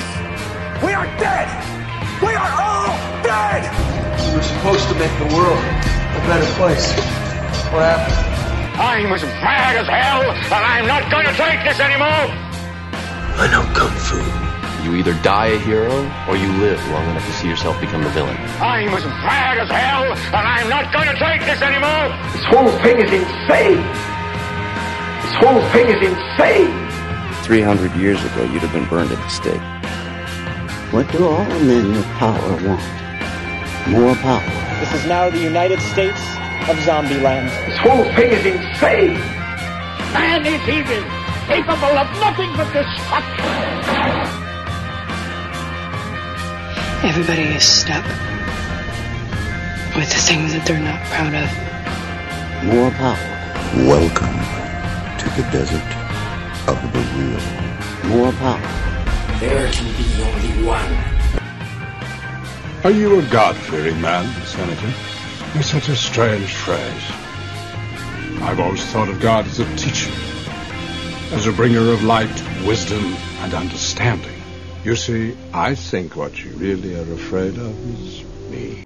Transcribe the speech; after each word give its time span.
force. 0.00 0.82
We 0.84 0.92
are 0.92 1.06
dead. 1.18 1.48
We 2.20 2.32
are 2.34 2.52
all 2.60 2.92
dead. 3.22 3.64
We 4.28 4.36
were 4.36 4.42
supposed 4.42 4.88
to 4.88 4.94
make 4.94 5.12
the 5.18 5.34
world 5.34 5.58
a 5.58 6.20
better 6.28 6.48
place. 6.56 6.92
What 7.72 7.84
happened? 7.84 8.36
I'm 8.76 9.12
as 9.12 9.22
mad 9.22 9.76
as 9.76 9.88
hell, 9.88 10.22
and 10.22 10.64
I'm 10.64 10.86
not 10.86 11.10
going 11.10 11.24
to 11.24 11.32
take 11.32 11.64
this 11.64 11.80
anymore. 11.80 12.28
I 13.40 13.48
know 13.50 13.64
Kung 13.72 13.92
Fu. 13.96 14.20
You 14.84 14.94
either 14.96 15.14
die 15.22 15.46
a 15.46 15.58
hero, 15.58 15.90
or 16.28 16.36
you 16.36 16.46
live 16.62 16.78
long 16.90 17.08
enough 17.10 17.26
to 17.26 17.32
see 17.32 17.48
yourself 17.48 17.80
become 17.80 18.04
the 18.04 18.10
villain. 18.10 18.36
I'm 18.60 18.90
as 18.90 19.04
mad 19.04 19.58
as 19.58 19.68
hell, 19.68 20.04
and 20.12 20.46
I'm 20.46 20.68
not 20.68 20.92
going 20.92 21.08
to 21.08 21.18
take 21.18 21.40
this 21.40 21.60
anymore. 21.60 22.12
This 22.32 22.44
whole 22.44 22.70
thing 22.84 23.00
is 23.00 23.10
insane. 23.10 23.82
This 25.24 25.34
whole 25.42 25.62
thing 25.72 25.88
is 25.88 26.00
insane. 26.06 26.86
300 27.42 27.96
years 27.96 28.22
ago, 28.24 28.44
you'd 28.44 28.62
have 28.62 28.72
been 28.72 28.88
burned 28.88 29.10
at 29.10 29.18
the 29.18 29.28
stake. 29.28 29.75
What 30.92 31.10
do 31.10 31.26
all 31.26 31.44
men 31.44 31.90
with 31.90 32.06
power 32.14 32.38
want? 32.62 32.80
More 33.88 34.14
power. 34.22 34.78
This 34.78 34.94
is 34.94 35.04
now 35.06 35.28
the 35.28 35.40
United 35.40 35.80
States 35.80 36.20
of 36.70 36.78
Zombieland. 36.86 37.50
This 37.66 37.76
whole 37.78 38.04
thing 38.14 38.30
is 38.30 38.46
insane. 38.46 39.18
Man 40.14 40.46
is 40.46 40.62
evil, 40.68 41.02
capable 41.48 41.98
of 41.98 42.06
nothing 42.22 42.54
but 42.56 42.72
destruction. 42.72 43.50
Everybody 47.02 47.42
is 47.56 47.64
stuck 47.64 48.06
with 49.96 50.08
the 50.08 50.22
things 50.22 50.52
that 50.52 50.64
they're 50.66 50.78
not 50.78 51.02
proud 51.10 51.34
of. 51.34 51.50
More 52.64 52.90
power. 52.92 53.18
Welcome 53.90 54.38
to 55.18 55.26
the 55.34 55.42
desert 55.50 55.90
of 56.70 56.78
the 56.92 57.00
real. 57.18 57.42
More 58.08 58.32
power. 58.34 58.86
There 59.40 59.70
can 59.70 59.84
be 59.98 60.04
only 60.04 60.15
one. 60.66 60.92
Are 62.82 62.90
you 62.90 63.20
a 63.20 63.22
God-fearing 63.30 64.00
man, 64.00 64.26
Senator? 64.44 64.92
It's 65.54 65.70
such 65.70 65.88
a 65.88 65.94
strange 65.94 66.52
phrase. 66.52 67.04
I've 68.42 68.58
always 68.58 68.84
thought 68.86 69.08
of 69.08 69.20
God 69.20 69.46
as 69.46 69.60
a 69.60 69.76
teacher, 69.76 70.10
as 71.30 71.46
a 71.46 71.52
bringer 71.52 71.92
of 71.92 72.02
light, 72.02 72.42
wisdom, 72.66 73.14
and 73.42 73.54
understanding. 73.54 74.42
You 74.82 74.96
see, 74.96 75.36
I 75.54 75.76
think 75.76 76.16
what 76.16 76.44
you 76.44 76.50
really 76.56 76.96
are 76.96 77.12
afraid 77.12 77.56
of 77.58 78.00
is 78.00 78.24
me. 78.50 78.84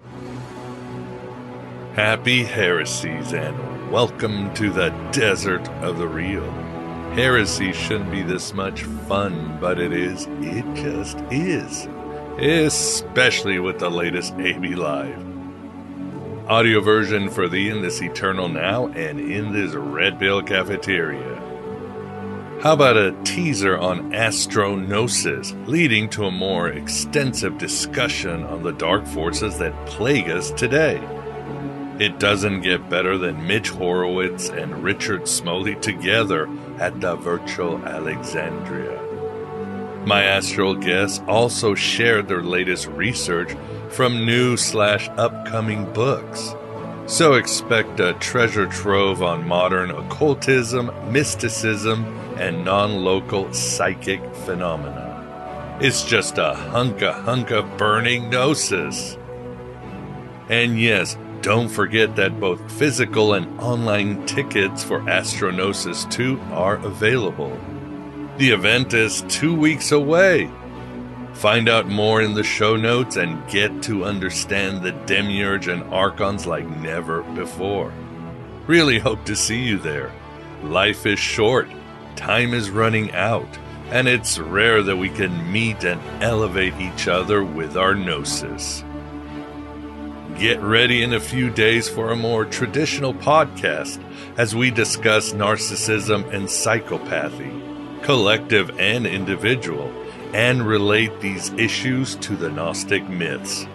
Happy 1.95 2.43
heresies 2.43 3.33
and 3.33 3.91
welcome 3.91 4.53
to 4.53 4.69
the 4.71 4.89
desert 5.11 5.67
of 5.81 5.97
the 5.97 6.07
real. 6.07 6.70
Heresy 7.13 7.73
shouldn't 7.73 8.09
be 8.09 8.21
this 8.21 8.53
much 8.53 8.83
fun, 8.83 9.57
but 9.59 9.79
it 9.79 9.91
is. 9.91 10.27
It 10.39 10.63
just 10.73 11.17
is. 11.29 11.89
Especially 12.37 13.59
with 13.59 13.79
the 13.79 13.89
latest 13.89 14.33
AB 14.35 14.75
Live. 14.75 15.21
Audio 16.47 16.79
version 16.79 17.29
for 17.29 17.49
thee 17.49 17.67
in 17.67 17.81
this 17.81 18.01
eternal 18.01 18.47
now 18.47 18.87
and 18.87 19.19
in 19.19 19.51
this 19.51 19.73
Red 19.73 20.19
Bill 20.19 20.41
cafeteria. 20.41 21.35
How 22.63 22.73
about 22.73 22.95
a 22.95 23.11
teaser 23.25 23.77
on 23.77 24.15
Astro 24.15 24.77
Gnosis, 24.77 25.53
leading 25.67 26.09
to 26.11 26.27
a 26.27 26.31
more 26.31 26.69
extensive 26.69 27.57
discussion 27.57 28.45
on 28.45 28.63
the 28.63 28.71
dark 28.71 29.05
forces 29.05 29.57
that 29.57 29.85
plague 29.85 30.29
us 30.29 30.51
today? 30.51 31.01
It 31.99 32.19
doesn't 32.19 32.61
get 32.61 32.89
better 32.89 33.17
than 33.17 33.45
Mitch 33.45 33.69
Horowitz 33.69 34.49
and 34.49 34.81
Richard 34.81 35.27
Smoley 35.27 35.75
together 35.75 36.47
at 36.81 36.99
the 36.99 37.15
virtual 37.15 37.77
Alexandria. 37.85 38.99
My 40.05 40.23
astral 40.23 40.73
guests 40.73 41.21
also 41.27 41.75
shared 41.75 42.27
their 42.27 42.41
latest 42.41 42.87
research 42.87 43.55
from 43.89 44.25
new 44.25 44.57
slash 44.57 45.07
upcoming 45.09 45.85
books. 45.93 46.55
So 47.05 47.33
expect 47.33 47.99
a 47.99 48.13
treasure 48.13 48.65
trove 48.65 49.21
on 49.21 49.47
modern 49.47 49.91
occultism, 49.91 50.91
mysticism, 51.11 52.05
and 52.39 52.65
non 52.65 53.03
local 53.03 53.53
psychic 53.53 54.21
phenomena. 54.37 55.77
It's 55.81 56.03
just 56.03 56.39
a 56.39 56.53
hunka 56.55 57.23
hunka 57.23 57.77
burning 57.77 58.29
gnosis. 58.31 59.17
And 60.49 60.79
yes, 60.79 61.15
don't 61.41 61.69
forget 61.69 62.15
that 62.15 62.39
both 62.39 62.71
physical 62.71 63.33
and 63.33 63.59
online 63.59 64.25
tickets 64.25 64.83
for 64.83 65.07
Astro 65.09 65.49
Gnosis 65.49 66.05
2 66.05 66.39
are 66.51 66.75
available. 66.77 67.59
The 68.37 68.51
event 68.51 68.93
is 68.93 69.23
two 69.23 69.55
weeks 69.55 69.91
away. 69.91 70.49
Find 71.33 71.67
out 71.67 71.87
more 71.87 72.21
in 72.21 72.35
the 72.35 72.43
show 72.43 72.75
notes 72.75 73.15
and 73.15 73.47
get 73.49 73.81
to 73.83 74.05
understand 74.05 74.83
the 74.83 74.91
Demiurge 74.91 75.67
and 75.67 75.83
Archons 75.93 76.45
like 76.45 76.67
never 76.77 77.23
before. 77.23 77.91
Really 78.67 78.99
hope 78.99 79.25
to 79.25 79.35
see 79.35 79.59
you 79.59 79.79
there. 79.79 80.11
Life 80.63 81.07
is 81.07 81.17
short, 81.17 81.67
time 82.15 82.53
is 82.53 82.69
running 82.69 83.11
out, 83.13 83.57
and 83.89 84.07
it's 84.07 84.37
rare 84.37 84.83
that 84.83 84.97
we 84.97 85.09
can 85.09 85.51
meet 85.51 85.83
and 85.83 85.99
elevate 86.21 86.75
each 86.79 87.07
other 87.07 87.43
with 87.43 87.75
our 87.75 87.95
gnosis. 87.95 88.83
Get 90.41 90.59
ready 90.59 91.03
in 91.03 91.13
a 91.13 91.19
few 91.19 91.51
days 91.51 91.87
for 91.87 92.09
a 92.09 92.15
more 92.15 92.45
traditional 92.45 93.13
podcast 93.13 94.03
as 94.39 94.55
we 94.55 94.71
discuss 94.71 95.33
narcissism 95.33 96.33
and 96.33 96.47
psychopathy, 96.47 98.01
collective 98.01 98.79
and 98.79 99.05
individual, 99.05 99.93
and 100.33 100.65
relate 100.65 101.19
these 101.19 101.51
issues 101.51 102.15
to 102.15 102.35
the 102.35 102.49
Gnostic 102.49 103.07
myths. 103.07 103.67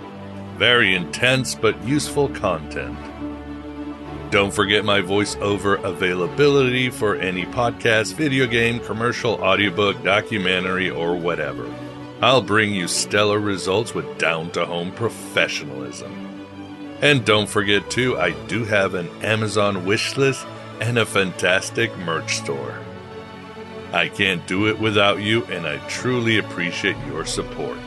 Very 0.56 0.96
intense 0.96 1.54
but 1.54 1.80
useful 1.84 2.30
content. 2.30 2.98
Don't 4.32 4.52
forget 4.52 4.84
my 4.84 5.00
voiceover 5.00 5.80
availability 5.84 6.90
for 6.90 7.14
any 7.14 7.44
podcast, 7.44 8.14
video 8.14 8.44
game, 8.44 8.80
commercial, 8.80 9.34
audiobook, 9.34 10.02
documentary, 10.02 10.90
or 10.90 11.14
whatever. 11.14 11.72
I'll 12.20 12.42
bring 12.42 12.74
you 12.74 12.88
stellar 12.88 13.38
results 13.38 13.94
with 13.94 14.18
down 14.18 14.50
to 14.50 14.66
home 14.66 14.90
professionalism. 14.90 16.25
And 17.02 17.24
don't 17.24 17.48
forget, 17.48 17.90
too, 17.90 18.18
I 18.18 18.30
do 18.46 18.64
have 18.64 18.94
an 18.94 19.08
Amazon 19.22 19.84
wish 19.84 20.16
list 20.16 20.46
and 20.80 20.98
a 20.98 21.06
fantastic 21.06 21.96
merch 21.98 22.36
store. 22.36 22.78
I 23.92 24.08
can't 24.08 24.46
do 24.46 24.68
it 24.68 24.78
without 24.78 25.20
you, 25.20 25.44
and 25.46 25.66
I 25.66 25.76
truly 25.88 26.38
appreciate 26.38 26.96
your 27.06 27.24
support. 27.24 27.78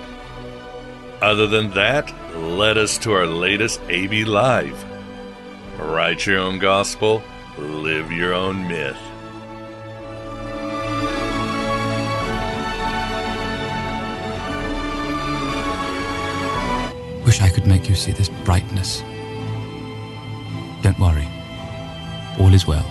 Other 1.22 1.48
than 1.48 1.72
that, 1.72 2.14
let 2.36 2.78
us 2.78 2.98
to 3.00 3.12
our 3.12 3.28
latest 3.28 3.82
AB 3.90 4.26
Live. 4.26 4.86
Write 5.78 6.26
your 6.26 6.40
own 6.40 6.60
gospel, 6.60 7.22
live 7.58 8.12
your 8.12 8.34
own 8.34 8.68
myth. 8.68 9.09
Wish 17.30 17.42
I 17.42 17.50
could 17.50 17.68
make 17.68 17.88
you 17.88 17.94
see 17.94 18.12
this 18.12 18.28
brightness. 18.44 19.02
Don't 20.82 20.98
worry. 20.98 21.28
All 22.40 22.52
is 22.56 22.66
well. 22.66 22.84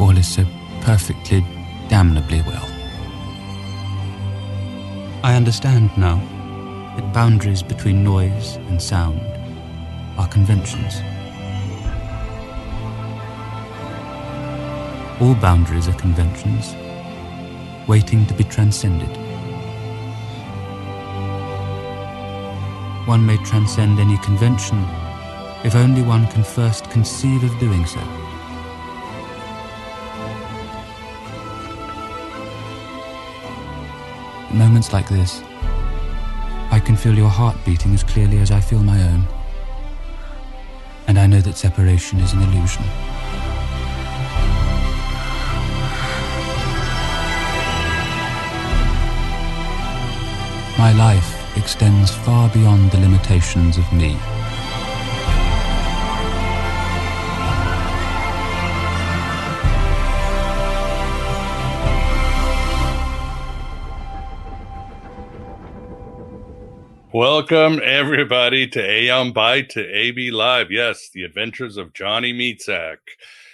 All 0.00 0.18
is 0.18 0.26
so 0.26 0.44
perfectly, 0.80 1.46
damnably 1.88 2.42
well. 2.42 2.66
I 5.22 5.36
understand 5.36 5.96
now 5.96 6.16
that 6.96 7.12
boundaries 7.12 7.62
between 7.62 8.02
noise 8.02 8.56
and 8.56 8.82
sound 8.82 9.20
are 10.18 10.26
conventions. 10.26 10.96
All 15.20 15.36
boundaries 15.36 15.86
are 15.86 16.00
conventions, 16.00 16.74
waiting 17.86 18.26
to 18.26 18.34
be 18.34 18.42
transcended. 18.42 19.23
One 23.06 23.26
may 23.26 23.36
transcend 23.38 24.00
any 24.00 24.16
convention 24.18 24.78
if 25.62 25.74
only 25.74 26.00
one 26.00 26.26
can 26.28 26.42
first 26.42 26.90
conceive 26.90 27.44
of 27.44 27.58
doing 27.58 27.84
so. 27.84 28.00
At 34.48 34.54
moments 34.54 34.94
like 34.94 35.08
this, 35.08 35.42
I 36.70 36.80
can 36.84 36.96
feel 36.96 37.14
your 37.14 37.28
heart 37.28 37.56
beating 37.66 37.92
as 37.92 38.02
clearly 38.02 38.38
as 38.38 38.50
I 38.50 38.60
feel 38.60 38.82
my 38.82 39.02
own. 39.02 39.26
And 41.06 41.18
I 41.18 41.26
know 41.26 41.40
that 41.42 41.56
separation 41.56 42.20
is 42.20 42.32
an 42.32 42.40
illusion. 42.42 42.84
My 50.78 50.92
life 50.92 51.33
extends 51.56 52.14
far 52.14 52.48
beyond 52.50 52.90
the 52.90 52.98
limitations 52.98 53.78
of 53.78 53.92
me. 53.92 54.16
Welcome 67.12 67.80
everybody 67.84 68.66
to 68.66 68.80
Aeon 68.80 69.32
Byte 69.32 69.68
to 69.68 69.80
AB 69.80 70.32
Live. 70.32 70.72
Yes, 70.72 71.08
the 71.14 71.22
adventures 71.22 71.76
of 71.76 71.92
Johnny 71.92 72.32
Meatsack. 72.32 72.96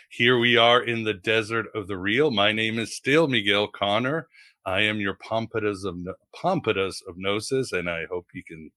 Here 0.09 0.39
we 0.39 0.57
are 0.57 0.83
in 0.83 1.05
the 1.05 1.13
desert 1.13 1.67
of 1.75 1.87
the 1.87 1.99
real. 1.99 2.31
My 2.31 2.53
name 2.53 2.79
is 2.79 2.97
still 2.97 3.29
Miguel 3.29 3.69
Connor. 3.69 4.29
I 4.67 4.83
am 4.83 5.01
your 5.01 5.15
pompadour 5.15 5.71
of 5.71 5.97
pompadour 6.35 6.87
of 6.87 7.17
gnosis, 7.17 7.73
and 7.73 7.89
I 7.89 8.05
hope 8.11 8.27
you 8.35 8.43
can 8.45 8.71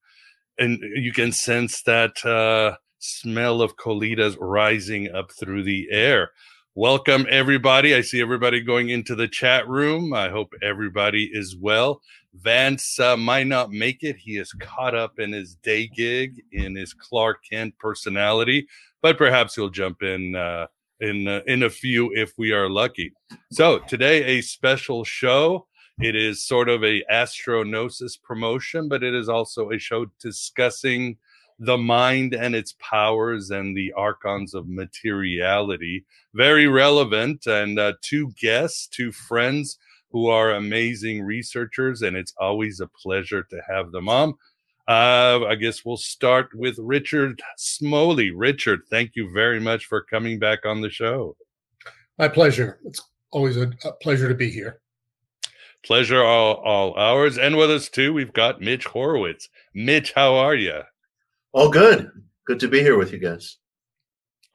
and 0.58 0.80
you 0.96 1.12
can 1.12 1.32
sense 1.32 1.82
that 1.84 2.24
uh, 2.26 2.78
smell 3.00 3.62
of 3.62 3.76
colitas 3.76 4.38
rising 4.40 5.14
up 5.14 5.32
through 5.32 5.64
the 5.64 5.88
air. 5.92 6.32
Welcome, 6.76 7.28
everybody. 7.30 7.94
I 7.94 8.02
see 8.02 8.22
everybody 8.22 8.62
going 8.62 8.90
into 8.90 9.14
the 9.14 9.28
chat 9.28 9.68
room. 9.68 10.14
I 10.14 10.30
hope 10.30 10.54
everybody 10.64 11.30
is 11.32 11.56
well. 11.56 12.02
Vance 12.34 13.00
uh, 13.00 13.16
might 13.16 13.46
not 13.46 13.72
make 13.72 14.02
it. 14.02 14.16
He 14.16 14.38
is 14.38 14.54
caught 14.54 14.96
up 14.96 15.20
in 15.20 15.34
his 15.34 15.56
day 15.56 15.88
gig 15.88 16.42
in 16.52 16.76
his 16.76 16.94
Clark 16.94 17.44
Kent 17.48 17.78
personality, 17.78 18.68
but 19.04 19.20
perhaps 19.20 19.54
he'll 19.54 19.70
jump 19.70 20.02
in 20.02 20.36
uh, 20.36 20.66
in 21.00 21.28
uh, 21.28 21.42
in 21.46 21.62
a 21.64 21.70
few 21.70 22.12
if 22.16 22.34
we 22.38 22.52
are 22.54 22.70
lucky. 22.70 23.14
So 23.52 23.80
today, 23.80 24.24
a 24.38 24.42
special 24.42 25.04
show. 25.04 25.68
It 26.02 26.16
is 26.16 26.44
sort 26.44 26.70
of 26.70 26.84
a 26.84 27.04
Astro 27.10 27.64
Gnosis 27.64 28.18
promotion, 28.18 28.90
but 28.90 29.04
it 29.04 29.14
is 29.14 29.30
also 29.30 29.70
a 29.70 29.80
show 29.80 30.08
discussing 30.20 31.18
the 31.60 31.78
mind 31.78 32.34
and 32.34 32.56
its 32.56 32.76
powers 32.80 33.52
and 33.52 33.78
the 33.78 33.94
archons 33.94 34.54
of 34.54 34.68
materiality. 34.68 36.04
Very 36.34 36.68
relevant. 36.68 37.46
And 37.46 37.78
uh, 37.78 37.94
two 38.02 38.32
guests, 38.42 38.88
two 38.88 39.12
friends 39.12 39.78
who 40.12 40.28
are 40.28 40.52
amazing 40.52 41.22
researchers, 41.24 42.02
and 42.02 42.18
it's 42.18 42.34
always 42.40 42.80
a 42.80 42.88
pleasure 42.88 43.44
to 43.44 43.62
have 43.68 43.92
them 43.92 44.10
on. 44.10 44.34
Uh, 44.88 45.46
I 45.48 45.56
guess 45.56 45.86
we'll 45.86 45.98
start 45.98 46.50
with 46.54 46.78
Richard 46.78 47.42
Smoley. 47.58 48.32
Richard, 48.32 48.82
thank 48.90 49.16
you 49.16 49.32
very 49.32 49.60
much 49.60 49.86
for 49.86 50.04
coming 50.04 50.40
back 50.40 50.66
on 50.66 50.82
the 50.82 50.90
show. 50.90 51.38
My 52.18 52.28
pleasure. 52.28 52.80
It's 52.86 53.02
always 53.32 53.58
a, 53.58 53.72
a 53.86 53.94
pleasure 53.94 54.28
to 54.28 54.36
be 54.36 54.52
here. 54.52 54.82
Pleasure 55.86 56.24
all, 56.24 56.56
all 56.56 56.94
ours. 56.98 57.38
And 57.38 57.58
with 57.58 57.70
us 57.70 57.90
too, 57.90 58.14
we've 58.14 58.34
got 58.34 58.62
Mitch 58.62 58.86
Horowitz. 58.86 59.50
Mitch, 59.74 60.14
how 60.14 60.36
are 60.36 60.56
you? 60.56 60.82
All 61.52 61.70
good. 61.70 62.10
Good 62.46 62.60
to 62.62 62.68
be 62.68 62.80
here 62.80 62.98
with 62.98 63.12
you 63.12 63.20
guys. 63.20 63.58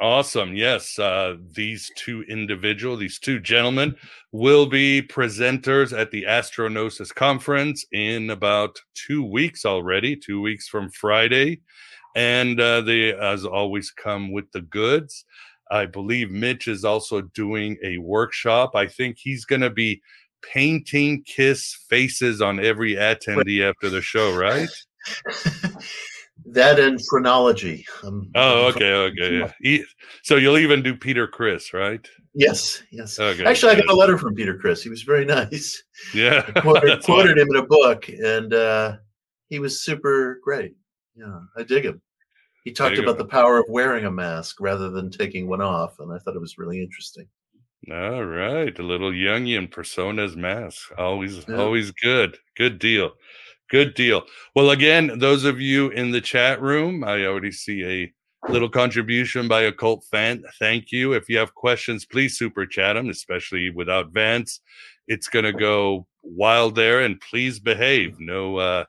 Awesome. 0.01 0.55
Yes. 0.55 0.99
Uh, 0.99 1.37
these 1.55 1.91
two 1.97 2.23
individual, 2.29 2.97
these 2.97 3.19
two 3.19 3.41
gentlemen 3.41 3.97
will 4.31 4.67
be 4.67 5.03
presenters 5.03 5.97
at 5.97 6.11
the 6.13 6.25
Astro 6.25 6.69
Gnosis 6.69 7.13
conference 7.13 7.85
in 7.93 8.31
about 8.31 8.81
two 8.95 9.25
weeks 9.25 9.65
already, 9.65 10.15
two 10.15 10.41
weeks 10.41 10.69
from 10.69 10.89
Friday. 10.91 11.61
And 12.15 12.61
uh, 12.61 12.83
they, 12.83 13.13
as 13.13 13.45
always, 13.45 13.91
come 13.91 14.33
with 14.33 14.51
the 14.53 14.63
goods. 14.63 15.25
I 15.71 15.87
believe 15.87 16.31
Mitch 16.31 16.69
is 16.69 16.85
also 16.85 17.21
doing 17.21 17.77
a 17.83 17.99
workshop. 17.99 18.77
I 18.77 18.87
think 18.87 19.19
he's 19.19 19.45
going 19.45 19.61
to 19.63 19.71
be 19.71 20.01
painting 20.43 21.23
kiss 21.25 21.75
faces 21.89 22.41
on 22.41 22.65
every 22.65 22.95
attendee 22.95 23.69
after 23.69 23.91
the 23.91 24.03
show, 24.03 24.37
right? 24.37 24.69
that 26.47 26.79
and 26.79 27.01
phrenology. 27.09 27.85
Um, 28.03 28.31
oh, 28.35 28.67
okay, 28.69 28.93
okay. 28.93 29.53
Yeah. 29.63 29.79
So 30.23 30.37
you'll 30.37 30.59
even 30.59 30.83
do 30.83 30.95
Peter 30.95 31.27
Criss, 31.27 31.73
right? 31.73 32.07
Yes, 32.35 32.83
yes. 32.91 33.19
Okay, 33.19 33.45
Actually, 33.45 33.73
I 33.73 33.81
got 33.81 33.91
a 33.91 33.95
letter 33.95 34.19
from 34.19 34.35
Peter 34.35 34.57
Criss. 34.57 34.83
He 34.83 34.89
was 34.89 35.03
very 35.03 35.25
nice. 35.25 35.83
Yeah, 36.15 36.45
I 36.55 36.61
quoted, 36.61 37.03
quoted 37.05 37.39
him 37.39 37.49
in 37.51 37.57
a 37.57 37.67
book, 37.67 38.09
and 38.09 38.55
uh, 38.55 38.97
he 39.49 39.59
was 39.59 39.83
super 39.83 40.41
great. 40.43 40.75
Yeah, 41.17 41.41
I 41.57 41.65
dig 41.65 41.85
him. 41.85 42.01
He 42.65 42.73
talked 42.73 42.99
about 42.99 43.19
the 43.19 43.25
power 43.25 43.59
of 43.59 43.65
wearing 43.69 44.05
a 44.05 44.11
mask 44.11 44.61
rather 44.61 44.91
than 44.91 45.11
taking 45.11 45.49
one 45.49 45.63
off, 45.63 46.01
and 46.01 46.13
I 46.13 46.19
thought 46.19 46.37
it 46.37 46.41
was 46.41 46.59
really 46.59 46.83
interesting. 46.83 47.27
All 47.87 48.25
right, 48.25 48.77
a 48.79 48.83
little 48.83 49.13
Jungian 49.13 49.71
personas 49.71 50.37
mask, 50.37 50.91
always, 50.99 51.47
yeah. 51.49 51.57
always 51.57 51.91
good, 51.93 52.37
good 52.57 52.79
deal, 52.79 53.13
good 53.71 53.95
deal. 53.95 54.25
Well, 54.55 54.71
again, 54.71 55.19
those 55.19 55.45
of 55.45 55.61
you 55.61 55.89
in 55.91 56.11
the 56.11 56.21
chat 56.21 56.61
room, 56.61 57.03
I 57.05 57.25
already 57.25 57.53
see 57.53 57.85
a 57.85 58.51
little 58.51 58.69
contribution 58.69 59.49
by 59.49 59.63
a 59.63 59.73
cult 59.73 60.05
fan. 60.11 60.43
Thank 60.59 60.93
you. 60.93 61.13
If 61.13 61.31
you 61.31 61.39
have 61.39 61.55
questions, 61.55 62.05
please 62.05 62.37
super 62.37 62.67
chat 62.67 62.95
them, 62.97 63.09
especially 63.09 63.71
without 63.71 64.13
Vance. 64.13 64.61
It's 65.07 65.29
gonna 65.29 65.53
go 65.53 66.07
wild 66.23 66.75
there, 66.75 67.01
and 67.01 67.19
please 67.21 67.59
behave. 67.59 68.17
No, 68.19 68.57
uh, 68.57 68.85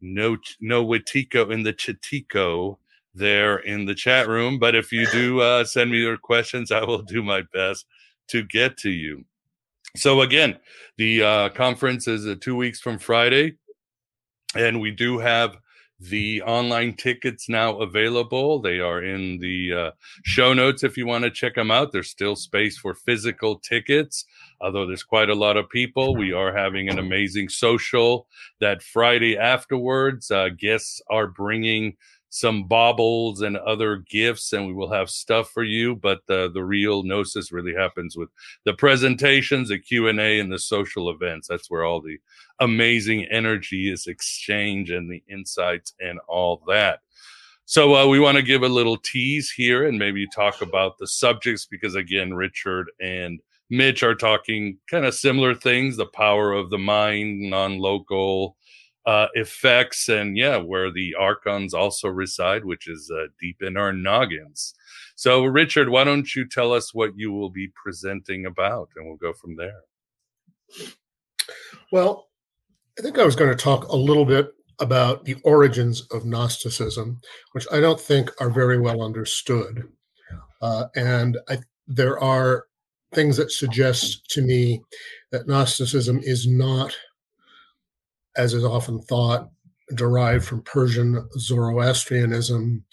no, 0.00 0.36
no 0.60 0.84
Watico 0.84 1.50
in 1.50 1.64
the 1.64 1.72
Chitico 1.72 2.76
there 3.14 3.56
in 3.56 3.86
the 3.86 3.94
chat 3.94 4.28
room. 4.28 4.58
But 4.58 4.76
if 4.76 4.92
you 4.92 5.06
do 5.10 5.40
uh, 5.40 5.64
send 5.64 5.90
me 5.90 5.98
your 5.98 6.18
questions, 6.18 6.70
I 6.70 6.84
will 6.84 7.02
do 7.02 7.22
my 7.22 7.42
best 7.52 7.86
to 8.28 8.42
get 8.42 8.76
to 8.78 8.90
you. 8.90 9.24
So 9.96 10.22
again, 10.22 10.58
the 10.98 11.22
uh, 11.22 11.48
conference 11.50 12.08
is 12.08 12.26
uh, 12.26 12.34
two 12.40 12.56
weeks 12.56 12.80
from 12.80 12.98
Friday, 12.98 13.58
and 14.56 14.80
we 14.80 14.90
do 14.90 15.18
have 15.18 15.56
the 16.00 16.42
online 16.42 16.94
tickets 16.94 17.48
now 17.48 17.78
available. 17.78 18.60
They 18.60 18.80
are 18.80 19.02
in 19.02 19.38
the 19.38 19.72
uh, 19.72 19.90
show 20.24 20.52
notes 20.52 20.82
if 20.82 20.96
you 20.96 21.06
want 21.06 21.24
to 21.24 21.30
check 21.30 21.54
them 21.54 21.70
out. 21.70 21.92
There's 21.92 22.10
still 22.10 22.36
space 22.36 22.76
for 22.76 22.94
physical 22.94 23.60
tickets, 23.60 24.24
although 24.60 24.86
there's 24.86 25.04
quite 25.04 25.30
a 25.30 25.34
lot 25.34 25.56
of 25.56 25.68
people. 25.70 26.16
We 26.16 26.32
are 26.32 26.54
having 26.54 26.88
an 26.88 26.98
amazing 26.98 27.48
social 27.48 28.26
that 28.60 28.82
Friday 28.82 29.38
afterwards. 29.38 30.30
Uh, 30.30 30.48
guests 30.48 31.00
are 31.08 31.28
bringing 31.28 31.96
some 32.34 32.64
baubles 32.64 33.42
and 33.42 33.56
other 33.58 33.98
gifts 34.10 34.52
and 34.52 34.66
we 34.66 34.72
will 34.72 34.90
have 34.90 35.08
stuff 35.08 35.50
for 35.50 35.62
you 35.62 35.94
but 35.94 36.20
the 36.26 36.50
the 36.52 36.64
real 36.64 37.04
gnosis 37.04 37.52
really 37.52 37.74
happens 37.74 38.16
with 38.16 38.28
the 38.64 38.74
presentations 38.74 39.68
the 39.68 39.78
q&a 39.78 40.40
and 40.40 40.52
the 40.52 40.58
social 40.58 41.10
events. 41.10 41.48
That's 41.48 41.70
where 41.70 41.84
all 41.84 42.00
the 42.00 42.18
amazing 42.60 43.26
energy 43.30 43.90
is 43.90 44.06
exchanged 44.06 44.90
and 44.90 45.10
the 45.10 45.22
insights 45.28 45.94
and 46.00 46.18
all 46.28 46.62
that. 46.68 47.00
So 47.66 47.94
uh, 47.94 48.06
we 48.06 48.20
want 48.20 48.36
to 48.36 48.42
give 48.42 48.62
a 48.62 48.68
little 48.68 48.98
tease 48.98 49.50
here 49.50 49.86
and 49.86 49.98
maybe 49.98 50.26
talk 50.26 50.60
about 50.60 50.98
the 50.98 51.06
subjects 51.06 51.66
because 51.66 51.94
again 51.94 52.34
richard 52.34 52.90
and 53.00 53.40
mitch 53.70 54.02
are 54.02 54.14
talking 54.14 54.78
kind 54.90 55.06
of 55.06 55.14
similar 55.14 55.54
things 55.54 55.96
the 55.96 56.06
power 56.06 56.52
of 56.52 56.68
the 56.68 56.78
mind 56.78 57.40
non-local 57.40 58.56
uh, 59.06 59.28
effects 59.34 60.08
and 60.08 60.36
yeah, 60.36 60.56
where 60.56 60.90
the 60.90 61.14
archons 61.18 61.74
also 61.74 62.08
reside, 62.08 62.64
which 62.64 62.88
is 62.88 63.10
uh, 63.14 63.26
deep 63.40 63.62
in 63.62 63.76
our 63.76 63.92
noggins. 63.92 64.74
So, 65.16 65.44
Richard, 65.44 65.90
why 65.90 66.04
don't 66.04 66.34
you 66.34 66.48
tell 66.48 66.72
us 66.72 66.94
what 66.94 67.12
you 67.16 67.30
will 67.30 67.50
be 67.50 67.70
presenting 67.82 68.46
about, 68.46 68.88
and 68.96 69.06
we'll 69.06 69.16
go 69.16 69.32
from 69.32 69.56
there. 69.56 69.82
Well, 71.92 72.28
I 72.98 73.02
think 73.02 73.18
I 73.18 73.24
was 73.24 73.36
going 73.36 73.50
to 73.50 73.62
talk 73.62 73.88
a 73.88 73.96
little 73.96 74.24
bit 74.24 74.52
about 74.80 75.24
the 75.24 75.36
origins 75.44 76.02
of 76.10 76.24
Gnosticism, 76.24 77.20
which 77.52 77.66
I 77.70 77.80
don't 77.80 78.00
think 78.00 78.30
are 78.40 78.50
very 78.50 78.80
well 78.80 79.02
understood. 79.02 79.88
Uh, 80.60 80.86
and 80.96 81.38
I, 81.48 81.58
there 81.86 82.18
are 82.18 82.66
things 83.12 83.36
that 83.36 83.52
suggest 83.52 84.28
to 84.30 84.42
me 84.42 84.82
that 85.30 85.46
Gnosticism 85.46 86.20
is 86.22 86.48
not 86.48 86.96
as 88.36 88.54
is 88.54 88.64
often 88.64 89.00
thought, 89.02 89.50
derived 89.94 90.44
from 90.44 90.62
Persian 90.62 91.28
Zoroastrianism 91.38 92.84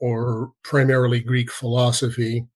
or 0.00 0.50
primarily 0.64 1.20
Greek 1.20 1.50
philosophy, 1.50 2.46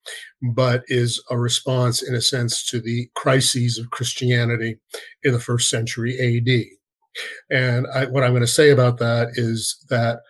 but 0.55 0.83
is 0.89 1.23
a 1.31 1.39
response, 1.39 2.03
in 2.03 2.15
a 2.15 2.21
sense, 2.21 2.65
to 2.71 2.81
the 2.81 3.09
crises 3.15 3.79
of 3.79 3.91
Christianity 3.91 4.79
in 5.23 5.33
the 5.33 5.41
first 5.41 5.69
century 5.69 6.19
AD. 6.19 6.65
And 7.51 7.87
I, 7.95 8.07
what 8.07 8.25
I'm 8.25 8.33
going 8.33 8.41
to 8.41 8.47
say 8.47 8.71
about 8.71 8.99
that 8.99 9.29
is 9.35 9.85
that 9.91 10.21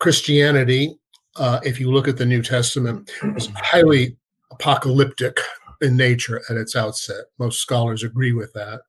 Christianity, 0.00 0.98
uh, 1.36 1.60
if 1.62 1.80
you 1.80 1.90
look 1.90 2.08
at 2.08 2.18
the 2.18 2.26
New 2.26 2.42
Testament, 2.42 3.10
is 3.36 3.48
highly 3.56 4.16
apocalyptic 4.50 5.38
in 5.80 5.96
nature 5.96 6.42
at 6.50 6.56
its 6.56 6.76
outset. 6.76 7.24
Most 7.38 7.60
scholars 7.60 8.02
agree 8.02 8.32
with 8.32 8.52
that 8.52 8.82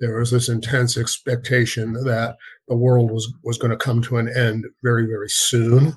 there 0.00 0.18
was 0.18 0.30
this 0.30 0.48
intense 0.48 0.96
expectation 0.96 1.92
that 1.92 2.36
the 2.68 2.76
world 2.76 3.10
was 3.10 3.32
was 3.44 3.58
going 3.58 3.70
to 3.70 3.76
come 3.76 4.02
to 4.02 4.16
an 4.16 4.28
end 4.28 4.66
very 4.82 5.06
very 5.06 5.28
soon. 5.28 5.96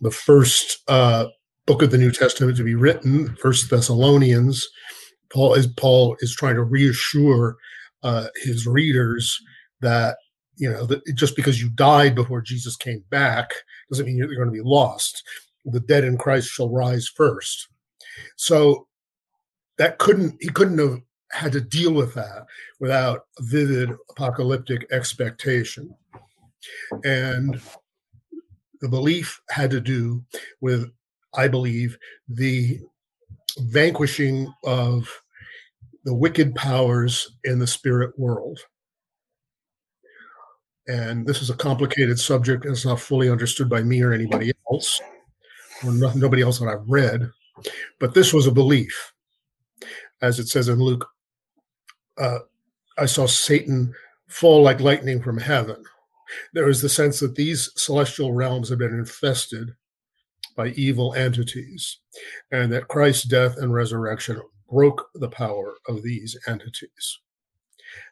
The 0.00 0.10
first 0.10 0.78
uh, 0.88 1.26
book 1.66 1.82
of 1.82 1.90
the 1.90 1.98
New 1.98 2.10
Testament 2.10 2.56
to 2.56 2.64
be 2.64 2.74
written, 2.74 3.36
First 3.36 3.70
Thessalonians, 3.70 4.66
Paul 5.32 5.54
is 5.54 5.66
Paul 5.66 6.16
is 6.20 6.34
trying 6.34 6.54
to 6.54 6.62
reassure 6.62 7.56
uh, 8.02 8.28
his 8.36 8.66
readers 8.66 9.38
that 9.80 10.16
you 10.56 10.70
know 10.70 10.86
that 10.86 11.02
just 11.14 11.36
because 11.36 11.60
you 11.60 11.70
died 11.70 12.14
before 12.14 12.40
Jesus 12.40 12.76
came 12.76 13.02
back 13.10 13.50
doesn't 13.90 14.06
mean 14.06 14.16
you're 14.16 14.28
going 14.28 14.46
to 14.46 14.52
be 14.52 14.60
lost. 14.60 15.22
The 15.64 15.80
dead 15.80 16.04
in 16.04 16.18
Christ 16.18 16.48
shall 16.48 16.70
rise 16.70 17.08
first. 17.08 17.68
So 18.36 18.86
that 19.78 19.98
couldn't 19.98 20.36
he 20.40 20.48
couldn't 20.48 20.78
have 20.78 21.00
had 21.34 21.52
to 21.52 21.60
deal 21.60 21.92
with 21.92 22.14
that 22.14 22.46
without 22.78 23.26
vivid 23.40 23.90
apocalyptic 24.10 24.86
expectation. 24.92 25.94
And 27.04 27.60
the 28.80 28.88
belief 28.88 29.40
had 29.50 29.70
to 29.72 29.80
do 29.80 30.24
with, 30.60 30.90
I 31.34 31.48
believe, 31.48 31.98
the 32.28 32.80
vanquishing 33.58 34.52
of 34.64 35.08
the 36.04 36.14
wicked 36.14 36.54
powers 36.54 37.36
in 37.44 37.58
the 37.58 37.66
spirit 37.66 38.18
world. 38.18 38.60
And 40.86 41.26
this 41.26 41.40
is 41.40 41.50
a 41.50 41.56
complicated 41.56 42.18
subject, 42.18 42.66
it's 42.66 42.84
not 42.84 43.00
fully 43.00 43.30
understood 43.30 43.70
by 43.70 43.82
me 43.82 44.02
or 44.02 44.12
anybody 44.12 44.52
else, 44.70 45.00
or 45.82 45.92
nobody 45.92 46.42
else 46.42 46.58
that 46.58 46.68
I've 46.68 46.88
read. 46.88 47.30
But 47.98 48.14
this 48.14 48.34
was 48.34 48.46
a 48.46 48.52
belief, 48.52 49.12
as 50.20 50.38
it 50.38 50.48
says 50.48 50.68
in 50.68 50.78
Luke. 50.78 51.08
Uh, 52.18 52.40
I 52.98 53.06
saw 53.06 53.26
Satan 53.26 53.92
fall 54.28 54.62
like 54.62 54.80
lightning 54.80 55.20
from 55.22 55.38
heaven. 55.38 55.84
There 56.52 56.68
is 56.68 56.80
the 56.80 56.88
sense 56.88 57.20
that 57.20 57.34
these 57.34 57.70
celestial 57.76 58.32
realms 58.32 58.68
have 58.68 58.78
been 58.78 58.94
infested 58.94 59.74
by 60.56 60.68
evil 60.68 61.14
entities, 61.14 61.98
and 62.52 62.72
that 62.72 62.88
Christ's 62.88 63.24
death 63.24 63.56
and 63.58 63.74
resurrection 63.74 64.40
broke 64.70 65.08
the 65.14 65.28
power 65.28 65.74
of 65.88 66.02
these 66.02 66.36
entities. 66.46 67.18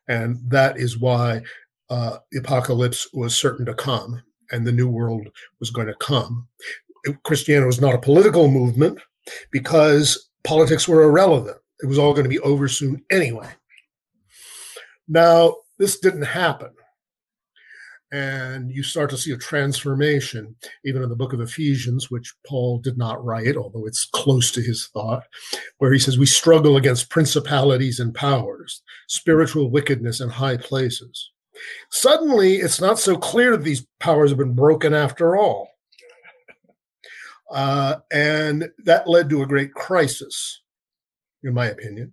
And 0.08 0.38
that 0.50 0.76
is 0.76 0.98
why 0.98 1.42
uh, 1.88 2.18
the 2.30 2.40
apocalypse 2.40 3.08
was 3.12 3.36
certain 3.36 3.66
to 3.66 3.74
come 3.74 4.22
and 4.50 4.66
the 4.66 4.72
new 4.72 4.88
world 4.88 5.28
was 5.60 5.70
going 5.70 5.86
to 5.86 5.94
come. 5.94 6.48
Christianity 7.24 7.66
was 7.66 7.80
not 7.80 7.94
a 7.94 7.98
political 7.98 8.48
movement 8.48 8.98
because 9.50 10.30
politics 10.44 10.86
were 10.86 11.02
irrelevant. 11.02 11.56
It 11.82 11.86
was 11.86 11.98
all 11.98 12.12
going 12.12 12.24
to 12.24 12.30
be 12.30 12.38
over 12.40 12.68
soon 12.68 13.02
anyway. 13.10 13.48
Now, 15.08 15.56
this 15.78 15.98
didn't 15.98 16.22
happen. 16.22 16.70
And 18.12 18.70
you 18.70 18.82
start 18.82 19.08
to 19.10 19.16
see 19.16 19.32
a 19.32 19.38
transformation, 19.38 20.54
even 20.84 21.02
in 21.02 21.08
the 21.08 21.16
book 21.16 21.32
of 21.32 21.40
Ephesians, 21.40 22.10
which 22.10 22.34
Paul 22.46 22.78
did 22.78 22.98
not 22.98 23.24
write, 23.24 23.56
although 23.56 23.86
it's 23.86 24.04
close 24.04 24.52
to 24.52 24.60
his 24.60 24.88
thought, 24.92 25.24
where 25.78 25.92
he 25.92 25.98
says, 25.98 26.18
We 26.18 26.26
struggle 26.26 26.76
against 26.76 27.08
principalities 27.08 28.00
and 28.00 28.14
powers, 28.14 28.82
spiritual 29.08 29.70
wickedness 29.70 30.20
in 30.20 30.28
high 30.28 30.58
places. 30.58 31.30
Suddenly, 31.90 32.56
it's 32.56 32.82
not 32.82 32.98
so 32.98 33.16
clear 33.16 33.52
that 33.56 33.64
these 33.64 33.86
powers 33.98 34.30
have 34.30 34.38
been 34.38 34.54
broken 34.54 34.92
after 34.92 35.36
all. 35.36 35.68
Uh, 37.50 37.96
and 38.10 38.68
that 38.78 39.08
led 39.08 39.30
to 39.30 39.42
a 39.42 39.46
great 39.46 39.72
crisis, 39.72 40.60
in 41.42 41.54
my 41.54 41.66
opinion. 41.66 42.12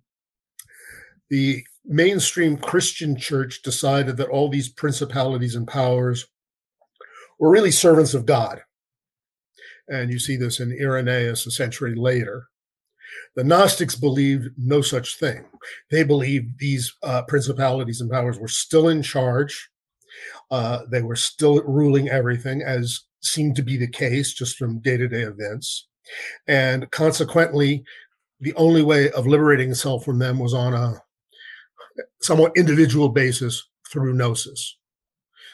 The 1.28 1.62
mainstream 1.84 2.56
Christian 2.56 3.16
church 3.16 3.62
decided 3.62 4.16
that 4.16 4.28
all 4.28 4.48
these 4.48 4.68
principalities 4.68 5.54
and 5.54 5.66
powers 5.66 6.26
were 7.38 7.50
really 7.50 7.70
servants 7.70 8.14
of 8.14 8.26
God. 8.26 8.60
And 9.88 10.12
you 10.12 10.18
see 10.18 10.36
this 10.36 10.60
in 10.60 10.76
Irenaeus 10.80 11.46
a 11.46 11.50
century 11.50 11.94
later. 11.96 12.46
The 13.34 13.44
Gnostics 13.44 13.96
believed 13.96 14.50
no 14.56 14.82
such 14.82 15.18
thing. 15.18 15.44
They 15.90 16.04
believed 16.04 16.58
these 16.58 16.94
uh, 17.02 17.22
principalities 17.22 18.00
and 18.00 18.10
powers 18.10 18.38
were 18.38 18.48
still 18.48 18.88
in 18.88 19.02
charge. 19.02 19.70
Uh, 20.50 20.80
they 20.90 21.02
were 21.02 21.16
still 21.16 21.62
ruling 21.62 22.08
everything, 22.08 22.62
as 22.62 23.00
seemed 23.20 23.56
to 23.56 23.62
be 23.62 23.76
the 23.76 23.88
case 23.88 24.32
just 24.32 24.56
from 24.56 24.80
day 24.80 24.96
to 24.96 25.08
day 25.08 25.22
events. 25.22 25.88
And 26.46 26.90
consequently, 26.90 27.84
the 28.40 28.54
only 28.54 28.82
way 28.82 29.10
of 29.10 29.26
liberating 29.26 29.70
itself 29.70 30.04
from 30.04 30.18
them 30.18 30.38
was 30.38 30.54
on 30.54 30.74
a 30.74 31.02
somewhat 32.20 32.52
individual 32.56 33.08
basis 33.08 33.68
through 33.90 34.14
gnosis. 34.14 34.76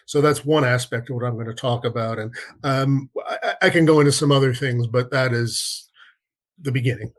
So 0.06 0.20
that's 0.20 0.44
one 0.44 0.64
aspect 0.64 1.10
of 1.10 1.16
what 1.16 1.24
I'm 1.24 1.34
going 1.34 1.46
to 1.46 1.54
talk 1.54 1.84
about. 1.84 2.18
And 2.18 2.34
um, 2.62 3.10
I, 3.26 3.54
I, 3.62 3.70
can 3.70 3.84
go 3.84 3.98
into 3.98 4.12
some 4.12 4.30
other 4.30 4.54
things, 4.54 4.86
but 4.86 5.10
that 5.10 5.32
is 5.32 5.90
the 6.60 6.70
beginning. 6.70 7.12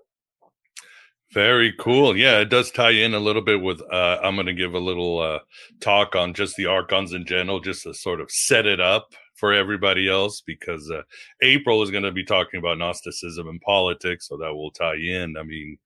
Very 1.33 1.73
cool. 1.77 2.15
Yeah, 2.15 2.39
it 2.39 2.49
does 2.49 2.71
tie 2.71 2.91
in 2.91 3.13
a 3.13 3.19
little 3.19 3.41
bit 3.41 3.61
with. 3.61 3.81
Uh, 3.91 4.17
I'm 4.23 4.35
going 4.35 4.47
to 4.47 4.53
give 4.53 4.73
a 4.73 4.79
little 4.79 5.19
uh, 5.19 5.39
talk 5.81 6.15
on 6.15 6.33
just 6.33 6.55
the 6.55 6.67
archons 6.67 7.11
in 7.11 7.25
general, 7.25 7.59
just 7.59 7.83
to 7.83 7.93
sort 7.93 8.21
of 8.21 8.31
set 8.31 8.65
it 8.65 8.79
up 8.79 9.13
for 9.35 9.53
everybody 9.53 10.09
else, 10.09 10.41
because 10.41 10.89
uh, 10.89 11.01
April 11.41 11.83
is 11.83 11.91
going 11.91 12.03
to 12.03 12.13
be 12.13 12.23
talking 12.23 12.59
about 12.59 12.77
Gnosticism 12.77 13.49
and 13.49 13.59
politics, 13.61 14.29
so 14.29 14.37
that 14.37 14.53
will 14.53 14.71
tie 14.71 14.95
in. 14.95 15.35
I 15.37 15.43
mean, 15.43 15.77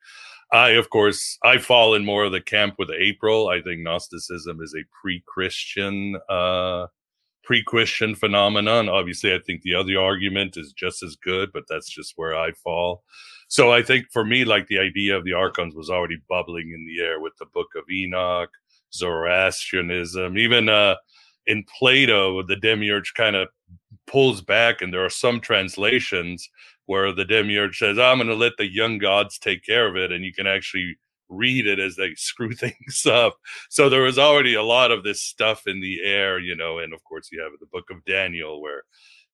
I, 0.51 0.71
of 0.71 0.89
course, 0.89 1.37
I 1.43 1.57
fall 1.57 1.95
in 1.95 2.03
more 2.03 2.25
of 2.25 2.33
the 2.33 2.41
camp 2.41 2.75
with 2.77 2.89
April. 2.91 3.47
I 3.47 3.61
think 3.61 3.81
Gnosticism 3.81 4.61
is 4.61 4.75
a 4.75 4.83
pre-Christian, 5.01 6.17
uh, 6.29 6.87
pre-Christian 7.43 8.15
phenomenon. 8.15 8.89
Obviously, 8.89 9.33
I 9.33 9.39
think 9.45 9.61
the 9.61 9.75
other 9.75 9.97
argument 9.99 10.57
is 10.57 10.73
just 10.73 11.03
as 11.03 11.15
good, 11.15 11.51
but 11.53 11.63
that's 11.69 11.89
just 11.89 12.13
where 12.17 12.35
I 12.35 12.51
fall. 12.51 13.03
So 13.47 13.71
I 13.71 13.81
think 13.81 14.07
for 14.11 14.25
me, 14.25 14.43
like 14.43 14.67
the 14.67 14.79
idea 14.79 15.17
of 15.17 15.23
the 15.23 15.33
archons 15.33 15.73
was 15.75 15.89
already 15.89 16.21
bubbling 16.29 16.71
in 16.73 16.85
the 16.85 17.03
air 17.03 17.19
with 17.19 17.33
the 17.37 17.45
Book 17.45 17.67
of 17.75 17.89
Enoch, 17.89 18.49
Zoroastrianism, 18.93 20.37
even 20.37 20.69
uh, 20.69 20.95
in 21.47 21.63
Plato, 21.79 22.43
the 22.43 22.55
demiurge 22.57 23.13
kind 23.13 23.35
of 23.35 23.47
pulls 24.05 24.41
back, 24.41 24.81
and 24.81 24.93
there 24.93 25.03
are 25.03 25.09
some 25.09 25.39
translations 25.39 26.49
where 26.91 27.13
the 27.13 27.23
demiurge 27.23 27.77
says, 27.77 27.97
I'm 27.97 28.17
going 28.17 28.27
to 28.27 28.35
let 28.35 28.57
the 28.57 28.69
young 28.69 28.97
gods 28.97 29.39
take 29.39 29.63
care 29.63 29.87
of 29.87 29.95
it. 29.95 30.11
And 30.11 30.25
you 30.25 30.33
can 30.33 30.45
actually 30.45 30.97
read 31.29 31.65
it 31.65 31.79
as 31.79 31.95
they 31.95 32.13
screw 32.15 32.51
things 32.51 33.05
up. 33.05 33.37
So 33.69 33.87
there 33.87 34.01
was 34.01 34.19
already 34.19 34.55
a 34.55 34.61
lot 34.61 34.91
of 34.91 35.01
this 35.01 35.23
stuff 35.23 35.67
in 35.67 35.79
the 35.79 36.01
air, 36.03 36.37
you 36.37 36.53
know. 36.53 36.79
And 36.79 36.93
of 36.93 37.01
course, 37.05 37.29
you 37.31 37.41
have 37.41 37.53
the 37.61 37.65
book 37.67 37.89
of 37.89 38.03
Daniel 38.03 38.61
where 38.61 38.83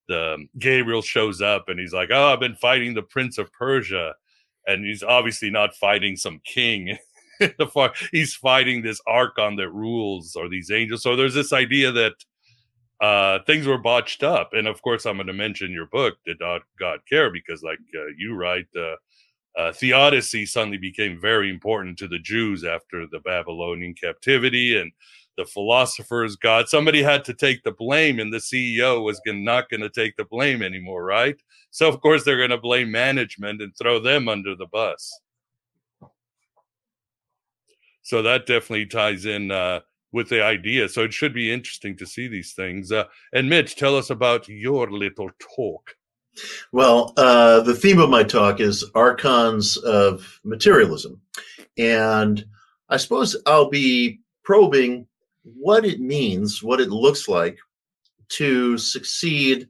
the 0.08 0.36
um, 0.36 0.50
Gabriel 0.60 1.02
shows 1.02 1.42
up 1.42 1.68
and 1.68 1.80
he's 1.80 1.94
like, 1.94 2.10
Oh, 2.12 2.32
I've 2.32 2.40
been 2.40 2.56
fighting 2.56 2.94
the 2.94 3.02
prince 3.02 3.40
of 3.40 3.52
Persia. 3.52 4.14
And 4.68 4.86
he's 4.86 5.02
obviously 5.02 5.50
not 5.50 5.76
fighting 5.76 6.16
some 6.16 6.40
king. 6.46 6.96
he's 8.12 8.36
fighting 8.36 8.84
this 8.84 9.02
archon 9.08 9.56
that 9.56 9.72
rules 9.72 10.36
or 10.36 10.48
these 10.48 10.70
angels. 10.70 11.02
So 11.02 11.16
there's 11.16 11.34
this 11.34 11.54
idea 11.54 11.92
that 11.92 12.14
uh, 13.02 13.40
things 13.46 13.68
were 13.68 13.78
botched 13.78 14.24
up. 14.24 14.54
And 14.54 14.68
of 14.68 14.82
course, 14.82 15.06
I'm 15.06 15.18
going 15.18 15.28
to 15.28 15.34
mention 15.34 15.72
your 15.72 15.86
book, 15.88 16.18
Did 16.26 16.40
God, 16.40 17.00
Care? 17.08 17.32
Because, 17.32 17.64
like 17.64 17.80
uh, 17.96 18.08
you 18.18 18.36
write, 18.36 18.68
uh, 18.76 18.96
uh, 19.60 19.72
theodicy 19.72 20.46
suddenly 20.46 20.78
became 20.78 21.20
very 21.20 21.50
important 21.50 21.98
to 21.98 22.08
the 22.08 22.20
Jews 22.20 22.64
after 22.64 23.08
the 23.08 23.20
Babylonian 23.20 23.94
captivity 23.94 24.78
and 24.80 24.92
the 25.36 25.46
philosophers 25.46 26.36
God. 26.36 26.68
Somebody 26.68 27.02
had 27.02 27.24
to 27.26 27.34
take 27.34 27.64
the 27.64 27.72
blame, 27.72 28.20
and 28.20 28.34
the 28.34 28.38
CEO 28.38 29.04
was 29.04 29.22
gonna, 29.26 29.40
not 29.40 29.70
going 29.70 29.82
to 29.82 29.90
take 29.90 30.16
the 30.16 30.26
blame 30.26 30.62
anymore, 30.62 31.04
right? 31.04 31.40
So, 31.70 31.88
of 31.88 32.02
course, 32.02 32.24
they're 32.24 32.38
going 32.38 32.50
to 32.50 32.58
blame 32.58 32.92
management 32.92 33.62
and 33.62 33.72
throw 33.78 34.00
them 34.00 34.28
under 34.28 34.56
the 34.56 34.68
bus. 34.68 35.20
So 38.08 38.22
that 38.22 38.46
definitely 38.46 38.86
ties 38.86 39.26
in 39.26 39.52
uh, 39.52 39.82
with 40.12 40.30
the 40.30 40.44
idea. 40.44 40.88
So 40.90 41.04
it 41.04 41.14
should 41.14 41.34
be 41.34 41.52
interesting 41.52 41.98
to 41.98 42.06
see 42.06 42.28
these 42.28 42.54
things. 42.54 42.92
Uh, 42.92 43.06
and 43.34 43.50
Mitch, 43.50 43.76
tell 43.76 43.96
us 43.96 44.10
about 44.10 44.48
your 44.48 44.90
little 44.90 45.30
talk. 45.40 45.96
Well, 46.72 47.14
uh, 47.18 47.62
the 47.62 47.74
theme 47.74 48.00
of 48.00 48.10
my 48.10 48.24
talk 48.24 48.60
is 48.60 48.86
archons 48.96 49.78
of 49.78 50.40
materialism. 50.44 51.20
And 51.78 52.46
I 52.90 52.98
suppose 52.98 53.36
I'll 53.46 53.70
be 53.70 54.20
probing 54.44 55.08
what 55.44 55.86
it 55.86 56.00
means, 56.00 56.64
what 56.64 56.80
it 56.80 56.90
looks 56.90 57.28
like 57.28 57.58
to 58.30 58.78
succeed 58.78 59.68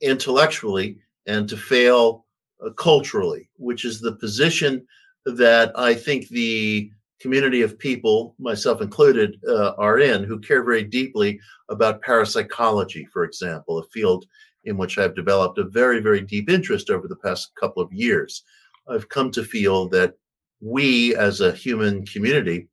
intellectually 0.00 0.98
and 1.26 1.48
to 1.48 1.56
fail 1.56 2.24
uh, 2.64 2.70
culturally, 2.70 3.48
which 3.56 3.84
is 3.84 4.00
the 4.00 4.12
position 4.12 4.86
that 5.24 5.72
I 5.78 5.94
think 5.94 6.28
the 6.28 6.90
community 7.20 7.62
of 7.62 7.78
people, 7.78 8.34
myself 8.38 8.80
included, 8.80 9.38
uh, 9.48 9.72
are 9.78 9.98
in 9.98 10.24
who 10.24 10.38
care 10.38 10.62
very 10.62 10.84
deeply 10.84 11.40
about 11.68 12.02
parapsychology, 12.02 13.06
for 13.12 13.24
example, 13.24 13.78
a 13.78 13.84
field 13.84 14.26
in 14.64 14.76
which 14.76 14.98
I've 14.98 15.14
developed 15.14 15.58
a 15.58 15.64
very, 15.64 16.00
very 16.00 16.20
deep 16.20 16.50
interest 16.50 16.90
over 16.90 17.08
the 17.08 17.16
past 17.16 17.52
couple 17.58 17.82
of 17.82 17.92
years. 17.92 18.44
I've 18.88 19.08
come 19.08 19.30
to 19.32 19.44
feel 19.44 19.88
that 19.90 20.14
we 20.60 21.14
as 21.16 21.40
a 21.40 21.52
human 21.52 22.04
community 22.06 22.68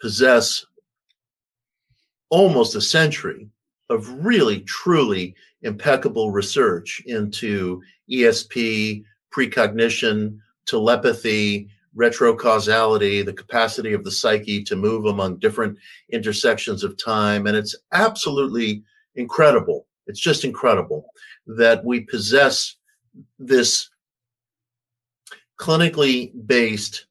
possess 0.00 0.64
almost 2.30 2.74
a 2.74 2.80
century 2.80 3.48
of 3.88 4.08
really, 4.24 4.60
truly 4.60 5.34
impeccable 5.62 6.30
research 6.30 7.02
into 7.06 7.82
ESP, 8.10 9.04
precognition, 9.30 10.40
telepathy, 10.66 11.68
retrocausality, 11.96 13.24
the 13.24 13.32
capacity 13.32 13.92
of 13.92 14.04
the 14.04 14.10
psyche 14.10 14.62
to 14.64 14.76
move 14.76 15.06
among 15.06 15.36
different 15.38 15.78
intersections 16.10 16.84
of 16.84 17.02
time. 17.02 17.46
And 17.46 17.56
it's 17.56 17.76
absolutely 17.92 18.82
incredible. 19.14 19.86
It's 20.06 20.20
just 20.20 20.44
incredible 20.44 21.06
that 21.46 21.84
we 21.84 22.00
possess 22.00 22.76
this 23.38 23.90
clinically 25.60 26.32
based, 26.46 27.06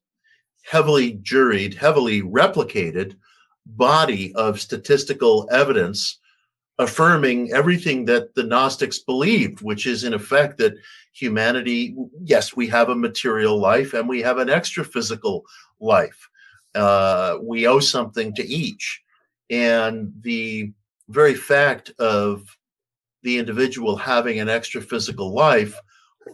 heavily 0.64 1.14
juried, 1.14 1.74
heavily 1.74 2.22
replicated 2.22 3.16
body 3.64 4.34
of 4.34 4.60
statistical 4.60 5.48
evidence 5.52 6.18
affirming 6.78 7.52
everything 7.52 8.04
that 8.06 8.34
the 8.34 8.42
Gnostics 8.42 8.98
believed, 8.98 9.60
which 9.60 9.86
is 9.86 10.04
in 10.04 10.14
effect 10.14 10.58
that 10.58 10.74
humanity, 11.12 11.94
yes, 12.22 12.56
we 12.56 12.66
have 12.68 12.88
a 12.88 12.94
material 12.94 13.58
life 13.58 13.94
and 13.94 14.08
we 14.08 14.22
have 14.22 14.38
an 14.38 14.48
extra 14.48 14.84
physical 14.84 15.44
life. 15.80 16.28
Uh, 16.74 17.36
we 17.42 17.66
owe 17.66 17.80
something 17.80 18.34
to 18.34 18.46
each. 18.46 19.02
And 19.50 20.12
the 20.22 20.72
very 21.08 21.34
fact 21.34 21.90
of 21.98 22.56
the 23.22 23.38
individual 23.38 23.96
having 23.96 24.40
an 24.40 24.48
extra 24.48 24.80
physical 24.80 25.32
life 25.32 25.78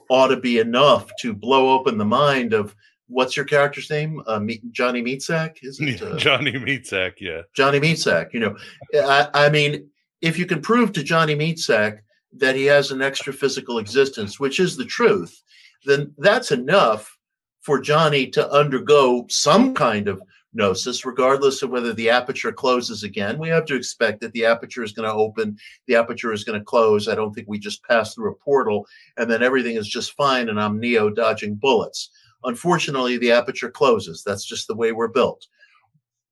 ought 0.08 0.28
to 0.28 0.36
be 0.36 0.58
enough 0.58 1.10
to 1.20 1.34
blow 1.34 1.70
open 1.70 1.98
the 1.98 2.04
mind 2.04 2.52
of 2.52 2.74
what's 3.08 3.36
your 3.36 3.44
character's 3.44 3.90
name? 3.90 4.22
Uh, 4.26 4.40
Johnny 4.70 5.02
Meatsack? 5.02 5.56
Is 5.62 5.80
it 5.80 6.02
uh, 6.02 6.16
Johnny 6.18 6.52
Meatsack? 6.52 7.14
Yeah, 7.20 7.42
Johnny 7.54 7.80
Meatsack. 7.80 8.32
You 8.32 8.40
know, 8.40 8.56
I, 8.94 9.28
I, 9.34 9.50
mean, 9.50 9.88
if 10.20 10.38
you 10.38 10.46
can 10.46 10.60
prove 10.60 10.92
to 10.92 11.02
Johnny 11.02 11.34
Meatsack 11.34 12.00
that 12.32 12.56
he 12.56 12.64
has 12.66 12.90
an 12.90 13.02
extra 13.02 13.32
physical 13.32 13.78
existence, 13.78 14.38
which 14.38 14.60
is 14.60 14.76
the 14.76 14.84
truth, 14.84 15.42
then 15.84 16.12
that's 16.18 16.50
enough 16.50 17.16
for 17.60 17.80
Johnny 17.80 18.26
to 18.28 18.50
undergo 18.50 19.26
some 19.28 19.74
kind 19.74 20.08
of 20.08 20.20
gnosis, 20.54 21.04
regardless 21.04 21.62
of 21.62 21.70
whether 21.70 21.92
the 21.92 22.10
aperture 22.10 22.52
closes 22.52 23.02
again. 23.02 23.38
We 23.38 23.48
have 23.48 23.66
to 23.66 23.76
expect 23.76 24.20
that 24.20 24.32
the 24.32 24.44
aperture 24.44 24.82
is 24.82 24.92
going 24.92 25.08
to 25.08 25.14
open, 25.14 25.56
the 25.86 25.94
aperture 25.94 26.32
is 26.32 26.44
going 26.44 26.58
to 26.58 26.64
close. 26.64 27.08
I 27.08 27.14
don't 27.14 27.32
think 27.32 27.48
we 27.48 27.58
just 27.58 27.84
pass 27.84 28.14
through 28.14 28.32
a 28.32 28.36
portal 28.36 28.86
and 29.16 29.30
then 29.30 29.42
everything 29.42 29.76
is 29.76 29.88
just 29.88 30.16
fine 30.16 30.48
and 30.48 30.60
I'm 30.60 30.80
Neo 30.80 31.10
dodging 31.10 31.54
bullets. 31.54 32.10
Unfortunately, 32.44 33.18
the 33.18 33.32
aperture 33.32 33.70
closes. 33.70 34.22
That's 34.24 34.44
just 34.44 34.68
the 34.68 34.76
way 34.76 34.92
we're 34.92 35.08
built. 35.08 35.46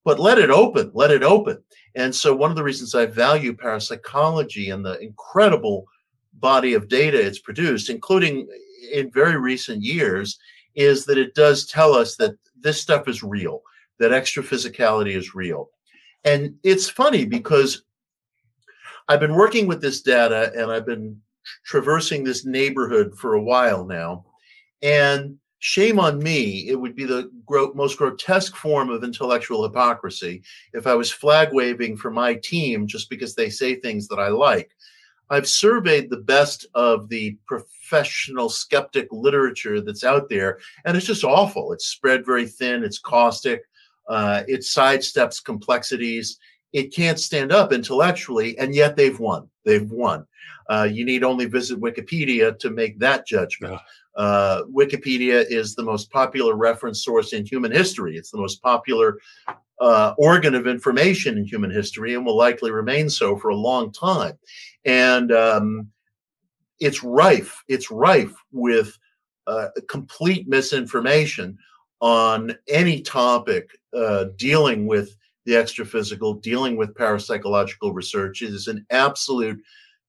But 0.07 0.21
let 0.21 0.39
it 0.39 0.51
open, 0.51 0.93
let 0.95 1.11
it 1.11 1.25
open. 1.25 1.59
And 1.97 2.15
so, 2.15 2.33
one 2.33 2.51
of 2.51 2.57
the 2.57 2.63
reasons 2.63 2.95
I 2.95 3.07
value 3.07 3.53
parapsychology 3.53 4.71
and 4.71 4.87
the 4.87 4.97
incredible 5.01 5.85
body 6.35 6.75
of 6.75 6.87
data 6.87 7.21
it's 7.21 7.41
produced, 7.41 7.91
including 7.91 8.47
in 8.93 9.11
very 9.11 9.37
recent 9.37 9.83
years, 9.83 10.39
is 10.77 11.07
that 11.07 11.19
it 11.19 11.35
does 11.35 11.67
tell 11.67 11.93
us 11.93 12.15
that 12.17 12.37
this 12.61 12.81
stuff 12.81 13.09
is 13.09 13.25
real, 13.25 13.63
that 13.99 14.13
extra 14.13 14.45
physicality 14.45 15.17
is 15.17 15.35
real. 15.35 15.71
And 16.23 16.55
it's 16.63 16.89
funny 16.89 17.25
because 17.25 17.83
I've 19.09 19.19
been 19.19 19.35
working 19.35 19.67
with 19.67 19.81
this 19.81 20.03
data 20.03 20.53
and 20.57 20.71
I've 20.71 20.87
been 20.87 21.21
traversing 21.65 22.23
this 22.23 22.45
neighborhood 22.45 23.19
for 23.19 23.35
a 23.35 23.43
while 23.43 23.85
now. 23.85 24.25
And 24.83 25.39
shame 25.59 25.99
on 25.99 26.19
me, 26.19 26.69
it 26.69 26.77
would 26.77 26.95
be 26.95 27.05
the 27.05 27.31
gro- 27.45 27.73
most 27.75 27.99
grotesque 27.99 28.55
form 28.57 28.91
of 28.91 29.05
intellectual 29.05 29.63
hypocrisy 29.63 30.43
if 30.73 30.87
I 30.87 30.95
was 30.95 31.11
flag 31.11 31.49
waving 31.53 31.97
for 31.97 32.11
my 32.11 32.35
team 32.35 32.87
just 32.87 33.11
because 33.11 33.35
they 33.35 33.51
say 33.51 33.75
things 33.75 34.09
that 34.09 34.19
I 34.19 34.29
like. 34.29 34.71
I've 35.29 35.49
surveyed 35.49 36.09
the 36.09 36.19
best 36.19 36.67
of 36.75 37.09
the 37.09 37.37
professional 37.47 38.49
skeptic 38.49 39.09
literature 39.11 39.81
that's 39.81 40.05
out 40.05 40.29
there, 40.29 40.61
and 40.85 40.97
it's 40.97 41.07
just 41.07 41.25
awful. 41.25 41.73
It's 41.73 41.87
spread 41.87 42.25
very 42.25 42.47
thin, 42.47 42.85
it's 42.85 43.01
caustic, 43.01 43.63
uh, 44.09 44.45
it 44.47 44.61
sidesteps 44.61 45.43
complexities. 45.43 46.39
It 46.73 46.95
can't 46.95 47.19
stand 47.19 47.53
up 47.53 47.73
intellectually, 47.73 48.59
and 48.59 48.75
yet 48.75 48.97
they've 48.97 49.19
won. 49.19 49.49
They've 49.65 49.91
won. 49.91 50.27
Uh, 50.69 50.89
you 50.91 51.05
need 51.05 51.25
only 51.25 51.47
visit 51.47 51.81
Wikipedia 51.81 52.57
to 52.59 52.71
make 52.71 52.99
that 52.99 53.27
judgment. 53.27 53.81
Uh, 54.17 54.63
Wikipedia 54.75 55.45
is 55.49 55.75
the 55.75 55.83
most 55.83 56.11
popular 56.11 56.55
reference 56.55 57.05
source 57.05 57.33
in 57.33 57.45
human 57.45 57.71
history. 57.71 58.17
It's 58.17 58.31
the 58.31 58.39
most 58.39 58.63
popular 58.63 59.19
uh, 59.81 60.15
organ 60.17 60.55
of 60.55 60.67
information 60.67 61.37
in 61.37 61.45
human 61.45 61.71
history 61.71 62.15
and 62.15 62.25
will 62.25 62.37
likely 62.37 62.71
remain 62.71 63.11
so 63.11 63.37
for 63.37 63.49
a 63.49 63.57
long 63.57 63.93
time. 63.93 64.39
And 64.85 65.33
um, 65.33 65.91
it's 66.81 67.03
rife, 67.03 67.63
it's 67.69 67.91
rife 67.91 68.35
with 68.53 68.99
uh, 69.47 69.69
complete 69.89 70.49
misinformation 70.49 71.59
on 72.01 72.57
any 72.69 73.01
topic 73.01 73.71
uh, 73.97 74.27
dealing 74.37 74.87
with 74.87 75.17
the 75.45 75.53
extraphysical, 75.53 76.41
dealing 76.43 76.77
with 76.77 76.95
parapsychological 76.95 77.95
research. 77.95 78.43
It 78.43 78.53
is 78.53 78.67
an 78.67 78.85
absolute 78.91 79.63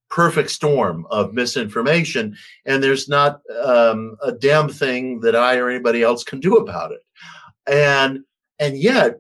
perfect 0.10 0.52
storm 0.52 1.06
of 1.10 1.34
misinformation, 1.34 2.36
and 2.66 2.82
there's 2.82 3.10
not 3.10 3.42
um, 3.64 4.16
a 4.24 4.32
damn 4.32 4.70
thing 4.70 5.20
that 5.22 5.36
I 5.36 5.58
or 5.58 5.70
anybody 5.70 6.04
else 6.04 6.24
can 6.24 6.40
do 6.40 6.56
about 6.56 6.92
it. 6.92 7.02
And 7.68 8.24
and 8.60 8.78
yet, 8.78 9.20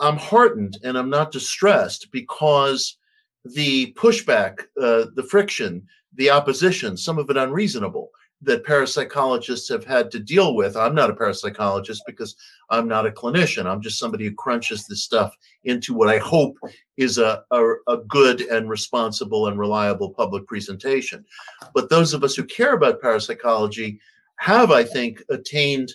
I'm 0.00 0.16
heartened 0.16 0.78
and 0.84 0.96
I'm 0.96 1.10
not 1.10 1.32
distressed 1.32 2.08
because 2.12 2.96
the 3.44 3.92
pushback, 3.94 4.60
uh, 4.80 5.06
the 5.14 5.26
friction, 5.28 5.86
the 6.14 6.30
opposition, 6.30 6.96
some 6.96 7.18
of 7.18 7.30
it 7.30 7.36
unreasonable, 7.36 8.10
that 8.42 8.64
parapsychologists 8.64 9.68
have 9.68 9.84
had 9.84 10.10
to 10.12 10.20
deal 10.20 10.54
with. 10.54 10.76
I'm 10.76 10.94
not 10.94 11.10
a 11.10 11.14
parapsychologist 11.14 11.98
because 12.06 12.36
I'm 12.70 12.86
not 12.86 13.06
a 13.06 13.10
clinician. 13.10 13.66
I'm 13.66 13.80
just 13.80 13.98
somebody 13.98 14.24
who 14.24 14.34
crunches 14.34 14.86
this 14.86 15.02
stuff 15.02 15.36
into 15.64 15.92
what 15.92 16.08
I 16.08 16.18
hope 16.18 16.56
is 16.96 17.18
a, 17.18 17.42
a, 17.50 17.72
a, 17.88 17.96
good 18.08 18.42
and 18.42 18.70
responsible 18.70 19.48
and 19.48 19.58
reliable 19.58 20.10
public 20.10 20.46
presentation. 20.46 21.24
But 21.74 21.90
those 21.90 22.14
of 22.14 22.22
us 22.22 22.36
who 22.36 22.44
care 22.44 22.74
about 22.74 23.00
parapsychology 23.00 24.00
have, 24.36 24.70
I 24.70 24.84
think, 24.84 25.22
attained 25.30 25.92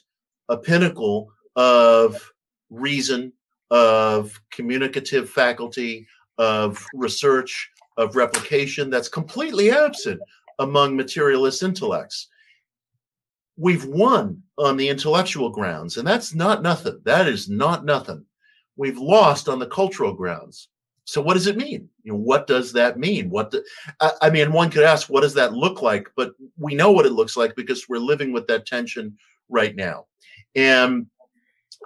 a 0.50 0.58
pinnacle 0.58 1.32
of 1.56 2.34
reason, 2.70 3.32
of 3.72 4.40
communicative 4.52 5.30
faculty, 5.30 6.06
of 6.38 6.86
research, 6.94 7.70
of 7.96 8.18
replication 8.18 8.90
that's 8.90 9.08
completely 9.08 9.72
absent 9.72 10.20
among 10.60 10.98
materialist 10.98 11.64
intellects 11.64 12.28
we've 13.58 13.86
won 13.86 14.42
on 14.58 14.78
the 14.78 14.90
intellectual 14.90 15.50
grounds, 15.50 15.98
and 15.98 16.08
that's 16.08 16.34
not 16.34 16.62
nothing. 16.62 17.00
That 17.04 17.28
is 17.28 17.50
not 17.50 17.86
nothing. 17.86 18.26
We've 18.76 18.98
lost 18.98 19.50
on 19.50 19.60
the 19.60 19.68
cultural 19.68 20.14
grounds. 20.14 20.70
So 21.06 21.22
what 21.22 21.34
does 21.34 21.48
it 21.48 21.58
mean? 21.58 21.90
You 22.04 22.14
know, 22.14 22.20
what 22.20 22.48
does 22.48 22.72
that 22.74 22.98
mean? 22.98 23.30
What 23.30 23.54
I, 24.00 24.12
I 24.22 24.30
mean, 24.30 24.54
one 24.54 24.72
could 24.72 24.84
ask, 24.84 25.10
what 25.10 25.22
does 25.22 25.34
that 25.34 25.54
look 25.54 25.82
like? 25.82 26.08
But 26.16 26.32
we 26.58 26.76
know 26.76 26.92
what 26.92 27.06
it 27.06 27.12
looks 27.12 27.36
like 27.36 27.56
because 27.56 27.90
we're 27.90 27.98
living 27.98 28.32
with 28.32 28.48
that 28.48 28.66
tension 28.66 29.18
right 29.50 29.76
now. 29.76 30.06
And 30.56 31.08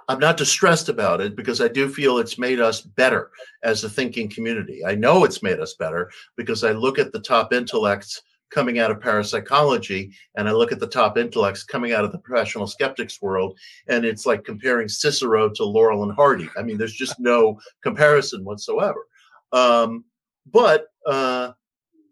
I'm 0.08 0.20
not 0.20 0.36
distressed 0.36 0.88
about 0.88 1.20
it 1.20 1.34
because 1.34 1.60
I 1.60 1.68
do 1.68 1.88
feel 1.88 2.18
it's 2.18 2.38
made 2.38 2.60
us 2.60 2.80
better 2.80 3.30
as 3.62 3.82
a 3.82 3.90
thinking 3.90 4.28
community. 4.28 4.84
I 4.84 4.94
know 4.94 5.24
it's 5.24 5.42
made 5.42 5.58
us 5.58 5.74
better 5.74 6.10
because 6.36 6.62
I 6.62 6.72
look 6.72 6.98
at 6.98 7.12
the 7.12 7.20
top 7.20 7.52
intellects 7.52 8.22
coming 8.50 8.78
out 8.78 8.90
of 8.90 9.00
parapsychology 9.00 10.12
and 10.36 10.48
I 10.48 10.52
look 10.52 10.72
at 10.72 10.80
the 10.80 10.86
top 10.86 11.18
intellects 11.18 11.64
coming 11.64 11.92
out 11.92 12.04
of 12.04 12.12
the 12.12 12.18
professional 12.18 12.66
skeptics 12.66 13.20
world, 13.20 13.58
and 13.88 14.04
it's 14.04 14.26
like 14.26 14.44
comparing 14.44 14.88
Cicero 14.88 15.48
to 15.50 15.64
Laurel 15.64 16.04
and 16.04 16.12
Hardy. 16.12 16.48
I 16.56 16.62
mean, 16.62 16.78
there's 16.78 16.94
just 16.94 17.18
no 17.18 17.58
comparison 17.82 18.44
whatsoever. 18.44 19.06
Um, 19.52 20.04
but 20.50 20.86
uh, 21.06 21.52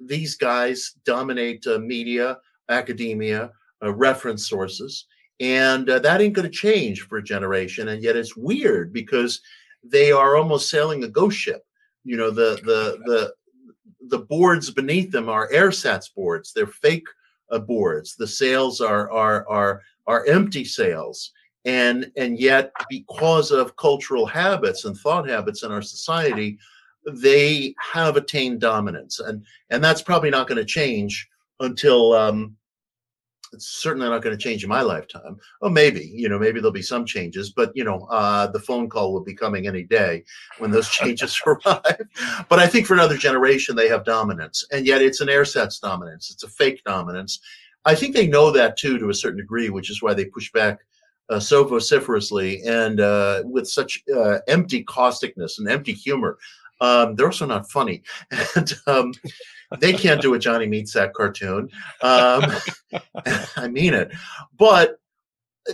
these 0.00 0.36
guys 0.36 0.94
dominate 1.04 1.66
uh, 1.66 1.78
media, 1.78 2.38
academia, 2.68 3.50
uh, 3.82 3.92
reference 3.92 4.48
sources, 4.48 5.06
and 5.40 5.88
uh, 5.88 5.98
that 5.98 6.20
ain't 6.20 6.34
going 6.34 6.48
to 6.48 6.54
change 6.54 7.02
for 7.02 7.18
a 7.18 7.22
generation. 7.22 7.88
And 7.88 8.02
yet, 8.02 8.16
it's 8.16 8.36
weird 8.36 8.92
because 8.92 9.40
they 9.82 10.12
are 10.12 10.36
almost 10.36 10.70
sailing 10.70 11.04
a 11.04 11.08
ghost 11.08 11.38
ship. 11.38 11.62
You 12.04 12.16
know, 12.16 12.30
the 12.30 12.60
the 12.64 12.98
the 13.04 13.34
the 14.08 14.18
boards 14.18 14.70
beneath 14.70 15.10
them 15.10 15.28
are 15.28 15.48
airsats 15.50 16.12
boards. 16.14 16.52
They're 16.52 16.66
fake 16.66 17.06
uh, 17.50 17.58
boards. 17.58 18.16
The 18.16 18.26
sails 18.26 18.80
are 18.80 19.10
are 19.10 19.48
are 19.48 19.82
are 20.06 20.26
empty 20.26 20.64
sails. 20.64 21.32
And 21.64 22.10
and 22.16 22.38
yet, 22.38 22.72
because 22.88 23.50
of 23.50 23.76
cultural 23.76 24.26
habits 24.26 24.84
and 24.84 24.96
thought 24.96 25.28
habits 25.28 25.62
in 25.62 25.72
our 25.72 25.82
society, 25.82 26.58
they 27.06 27.74
have 27.92 28.16
attained 28.16 28.60
dominance. 28.60 29.20
And 29.20 29.44
and 29.70 29.82
that's 29.82 30.02
probably 30.02 30.30
not 30.30 30.48
going 30.48 30.58
to 30.58 30.64
change 30.64 31.28
until 31.60 32.12
um, 32.12 32.56
it's 33.52 33.68
certainly 33.68 34.08
not 34.08 34.22
going 34.22 34.36
to 34.36 34.42
change 34.42 34.62
in 34.62 34.68
my 34.68 34.82
lifetime. 34.82 35.38
Oh, 35.62 35.68
maybe, 35.68 36.10
you 36.14 36.28
know, 36.28 36.38
maybe 36.38 36.60
there'll 36.60 36.72
be 36.72 36.82
some 36.82 37.04
changes, 37.04 37.50
but 37.50 37.72
you 37.74 37.84
know, 37.84 38.06
uh, 38.10 38.46
the 38.48 38.60
phone 38.60 38.88
call 38.88 39.12
will 39.12 39.24
be 39.24 39.34
coming 39.34 39.66
any 39.66 39.82
day 39.82 40.24
when 40.58 40.70
those 40.70 40.88
changes 41.00 41.40
arrive. 41.46 42.00
But 42.48 42.58
I 42.58 42.66
think 42.66 42.86
for 42.86 42.94
another 42.94 43.16
generation, 43.16 43.76
they 43.76 43.88
have 43.88 44.04
dominance, 44.04 44.64
and 44.72 44.86
yet 44.86 45.02
it's 45.02 45.20
an 45.20 45.28
airsats 45.28 45.80
dominance. 45.80 46.30
It's 46.30 46.42
a 46.42 46.48
fake 46.48 46.82
dominance. 46.84 47.40
I 47.84 47.94
think 47.94 48.14
they 48.14 48.26
know 48.26 48.50
that 48.50 48.76
too, 48.76 48.98
to 48.98 49.10
a 49.10 49.14
certain 49.14 49.38
degree, 49.38 49.70
which 49.70 49.90
is 49.90 50.02
why 50.02 50.14
they 50.14 50.24
push 50.24 50.50
back 50.52 50.80
uh, 51.28 51.40
so 51.40 51.64
vociferously 51.64 52.62
and 52.62 53.00
uh, 53.00 53.42
with 53.44 53.68
such 53.68 54.02
uh, 54.14 54.38
empty 54.48 54.84
causticness 54.84 55.58
and 55.58 55.68
empty 55.68 55.92
humor. 55.92 56.38
Um, 56.80 57.14
they're 57.14 57.26
also 57.26 57.46
not 57.46 57.70
funny, 57.70 58.02
and 58.54 58.74
um, 58.86 59.12
they 59.80 59.92
can't 59.92 60.22
do 60.22 60.34
a 60.34 60.38
Johnny 60.38 60.66
Meatsack 60.66 61.12
cartoon. 61.12 61.68
Um, 62.02 62.52
I 63.56 63.68
mean 63.68 63.94
it, 63.94 64.12
but 64.56 64.98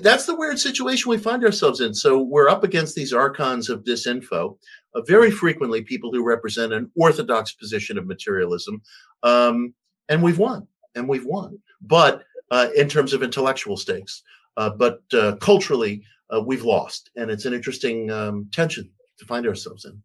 that's 0.01 0.27
the 0.27 0.37
weird 0.37 0.59
situation 0.59 1.11
we 1.11 1.19
find 1.19 1.45
ourselves 1.45 1.81
in. 1.81 1.95
So 1.95 2.23
we're 2.23 2.49
up 2.49 2.65
against 2.65 2.95
these 2.95 3.13
archons 3.13 3.69
of 3.69 3.85
disinfo. 3.85 4.57
Uh, 4.95 5.03
very 5.03 5.31
frequently, 5.31 5.83
people 5.83 6.11
who 6.13 6.25
represent 6.25 6.73
an 6.73 6.91
orthodox 6.97 7.53
position 7.53 7.99
of 7.99 8.07
materialism, 8.07 8.83
um, 9.23 9.75
and 10.09 10.23
we've 10.23 10.39
won, 10.39 10.67
and 10.95 11.09
we've 11.09 11.27
won. 11.27 11.59
But 11.81 12.23
uh, 12.51 12.69
in 12.77 12.89
terms 12.89 13.13
of 13.13 13.23
intellectual 13.23 13.77
stakes, 13.77 14.23
uh, 14.57 14.71
but 14.71 15.01
uh, 15.15 15.37
culturally, 15.37 16.03
uh, 16.35 16.41
we've 16.41 16.65
lost, 16.65 17.11
and 17.17 17.31
it's 17.31 17.45
an 17.45 17.55
interesting 17.55 18.11
um, 18.11 18.49
tension 18.53 18.91
to 19.19 19.25
find 19.25 19.47
ourselves 19.47 19.85
in. 19.85 20.03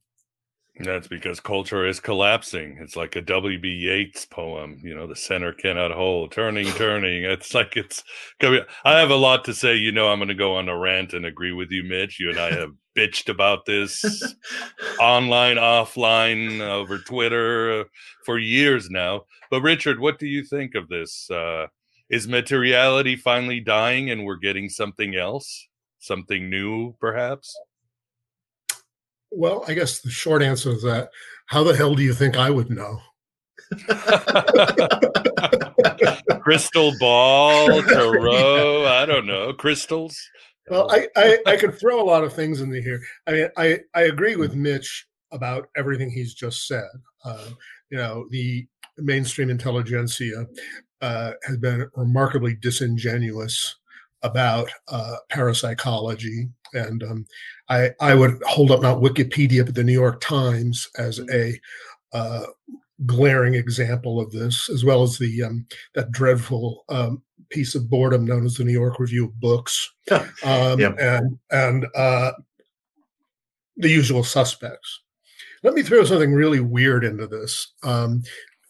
That's 0.80 1.08
because 1.08 1.40
culture 1.40 1.86
is 1.88 2.00
collapsing. 2.00 2.78
It's 2.80 2.96
like 2.96 3.16
a 3.16 3.22
W.B. 3.22 3.68
Yeats 3.68 4.26
poem, 4.26 4.80
you 4.84 4.94
know, 4.94 5.08
the 5.08 5.16
center 5.16 5.52
cannot 5.52 5.92
hold, 5.92 6.32
turning, 6.32 6.68
turning. 6.74 7.24
It's 7.24 7.54
like 7.56 7.76
it's 7.76 8.04
coming. 8.40 8.62
I 8.84 9.00
have 9.00 9.10
a 9.10 9.16
lot 9.16 9.44
to 9.46 9.54
say. 9.54 9.76
You 9.76 9.92
know, 9.92 10.10
I'm 10.10 10.20
going 10.20 10.28
to 10.28 10.36
go 10.36 10.56
on 10.56 10.70
a 10.70 10.78
rant 10.78 11.14
and 11.14 11.26
agree 11.26 11.52
with 11.52 11.72
you, 11.72 11.84
Mitch. 11.84 12.20
You 12.20 12.30
and 12.30 12.40
I 12.40 12.52
have 12.52 12.72
bitched 12.98 13.28
about 13.30 13.66
this 13.66 14.04
online, 15.00 15.58
offline, 15.58 16.62
over 16.62 17.00
Twitter 17.00 17.82
uh, 17.82 17.84
for 18.24 18.38
years 18.38 18.90
now. 18.90 19.26
But, 19.50 19.64
Richard, 19.64 20.00
what 20.00 20.20
do 20.20 20.28
you 20.28 20.44
think 20.44 20.76
of 20.76 20.90
this? 20.90 21.30
Uh, 21.32 21.68
is 22.10 22.28
materiality 22.28 23.16
finally 23.16 23.60
dying 23.60 24.10
and 24.12 24.26
we're 24.26 24.38
getting 24.38 24.70
something 24.70 25.16
else? 25.16 25.68
Something 26.00 26.50
new, 26.50 26.96
perhaps? 27.00 27.58
Well, 29.32 29.64
I 29.68 29.74
guess 29.74 30.00
the 30.00 30.10
short 30.10 30.42
answer 30.42 30.72
is 30.72 30.84
that 30.84 31.10
how 31.48 31.64
the 31.64 31.76
hell 31.76 31.96
do 31.96 32.04
you 32.04 32.14
think 32.14 32.38
I 32.38 32.50
would 32.50 32.70
know? 32.70 33.00
Crystal 36.42 36.94
ball, 37.00 37.82
tarot, 37.84 38.86
I 38.86 39.06
don't 39.06 39.26
know, 39.26 39.54
crystals. 39.54 40.18
Well, 40.70 40.90
I, 40.92 41.08
I, 41.16 41.38
I 41.46 41.58
could 41.58 41.80
throw 41.80 42.02
a 42.02 42.04
lot 42.04 42.24
of 42.24 42.34
things 42.34 42.62
into 42.62 42.82
here. 42.82 43.02
I 43.26 43.32
mean, 43.32 43.48
I, 43.58 43.80
I 43.94 44.04
agree 44.04 44.36
with 44.36 44.56
Mitch 44.56 45.08
about 45.32 45.70
everything 45.76 46.10
he's 46.10 46.34
just 46.34 46.68
said. 46.68 46.88
Uh, 47.24 47.50
you 47.90 47.98
know, 47.98 48.28
the 48.32 48.68
mainstream 48.98 49.50
intelligentsia 49.50 50.46
uh, 51.02 51.34
has 51.44 51.58
been 51.58 51.90
remarkably 51.96 52.56
disingenuous 52.56 53.76
about 54.24 54.70
uh, 54.88 55.18
parapsychology 55.30 56.50
and 56.74 57.04
um, 57.04 57.26
I, 57.70 57.92
I 58.00 58.16
would 58.16 58.42
hold 58.46 58.72
up 58.72 58.82
not 58.82 59.02
Wikipedia 59.02 59.66
but 59.66 59.76
the 59.76 59.84
New 59.84 59.94
York 59.94 60.22
Times 60.22 60.88
as 60.98 61.20
mm-hmm. 61.20 61.30
a 61.34 62.18
uh, 62.18 62.46
glaring 63.06 63.54
example 63.54 64.20
of 64.20 64.32
this, 64.32 64.70
as 64.70 64.84
well 64.84 65.04
as 65.04 65.18
the 65.18 65.44
um, 65.44 65.66
that 65.96 66.12
dreadful 66.12 66.84
um, 66.90 67.22
piece 67.50 67.76
of 67.76 67.90
boredom 67.90 68.26
known 68.26 68.46
as 68.46 68.56
the 68.56 68.64
New 68.64 68.74
York 68.74 69.00
Review 69.00 69.26
of 69.26 69.40
Books, 69.40 69.92
um, 70.12 70.82
and 71.00 71.38
and 71.52 71.86
uh, 71.96 72.32
the 73.78 73.90
usual 73.90 74.24
suspects. 74.24 75.02
Let 75.64 75.74
me 75.74 75.84
throw 75.84 76.04
something 76.04 76.34
really 76.34 76.60
weird 76.60 77.04
into 77.04 77.28
this, 77.28 77.74
um, 77.84 78.24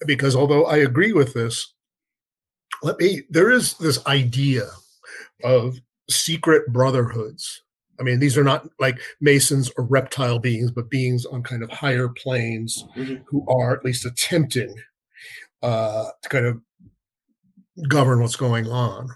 because 0.06 0.36
although 0.36 0.66
I 0.66 0.78
agree 0.78 1.14
with 1.14 1.34
this, 1.34 1.74
let 2.84 3.00
me 3.00 3.24
there 3.30 3.52
is 3.52 3.74
this 3.76 4.06
idea 4.06 4.68
of 5.44 5.80
secret 6.10 6.72
brotherhoods 6.72 7.62
I 8.00 8.04
mean, 8.04 8.20
these 8.20 8.38
are 8.38 8.44
not 8.44 8.68
like 8.80 9.00
Masons 9.22 9.72
or 9.78 9.86
reptile 9.86 10.40
beings, 10.40 10.72
but 10.72 10.90
beings 10.90 11.26
on 11.26 11.44
kind 11.44 11.64
of 11.64 11.70
higher 11.72 12.10
planes 12.10 12.86
mm-hmm. 12.96 13.24
who 13.28 13.46
are 13.50 13.76
at 13.76 13.84
least 13.84 14.06
attempting 14.06 14.76
uh, 15.64 16.06
to 16.22 16.30
kind 16.30 16.46
of 16.46 16.62
govern 17.88 18.22
what's 18.22 18.36
going 18.36 18.68
on. 18.68 19.10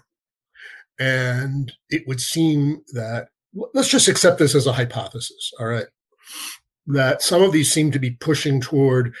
And 0.98 1.72
it 1.90 2.06
would 2.06 2.20
seem 2.20 2.82
that, 2.92 3.28
let's 3.74 3.88
just 3.88 4.08
accept 4.08 4.38
this 4.38 4.54
as 4.54 4.66
a 4.66 4.72
hypothesis, 4.72 5.52
all 5.58 5.66
right, 5.66 5.86
that 6.86 7.22
some 7.22 7.42
of 7.42 7.52
these 7.52 7.72
seem 7.72 7.90
to 7.92 7.98
be 7.98 8.10
pushing 8.10 8.60
toward 8.60 9.14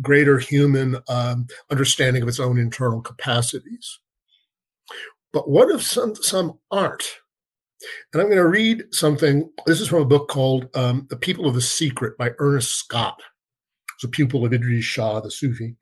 greater 0.00 0.38
human 0.38 0.96
um, 1.08 1.46
understanding 1.70 2.22
of 2.22 2.28
its 2.28 2.40
own 2.40 2.58
internal 2.58 3.00
capacities. 3.02 3.98
But 5.32 5.48
what 5.48 5.70
if 5.70 5.82
some, 5.82 6.14
some 6.14 6.58
aren't? 6.70 7.04
And 8.12 8.20
I'm 8.20 8.28
going 8.28 8.38
to 8.38 8.46
read 8.46 8.84
something. 8.92 9.50
This 9.66 9.80
is 9.80 9.88
from 9.88 10.02
a 10.02 10.06
book 10.06 10.28
called 10.28 10.68
um, 10.74 11.06
The 11.10 11.16
People 11.16 11.46
of 11.46 11.54
the 11.54 11.60
Secret 11.60 12.16
by 12.18 12.30
Ernest 12.38 12.76
Scott. 12.76 13.20
He's 13.98 14.08
a 14.08 14.10
pupil 14.10 14.44
of 14.44 14.52
Idries 14.52 14.84
Shah, 14.84 15.20
the 15.20 15.30
Sufi. 15.30 15.76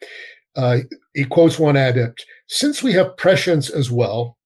Uh, 0.56 0.78
he 1.14 1.24
quotes 1.24 1.58
one 1.58 1.76
adept 1.76 2.24
Since 2.48 2.82
we 2.82 2.92
have 2.94 3.16
prescience 3.16 3.70
as 3.70 3.90
well, 3.90 4.36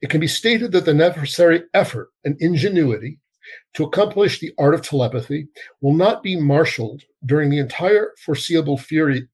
it 0.00 0.10
can 0.10 0.20
be 0.20 0.28
stated 0.28 0.72
that 0.72 0.84
the 0.84 0.94
necessary 0.94 1.64
effort 1.74 2.08
and 2.24 2.36
ingenuity 2.40 3.18
to 3.74 3.84
accomplish 3.84 4.38
the 4.38 4.52
art 4.58 4.74
of 4.74 4.82
telepathy 4.82 5.48
will 5.80 5.94
not 5.94 6.22
be 6.22 6.36
marshaled 6.36 7.02
during 7.24 7.50
the 7.50 7.58
entire 7.58 8.12
foreseeable 8.24 8.78
period 8.78 9.28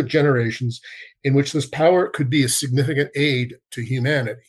of 0.00 0.06
generations 0.06 0.80
in 1.24 1.34
which 1.34 1.52
this 1.52 1.66
power 1.66 2.08
could 2.08 2.30
be 2.30 2.44
a 2.44 2.48
significant 2.48 3.10
aid 3.14 3.56
to 3.70 3.82
humanity. 3.82 4.40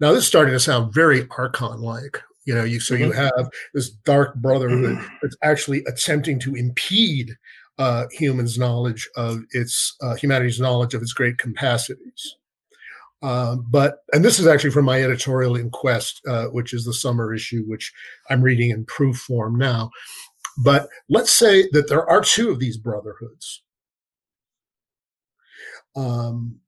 Now 0.00 0.12
this 0.12 0.22
is 0.22 0.28
starting 0.28 0.54
to 0.54 0.60
sound 0.60 0.94
very 0.94 1.26
Archon 1.36 1.80
like. 1.80 2.22
You 2.46 2.54
know, 2.54 2.64
you 2.64 2.80
so 2.80 2.94
mm-hmm. 2.94 3.04
you 3.04 3.12
have 3.12 3.50
this 3.74 3.90
dark 3.90 4.34
brotherhood 4.36 4.98
that's 5.22 5.36
actually 5.42 5.84
attempting 5.86 6.40
to 6.40 6.54
impede 6.54 7.36
uh, 7.78 8.06
humans' 8.10 8.58
knowledge 8.58 9.08
of 9.16 9.42
its 9.50 9.94
uh, 10.00 10.14
humanity's 10.14 10.58
knowledge 10.58 10.94
of 10.94 11.02
its 11.02 11.12
great 11.12 11.38
capacities. 11.38 12.36
Uh, 13.22 13.56
but 13.56 13.98
and 14.14 14.24
this 14.24 14.38
is 14.38 14.46
actually 14.46 14.70
from 14.70 14.86
my 14.86 15.02
editorial 15.02 15.54
in 15.54 15.70
Quest, 15.70 16.22
uh, 16.26 16.46
which 16.46 16.72
is 16.72 16.84
the 16.84 16.94
summer 16.94 17.34
issue, 17.34 17.62
which 17.66 17.92
I'm 18.30 18.42
reading 18.42 18.70
in 18.70 18.86
proof 18.86 19.18
form 19.18 19.56
now. 19.56 19.90
But 20.64 20.88
let's 21.08 21.32
say 21.32 21.68
that 21.72 21.88
there 21.88 22.08
are 22.08 22.22
two 22.22 22.50
of 22.50 22.58
these 22.58 22.78
brotherhoods. 22.78 23.62
Um, 25.94 26.60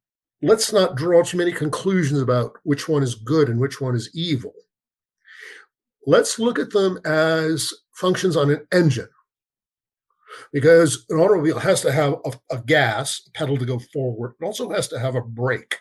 let's 0.43 0.73
not 0.73 0.97
draw 0.97 1.23
too 1.23 1.39
many 1.39 1.53
conclusions 1.53 2.21
about 2.21 2.59
which 2.65 2.89
one 2.89 3.03
is 3.03 3.15
good 3.15 3.49
and 3.49 3.61
which 3.61 3.81
one 3.81 3.95
is 3.95 4.11
evil. 4.13 4.53
Let's 6.07 6.39
look 6.39 6.59
at 6.59 6.73
them 6.73 6.99
as 7.05 7.73
functions 7.95 8.37
on 8.37 8.51
an 8.51 8.67
engine. 8.73 9.09
Because 10.53 11.05
an 11.11 11.19
automobile 11.19 11.59
has 11.59 11.83
to 11.83 11.93
have 11.93 12.15
a, 12.25 12.33
a 12.51 12.63
gas, 12.63 13.23
a 13.29 13.31
pedal 13.39 13.57
to 13.59 13.65
go 13.65 13.79
forward. 13.93 14.35
It 14.41 14.45
also 14.45 14.71
has 14.71 14.89
to 14.89 14.99
have 14.99 15.15
a 15.15 15.21
brake. 15.21 15.79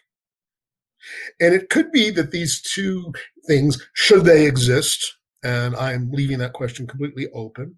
And 1.40 1.54
it 1.56 1.70
could 1.70 1.92
be 1.92 2.12
that 2.12 2.32
these 2.32 2.62
two 2.62 3.12
things, 3.48 3.82
should 3.94 4.26
they 4.26 4.46
exist, 4.46 5.18
and 5.44 5.76
I'm 5.76 6.12
leaving 6.12 6.38
that 6.40 6.54
question 6.54 6.86
completely 6.86 7.28
open, 7.34 7.78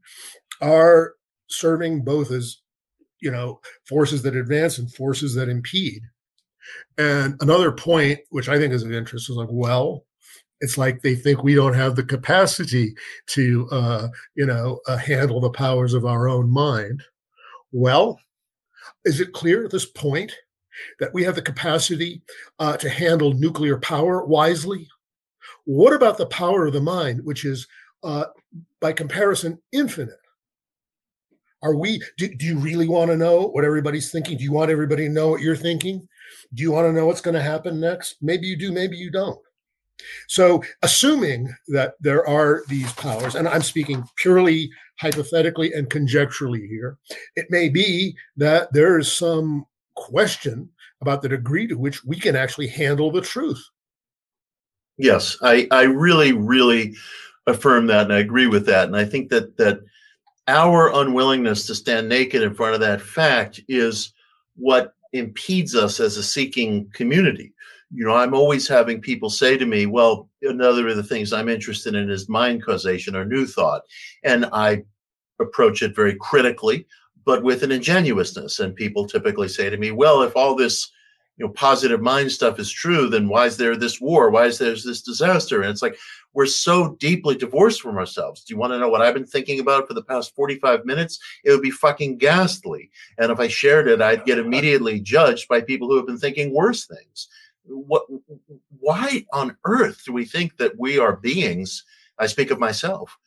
are 0.62 1.14
serving 1.48 2.04
both 2.04 2.32
as 2.32 2.58
you 3.22 3.32
know 3.32 3.62
forces 3.88 4.24
that 4.24 4.36
advance 4.36 4.78
and 4.78 4.94
forces 4.94 5.36
that 5.36 5.48
impede 5.48 6.02
and 6.98 7.36
another 7.42 7.72
point, 7.72 8.20
which 8.30 8.50
I 8.50 8.58
think 8.58 8.74
is 8.74 8.84
of 8.84 8.92
interest, 8.92 9.30
is 9.30 9.36
like, 9.36 9.50
well, 9.52 10.06
it's 10.62 10.78
like 10.78 11.02
they 11.02 11.16
think 11.16 11.44
we 11.44 11.56
don't 11.56 11.74
have 11.74 11.96
the 11.96 12.04
capacity 12.04 12.96
to, 13.28 13.68
uh, 13.72 14.08
you 14.36 14.46
know, 14.46 14.80
uh, 14.88 14.98
handle 14.98 15.42
the 15.42 15.50
powers 15.50 15.94
of 15.94 16.06
our 16.06 16.28
own 16.28 16.50
mind. 16.50 17.04
Well, 17.72 18.20
is 19.04 19.20
it 19.20 19.34
clear 19.34 19.66
at 19.66 19.72
this 19.72 19.86
point 19.86 20.34
that 21.00 21.14
we 21.14 21.24
have 21.24 21.36
the 21.36 21.42
capacity 21.42 22.22
uh, 22.60 22.78
to 22.78 22.90
handle 22.90 23.34
nuclear 23.34 23.78
power 23.78 24.26
wisely? 24.26 24.88
What 25.66 25.94
about 25.94 26.18
the 26.18 26.28
power 26.28 26.66
of 26.66 26.74
the 26.74 26.82
mind, 26.82 27.26
which 27.26 27.46
is, 27.46 27.68
uh, 28.04 28.26
by 28.80 28.94
comparison, 28.94 29.60
infinite? 29.72 30.20
Are 31.62 31.76
we? 31.76 32.02
Do, 32.18 32.28
do 32.28 32.46
you 32.46 32.58
really 32.58 32.88
want 32.88 33.10
to 33.10 33.18
know 33.18 33.48
what 33.48 33.64
everybody's 33.64 34.12
thinking? 34.12 34.38
Do 34.38 34.44
you 34.44 34.52
want 34.52 34.72
everybody 34.72 35.08
to 35.08 35.14
know 35.14 35.30
what 35.30 35.42
you're 35.42 35.56
thinking? 35.56 36.08
Do 36.54 36.64
you 36.64 36.72
want 36.72 36.88
to 36.88 36.94
know 36.94 37.06
what's 37.06 37.22
going 37.22 37.36
to 37.36 37.42
happen 37.42 37.80
next? 37.80 38.18
Maybe 38.22 38.48
you 38.48 38.58
do, 38.58 38.72
maybe 38.72 38.98
you 38.98 39.12
don't. 39.12 39.40
So, 40.28 40.64
assuming 40.82 41.54
that 41.68 41.94
there 42.00 42.28
are 42.28 42.64
these 42.68 42.92
powers, 42.94 43.36
and 43.36 43.48
I'm 43.48 43.62
speaking 43.62 44.04
purely 44.18 44.70
hypothetically 45.00 45.74
and 45.74 45.90
conjecturally 45.90 46.68
here, 46.68 46.98
it 47.36 47.46
may 47.50 47.70
be 47.70 48.16
that 48.38 48.74
there 48.74 49.00
is 49.00 49.12
some 49.12 49.66
question 49.96 50.70
about 51.02 51.22
the 51.22 51.30
degree 51.30 51.68
to 51.68 51.78
which 51.78 52.04
we 52.04 52.18
can 52.18 52.36
actually 52.36 52.68
handle 52.68 53.12
the 53.12 53.22
truth. 53.22 53.64
Yes, 54.98 55.38
I, 55.42 55.68
I 55.72 55.84
really, 55.84 56.34
really 56.34 56.96
affirm 57.48 57.88
that, 57.88 58.04
and 58.04 58.14
I 58.14 58.20
agree 58.20 58.48
with 58.48 58.66
that. 58.68 58.88
And 58.88 58.96
I 58.96 59.06
think 59.06 59.30
that 59.30 59.58
that 59.58 59.80
our 60.48 60.94
unwillingness 60.94 61.66
to 61.68 61.76
stand 61.76 62.10
naked 62.10 62.42
in 62.42 62.54
front 62.54 62.74
of 62.74 62.82
that 62.82 63.02
fact 63.02 63.62
is 63.68 64.14
what 64.56 64.94
impedes 65.14 65.76
us 65.76 66.00
as 66.00 66.18
a 66.18 66.24
seeking 66.24 66.90
community. 66.94 67.54
You 67.96 68.06
know, 68.06 68.16
I'm 68.16 68.34
always 68.34 68.68
having 68.68 69.00
people 69.00 69.30
say 69.30 69.58
to 69.58 69.66
me, 69.66 69.86
well, 69.86 70.28
another 70.42 70.88
of 70.88 70.96
the 70.96 71.04
things 71.04 71.32
I'm 71.32 71.48
interested 71.48 71.94
in 71.96 72.10
is 72.10 72.28
mind 72.28 72.66
causation 72.66 73.16
or 73.16 73.24
new 73.24 73.46
thought. 73.46 73.84
And 74.24 74.48
I 74.52 74.84
approach 75.40 75.84
it 75.84 75.96
very 75.96 76.16
critically, 76.20 76.88
but 77.24 77.44
with 77.44 77.62
an 77.62 77.72
ingenuousness. 77.72 78.60
And 78.60 78.76
people 78.76 79.06
typically 79.06 79.48
say 79.48 79.70
to 79.70 79.78
me, 79.78 79.92
well, 79.92 80.24
if 80.24 80.36
all 80.36 80.56
this 80.56 80.92
you 81.38 81.46
know 81.46 81.52
positive 81.54 82.02
mind 82.02 82.32
stuff 82.32 82.60
is 82.60 82.72
true, 82.72 83.10
then 83.10 83.28
why 83.28 83.46
is 83.46 83.58
there 83.58 83.76
this 83.76 84.00
war? 84.00 84.30
Why 84.30 84.46
is 84.46 84.58
there 84.58 84.72
this 84.72 85.02
disaster? 85.02 85.62
And 85.62 85.72
it's 85.72 85.82
like 85.82 85.98
we're 86.34 86.46
so 86.46 86.96
deeply 87.00 87.36
divorced 87.36 87.82
from 87.82 87.98
ourselves. 87.98 88.44
Do 88.44 88.54
you 88.54 88.60
want 88.60 88.74
to 88.74 88.80
know 88.80 88.90
what 88.90 89.02
I've 89.02 89.14
been 89.14 89.26
thinking 89.26 89.60
about 89.60 89.88
for 89.88 89.94
the 89.94 90.04
past 90.04 90.36
45 90.36 90.86
minutes? 90.86 91.20
It 91.44 91.52
would 91.52 91.62
be 91.62 91.72
fucking 91.72 92.18
ghastly. 92.18 92.92
And 93.18 93.32
if 93.32 93.40
I 93.40 93.48
shared 93.48 93.88
it, 93.88 94.02
I'd 94.02 94.26
get 94.26 94.40
immediately 94.40 95.00
judged 95.00 95.48
by 95.48 95.62
people 95.62 95.88
who 95.88 95.98
have 95.98 96.08
been 96.08 96.20
thinking 96.20 96.54
worse 96.54 96.86
things. 96.86 97.28
What 97.66 98.04
why 98.80 99.26
on 99.32 99.58
earth 99.66 100.04
do 100.06 100.14
we 100.14 100.26
think 100.26 100.58
that 100.58 100.78
we 100.78 101.00
are 101.00 101.16
beings? 101.16 101.84
I 102.20 102.28
speak 102.28 102.52
of 102.52 102.60
myself. 102.60 103.18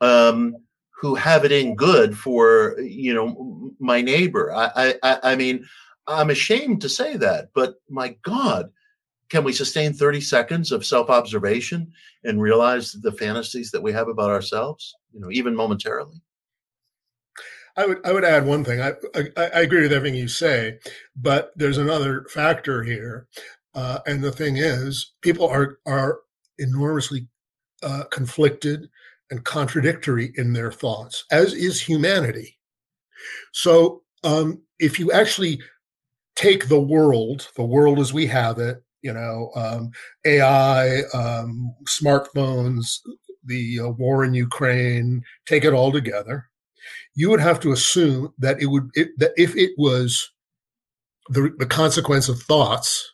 Um, 0.00 0.56
who 1.04 1.14
have 1.14 1.44
it 1.44 1.52
in 1.52 1.74
good 1.74 2.16
for 2.16 2.80
you 2.80 3.12
know 3.12 3.72
my 3.78 4.00
neighbor. 4.00 4.54
I, 4.54 4.94
I 5.02 5.18
I 5.22 5.36
mean, 5.36 5.66
I'm 6.06 6.30
ashamed 6.30 6.82
to 6.82 6.88
say 6.88 7.16
that, 7.16 7.50
but 7.54 7.76
my 7.88 8.16
God, 8.22 8.70
can 9.30 9.44
we 9.44 9.52
sustain 9.52 9.92
30 9.92 10.20
seconds 10.20 10.70
of 10.70 10.84
self-observation 10.84 11.92
and 12.24 12.40
realize 12.40 12.92
the 12.92 13.12
fantasies 13.12 13.70
that 13.70 13.82
we 13.82 13.92
have 13.92 14.08
about 14.08 14.30
ourselves? 14.30 14.94
You 15.12 15.20
know, 15.20 15.30
even 15.30 15.56
momentarily. 15.56 16.20
I 17.76 17.86
would 17.86 18.06
I 18.06 18.12
would 18.12 18.24
add 18.24 18.46
one 18.46 18.64
thing. 18.64 18.80
I, 18.80 18.92
I, 19.16 19.28
I 19.36 19.60
agree 19.62 19.82
with 19.82 19.92
everything 19.92 20.18
you 20.18 20.28
say, 20.28 20.78
but 21.16 21.52
there's 21.56 21.78
another 21.78 22.24
factor 22.30 22.84
here, 22.84 23.26
uh, 23.74 23.98
and 24.06 24.22
the 24.22 24.30
thing 24.30 24.56
is, 24.58 25.14
people 25.22 25.48
are 25.48 25.78
are 25.84 26.20
enormously 26.58 27.26
uh, 27.82 28.04
conflicted 28.12 28.88
and 29.30 29.44
contradictory 29.44 30.32
in 30.36 30.52
their 30.52 30.70
thoughts, 30.70 31.24
as 31.32 31.52
is 31.52 31.80
humanity. 31.80 32.58
So, 33.52 34.02
um, 34.22 34.62
if 34.78 35.00
you 35.00 35.10
actually 35.10 35.60
take 36.36 36.68
the 36.68 36.80
world, 36.80 37.48
the 37.56 37.64
world 37.64 37.98
as 37.98 38.12
we 38.12 38.26
have 38.26 38.58
it, 38.58 38.82
you 39.02 39.12
know, 39.12 39.50
um, 39.54 39.90
AI, 40.24 41.02
um, 41.12 41.74
smartphones, 41.84 43.00
the 43.44 43.80
uh, 43.80 43.88
war 43.88 44.24
in 44.24 44.34
Ukraine, 44.34 45.22
take 45.46 45.64
it 45.64 45.74
all 45.74 45.92
together, 45.92 46.48
you 47.14 47.30
would 47.30 47.40
have 47.40 47.60
to 47.60 47.72
assume 47.72 48.32
that 48.38 48.60
it 48.60 48.66
would 48.66 48.90
it, 48.94 49.10
that 49.18 49.32
if 49.36 49.56
it 49.56 49.72
was 49.76 50.30
the 51.28 51.54
the 51.58 51.66
consequence 51.66 52.28
of 52.28 52.40
thoughts, 52.40 53.12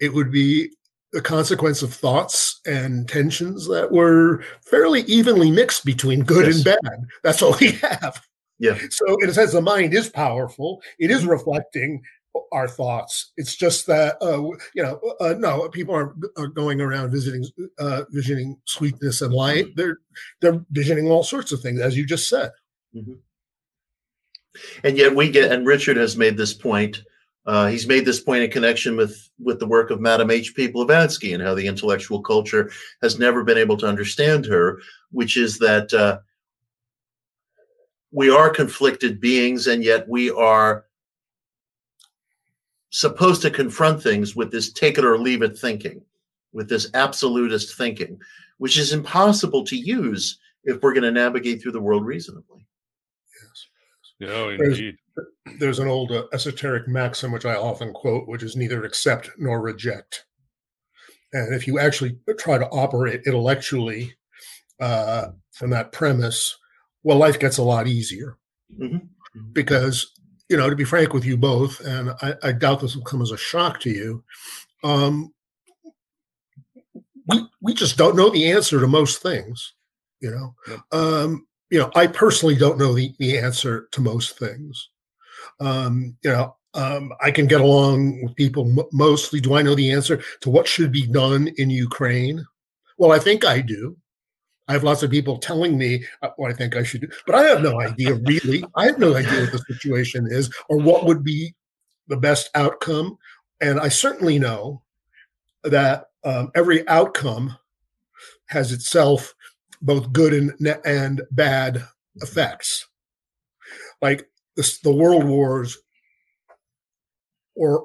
it 0.00 0.14
would 0.14 0.30
be 0.30 0.70
the 1.12 1.22
consequence 1.22 1.82
of 1.82 1.94
thoughts 1.94 2.60
and 2.66 3.08
tensions 3.08 3.68
that 3.68 3.92
were 3.92 4.42
fairly 4.62 5.02
evenly 5.02 5.50
mixed 5.50 5.84
between 5.84 6.24
good 6.24 6.46
yes. 6.46 6.56
and 6.56 6.64
bad. 6.64 7.04
That's 7.22 7.40
all 7.40 7.56
we 7.60 7.72
have. 7.82 8.20
Yeah. 8.58 8.78
So 8.90 9.16
in 9.20 9.28
a 9.28 9.32
sense, 9.32 9.52
the 9.52 9.60
mind 9.60 9.94
is 9.94 10.08
powerful. 10.08 10.82
It 10.98 11.10
is 11.10 11.26
reflecting 11.26 12.02
our 12.52 12.68
thoughts. 12.68 13.32
It's 13.36 13.56
just 13.56 13.86
that 13.86 14.16
uh, 14.22 14.42
you 14.74 14.82
know, 14.82 15.00
uh, 15.20 15.34
no, 15.38 15.68
people 15.68 15.94
aren't, 15.94 16.24
are 16.36 16.48
going 16.48 16.80
around 16.80 17.10
visiting, 17.10 17.44
uh, 17.78 18.04
visioning 18.10 18.58
sweetness 18.64 19.22
and 19.22 19.32
light. 19.32 19.66
Mm-hmm. 19.66 19.80
They're 19.80 19.98
they're 20.40 20.64
visioning 20.70 21.10
all 21.10 21.24
sorts 21.24 21.52
of 21.52 21.60
things, 21.60 21.80
as 21.80 21.96
you 21.96 22.06
just 22.06 22.28
said. 22.28 22.50
Mm-hmm. 22.94 23.14
And 24.84 24.96
yet 24.96 25.14
we 25.14 25.30
get, 25.30 25.50
and 25.50 25.66
Richard 25.66 25.96
has 25.96 26.16
made 26.16 26.36
this 26.36 26.54
point 26.54 27.02
uh, 27.46 27.66
he's 27.66 27.86
made 27.86 28.06
this 28.06 28.20
point 28.20 28.42
in 28.42 28.50
connection 28.50 28.96
with 28.96 29.28
with 29.38 29.58
the 29.58 29.66
work 29.66 29.90
of 29.90 30.00
Madame 30.00 30.30
H. 30.30 30.54
P. 30.54 30.66
Blavatsky 30.66 31.34
and 31.34 31.42
how 31.42 31.54
the 31.54 31.66
intellectual 31.66 32.22
culture 32.22 32.70
has 33.02 33.18
never 33.18 33.44
been 33.44 33.58
able 33.58 33.76
to 33.78 33.86
understand 33.86 34.46
her, 34.46 34.80
which 35.10 35.36
is 35.36 35.58
that 35.58 35.92
uh, 35.92 36.18
we 38.12 38.30
are 38.30 38.48
conflicted 38.48 39.20
beings, 39.20 39.66
and 39.66 39.84
yet 39.84 40.08
we 40.08 40.30
are 40.30 40.86
supposed 42.94 43.42
to 43.42 43.50
confront 43.50 44.02
things 44.02 44.36
with 44.36 44.50
this 44.50 44.72
take 44.72 44.98
it 44.98 45.04
or 45.04 45.18
leave 45.18 45.42
it 45.42 45.58
thinking, 45.58 46.02
with 46.52 46.68
this 46.68 46.88
absolutist 46.94 47.76
thinking, 47.76 48.18
which 48.58 48.78
is 48.78 48.92
impossible 48.92 49.64
to 49.64 49.76
use 49.76 50.38
if 50.64 50.80
we're 50.82 50.94
going 50.94 51.02
to 51.02 51.10
navigate 51.10 51.62
through 51.62 51.72
the 51.72 51.80
world 51.80 52.06
reasonably. 52.06 52.66
Yes. 53.40 54.30
No, 54.30 54.48
indeed 54.50 54.96
there's 55.58 55.78
an 55.78 55.88
old 55.88 56.10
uh, 56.10 56.24
esoteric 56.32 56.88
maxim 56.88 57.32
which 57.32 57.44
I 57.44 57.54
often 57.54 57.92
quote, 57.92 58.28
which 58.28 58.42
is 58.42 58.56
neither 58.56 58.84
accept 58.84 59.30
nor 59.38 59.60
reject. 59.60 60.24
And 61.32 61.54
if 61.54 61.66
you 61.66 61.78
actually 61.78 62.18
try 62.38 62.58
to 62.58 62.68
operate 62.68 63.22
intellectually 63.26 64.14
uh, 64.80 65.28
from 65.52 65.70
that 65.70 65.92
premise, 65.92 66.56
well, 67.02 67.18
life 67.18 67.38
gets 67.38 67.58
a 67.58 67.62
lot 67.62 67.86
easier. 67.86 68.38
Mm-hmm. 68.80 68.98
Because, 69.52 70.12
you 70.48 70.56
know, 70.56 70.68
to 70.68 70.76
be 70.76 70.84
frank 70.84 71.12
with 71.12 71.24
you 71.24 71.36
both, 71.36 71.80
and 71.80 72.10
I, 72.22 72.34
I 72.42 72.52
doubt 72.52 72.80
this 72.80 72.96
will 72.96 73.04
come 73.04 73.22
as 73.22 73.30
a 73.30 73.36
shock 73.36 73.80
to 73.80 73.90
you, 73.90 74.22
um, 74.82 75.32
we 77.26 77.46
we 77.60 77.74
just 77.74 77.96
don't 77.96 78.16
know 78.16 78.30
the 78.30 78.50
answer 78.50 78.80
to 78.80 78.86
most 78.86 79.22
things. 79.22 79.74
You 80.20 80.30
know, 80.30 80.54
yep. 80.68 80.80
um, 80.92 81.46
you 81.70 81.78
know, 81.78 81.90
I 81.94 82.06
personally 82.06 82.54
don't 82.54 82.78
know 82.78 82.94
the, 82.94 83.14
the 83.18 83.38
answer 83.38 83.88
to 83.92 84.00
most 84.00 84.38
things. 84.38 84.90
Um, 85.60 86.16
you 86.22 86.30
know, 86.30 86.56
um, 86.74 87.12
I 87.20 87.30
can 87.30 87.46
get 87.46 87.60
along 87.60 88.22
with 88.22 88.34
people 88.34 88.66
m- 88.66 88.86
mostly. 88.92 89.40
Do 89.40 89.54
I 89.54 89.62
know 89.62 89.74
the 89.74 89.92
answer 89.92 90.22
to 90.40 90.50
what 90.50 90.66
should 90.66 90.92
be 90.92 91.06
done 91.06 91.48
in 91.56 91.70
Ukraine? 91.70 92.44
Well, 92.98 93.12
I 93.12 93.18
think 93.18 93.44
I 93.44 93.60
do. 93.60 93.96
I 94.68 94.72
have 94.72 94.84
lots 94.84 95.02
of 95.02 95.10
people 95.10 95.38
telling 95.38 95.76
me 95.76 96.04
uh, 96.22 96.30
what 96.36 96.50
I 96.50 96.54
think 96.54 96.74
I 96.74 96.82
should 96.82 97.02
do, 97.02 97.08
but 97.26 97.34
I 97.34 97.42
have 97.44 97.62
no 97.62 97.80
idea 97.80 98.14
really. 98.14 98.64
I 98.76 98.86
have 98.86 98.98
no 98.98 99.14
idea 99.14 99.42
what 99.42 99.52
the 99.52 99.64
situation 99.74 100.26
is 100.30 100.52
or 100.68 100.78
what 100.78 101.04
would 101.04 101.22
be 101.22 101.54
the 102.08 102.16
best 102.16 102.50
outcome. 102.54 103.18
And 103.60 103.78
I 103.78 103.88
certainly 103.88 104.38
know 104.38 104.82
that 105.64 106.06
um, 106.24 106.50
every 106.54 106.86
outcome 106.88 107.56
has 108.48 108.72
itself 108.72 109.34
both 109.82 110.12
good 110.12 110.32
and 110.32 110.78
and 110.84 111.22
bad 111.30 111.84
effects. 112.16 112.86
Like 114.00 114.28
the, 114.56 114.78
the 114.82 114.94
world 114.94 115.24
wars 115.24 115.76
were 117.54 117.84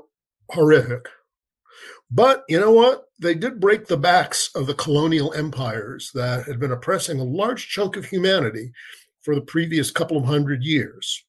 horrific. 0.50 1.06
But 2.10 2.44
you 2.48 2.60
know 2.60 2.72
what? 2.72 3.09
They 3.20 3.36
did 3.36 3.60
break 3.60 3.86
the 3.86 3.98
backs 3.98 4.50
of 4.56 4.66
the 4.66 4.74
colonial 4.74 5.34
empires 5.34 6.12
that 6.14 6.46
had 6.46 6.60
been 6.60 6.72
oppressing 6.72 7.20
a 7.20 7.24
large 7.24 7.68
chunk 7.68 7.98
of 7.98 8.06
humanity 8.06 8.72
for 9.22 9.36
the 9.36 9.42
previous 9.42 9.92
couple 9.92 10.18
of 10.18 10.26
hundred 10.26 10.64
years. 10.64 11.26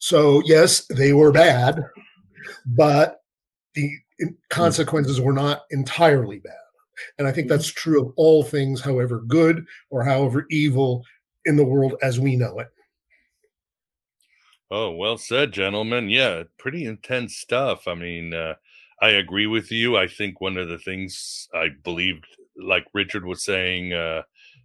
So, 0.00 0.42
yes, 0.44 0.86
they 0.86 1.12
were 1.12 1.30
bad, 1.30 1.80
but 2.66 3.20
the 3.74 3.90
consequences 4.50 5.20
were 5.20 5.32
not 5.32 5.62
entirely 5.70 6.40
bad. 6.40 6.52
And 7.18 7.26
I 7.26 7.32
think 7.32 7.48
that's 7.48 7.68
true 7.68 8.06
of 8.06 8.12
all 8.16 8.42
things, 8.42 8.80
however 8.80 9.20
good 9.20 9.64
or 9.90 10.04
however 10.04 10.46
evil 10.50 11.04
in 11.44 11.56
the 11.56 11.64
world 11.64 11.94
as 12.02 12.20
we 12.20 12.36
know 12.36 12.58
it. 12.58 12.68
Oh, 14.70 14.92
well 14.92 15.18
said, 15.18 15.52
gentlemen. 15.52 16.08
Yeah, 16.08 16.44
pretty 16.58 16.84
intense 16.84 17.36
stuff. 17.36 17.86
I 17.86 17.94
mean, 17.94 18.34
uh, 18.34 18.54
I 19.00 19.10
agree 19.10 19.46
with 19.46 19.70
you. 19.70 19.96
I 19.96 20.06
think 20.06 20.40
one 20.40 20.56
of 20.56 20.68
the 20.68 20.78
things 20.78 21.48
I 21.54 21.68
believed, 21.82 22.26
like 22.56 22.86
Richard 22.94 23.24
was 23.24 23.44
saying, 23.44 23.92
uh, 23.92 24.22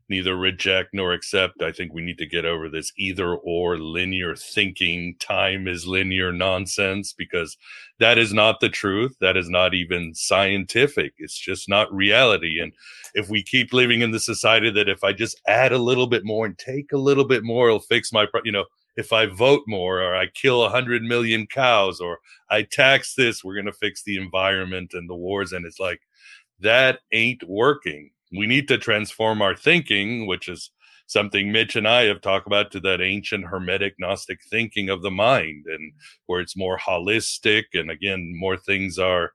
neither 0.08 0.36
reject 0.36 0.90
nor 0.94 1.14
accept. 1.14 1.62
I 1.62 1.72
think 1.72 1.94
we 1.94 2.02
need 2.02 2.18
to 2.18 2.26
get 2.26 2.46
over 2.46 2.68
this 2.68 2.92
either 2.98 3.36
or 3.36 3.78
linear 3.78 4.36
thinking, 4.36 5.16
time 5.20 5.68
is 5.68 5.86
linear 5.86 6.32
nonsense, 6.32 7.14
because 7.14 7.58
that 8.00 8.18
is 8.18 8.34
not 8.34 8.60
the 8.60 8.70
truth. 8.70 9.16
That 9.22 9.38
is 9.38 9.50
not 9.50 9.74
even 9.74 10.16
scientific. 10.16 11.14
It's 11.18 11.38
just 11.38 11.70
not 11.70 11.94
reality. 11.94 12.60
And 12.60 12.74
if 13.14 13.30
we 13.30 13.44
keep 13.44 13.74
living 13.74 14.02
in 14.02 14.12
the 14.12 14.20
society 14.20 14.72
that 14.72 14.90
if 14.90 15.04
I 15.04 15.14
just 15.14 15.40
add 15.48 15.72
a 15.72 15.78
little 15.78 16.08
bit 16.08 16.26
more 16.26 16.46
and 16.46 16.58
take 16.58 16.92
a 16.92 16.98
little 16.98 17.26
bit 17.26 17.44
more, 17.44 17.68
it'll 17.68 17.80
fix 17.80 18.12
my, 18.12 18.26
you 18.44 18.52
know, 18.52 18.66
if 18.98 19.14
I 19.14 19.26
vote 19.26 19.64
more 19.68 20.02
or 20.02 20.16
I 20.16 20.28
kill 20.28 20.64
a 20.64 20.70
hundred 20.70 21.04
million 21.04 21.48
cows 21.48 22.00
or 22.00 22.20
I 22.50 22.64
tax 22.64 23.16
this, 23.16 23.44
we're 23.44 23.56
going 23.56 23.66
to 23.66 23.74
fix 23.74 24.04
the 24.04 24.18
environment 24.18 24.94
and 24.94 25.10
the 25.10 25.16
wars. 25.16 25.54
And 25.54 25.66
it's 25.66 25.80
like, 25.80 26.02
that 26.60 27.00
ain't 27.12 27.48
working. 27.48 28.12
We 28.32 28.46
need 28.46 28.68
to 28.68 28.78
transform 28.78 29.42
our 29.42 29.56
thinking, 29.56 30.28
which 30.28 30.50
is 30.50 30.72
something 31.08 31.52
Mitch 31.52 31.76
and 31.76 31.88
I 31.88 32.04
have 32.04 32.22
talked 32.22 32.46
about 32.46 32.72
to 32.72 32.80
that 32.82 33.02
ancient 33.02 33.46
hermetic 33.46 33.96
Gnostic 33.98 34.40
thinking 34.44 34.90
of 34.90 35.02
the 35.02 35.12
mind 35.12 35.66
and 35.68 35.94
where 36.28 36.40
it's 36.40 36.58
more 36.58 36.78
holistic. 36.78 37.64
And 37.74 37.90
again, 37.90 38.34
more 38.36 38.58
things 38.58 39.00
are, 39.00 39.32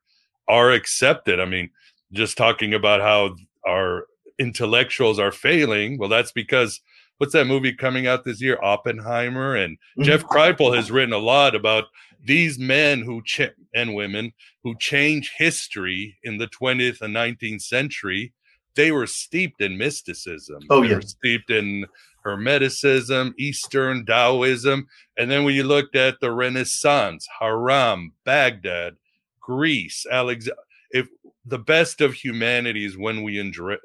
are 0.46 0.70
accepted. 0.70 1.40
I 1.40 1.46
mean, 1.46 1.70
just 2.12 2.36
talking 2.36 2.74
about 2.74 3.00
how 3.00 3.34
our 3.66 4.06
intellectuals 4.38 5.18
are 5.18 5.32
failing. 5.32 5.98
Well, 5.98 6.08
that's 6.08 6.32
because 6.32 6.80
what's 7.18 7.32
that 7.32 7.46
movie 7.46 7.72
coming 7.72 8.06
out 8.06 8.24
this 8.24 8.40
year? 8.40 8.58
Oppenheimer. 8.62 9.56
And 9.56 9.76
mm-hmm. 9.76 10.02
Jeff 10.02 10.24
Kripal 10.24 10.74
has 10.74 10.90
written 10.90 11.12
a 11.12 11.18
lot 11.18 11.54
about 11.54 11.84
these 12.24 12.58
men 12.58 13.02
who 13.02 13.22
ch- 13.22 13.50
and 13.74 13.94
women 13.94 14.32
who 14.62 14.76
change 14.78 15.32
history 15.36 16.16
in 16.22 16.38
the 16.38 16.48
20th 16.48 17.00
and 17.00 17.14
19th 17.14 17.62
century. 17.62 18.32
They 18.76 18.90
were 18.90 19.06
steeped 19.06 19.60
in 19.60 19.78
mysticism. 19.78 20.60
Oh, 20.70 20.82
they 20.82 20.88
yeah. 20.88 20.96
were 20.96 21.02
steeped 21.02 21.50
in 21.50 21.86
Hermeticism, 22.24 23.34
Eastern 23.38 24.04
Taoism. 24.04 24.86
And 25.16 25.30
then 25.30 25.44
when 25.44 25.54
you 25.54 25.64
looked 25.64 25.94
at 25.94 26.18
the 26.20 26.32
Renaissance, 26.32 27.28
Harran, 27.38 28.12
Baghdad, 28.24 28.94
Greece, 29.40 30.06
Alex, 30.10 30.48
if 30.90 31.08
the 31.44 31.58
best 31.58 32.00
of 32.00 32.14
humanity 32.14 32.84
is 32.84 32.96
when 32.96 33.22
we 33.22 33.38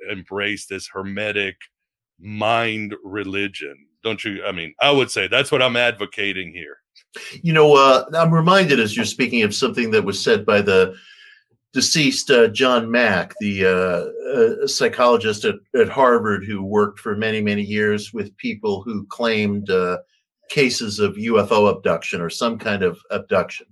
embrace 0.09 0.65
this 0.65 0.87
hermetic 0.87 1.57
mind 2.19 2.95
religion, 3.03 3.75
don't 4.03 4.23
you? 4.23 4.43
I 4.45 4.51
mean, 4.51 4.73
I 4.81 4.91
would 4.91 5.11
say 5.11 5.27
that's 5.27 5.51
what 5.51 5.61
I'm 5.61 5.77
advocating 5.77 6.53
here. 6.53 6.77
You 7.41 7.53
know, 7.53 7.75
uh, 7.75 8.05
I'm 8.13 8.33
reminded 8.33 8.79
as 8.79 8.95
you're 8.95 9.05
speaking 9.05 9.43
of 9.43 9.55
something 9.55 9.91
that 9.91 10.03
was 10.03 10.23
said 10.23 10.45
by 10.45 10.61
the 10.61 10.95
deceased 11.73 12.31
uh, 12.31 12.47
John 12.47 12.89
Mack, 12.89 13.33
the 13.39 13.65
uh, 13.65 14.63
uh, 14.63 14.67
psychologist 14.67 15.45
at, 15.45 15.55
at, 15.79 15.89
Harvard 15.89 16.43
who 16.43 16.63
worked 16.63 16.99
for 16.99 17.15
many, 17.15 17.41
many 17.41 17.61
years 17.61 18.11
with 18.11 18.35
people 18.37 18.81
who 18.81 19.05
claimed 19.05 19.69
uh, 19.69 19.99
cases 20.49 20.99
of 20.99 21.15
UFO 21.15 21.69
abduction 21.69 22.21
or 22.21 22.29
some 22.29 22.57
kind 22.57 22.81
of 22.81 22.99
abduction. 23.11 23.67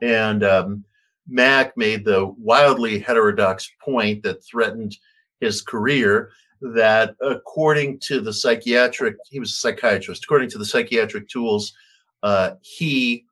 And 0.00 0.44
um, 0.44 0.84
Mack 1.28 1.76
made 1.76 2.04
the 2.04 2.32
wildly 2.38 3.00
heterodox 3.00 3.70
point 3.82 4.22
that 4.22 4.44
threatened 4.44 4.96
his 5.40 5.60
career 5.60 6.30
that 6.60 7.14
according 7.20 7.98
to 8.00 8.20
the 8.20 8.32
psychiatric, 8.32 9.16
he 9.28 9.40
was 9.40 9.50
a 9.50 9.56
psychiatrist, 9.56 10.24
according 10.24 10.50
to 10.50 10.58
the 10.58 10.64
psychiatric 10.64 11.28
tools 11.28 11.72
uh, 12.22 12.52
he 12.60 13.24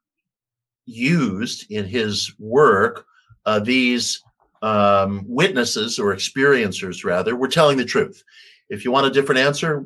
used 0.87 1.71
in 1.71 1.85
his 1.85 2.33
work, 2.39 3.05
uh, 3.45 3.59
these 3.59 4.23
um, 4.63 5.25
witnesses 5.27 5.99
or 5.99 6.15
experiencers, 6.15 7.05
rather, 7.05 7.37
were 7.37 7.49
telling 7.49 7.77
the 7.77 7.85
truth. 7.85 8.25
If 8.71 8.85
you 8.85 8.91
want 8.91 9.07
a 9.07 9.11
different 9.11 9.41
answer, 9.41 9.85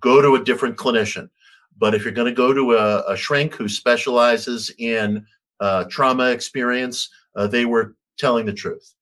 go 0.00 0.22
to 0.22 0.34
a 0.34 0.44
different 0.44 0.76
clinician. 0.76 1.28
But 1.78 1.94
if 1.94 2.04
you're 2.04 2.12
going 2.12 2.32
to 2.32 2.32
go 2.32 2.52
to 2.52 2.74
a, 2.74 3.12
a, 3.12 3.16
shrink 3.16 3.54
who 3.54 3.68
specializes 3.68 4.70
in 4.78 5.26
uh, 5.60 5.84
trauma 5.90 6.30
experience, 6.30 7.10
uh, 7.34 7.46
they 7.46 7.66
were 7.66 7.96
telling 8.18 8.46
the 8.46 8.52
truth. 8.52 8.94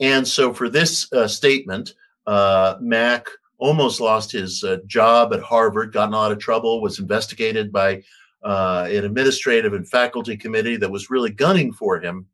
And 0.00 0.26
so 0.26 0.52
for 0.52 0.68
this 0.68 1.10
uh, 1.12 1.28
statement, 1.28 1.94
uh, 2.26 2.76
Mack 2.80 3.26
almost 3.58 4.00
lost 4.00 4.32
his 4.32 4.62
uh, 4.64 4.78
job 4.86 5.32
at 5.32 5.40
Harvard, 5.40 5.92
got 5.92 6.08
in 6.08 6.14
a 6.14 6.16
lot 6.16 6.32
of 6.32 6.38
trouble, 6.38 6.82
was 6.82 6.98
investigated 6.98 7.72
by 7.72 8.02
uh, 8.42 8.86
an 8.90 9.04
administrative 9.04 9.72
and 9.72 9.88
faculty 9.88 10.36
committee 10.36 10.76
that 10.76 10.90
was 10.90 11.10
really 11.10 11.30
gunning 11.30 11.72
for 11.72 12.00
him, 12.00 12.26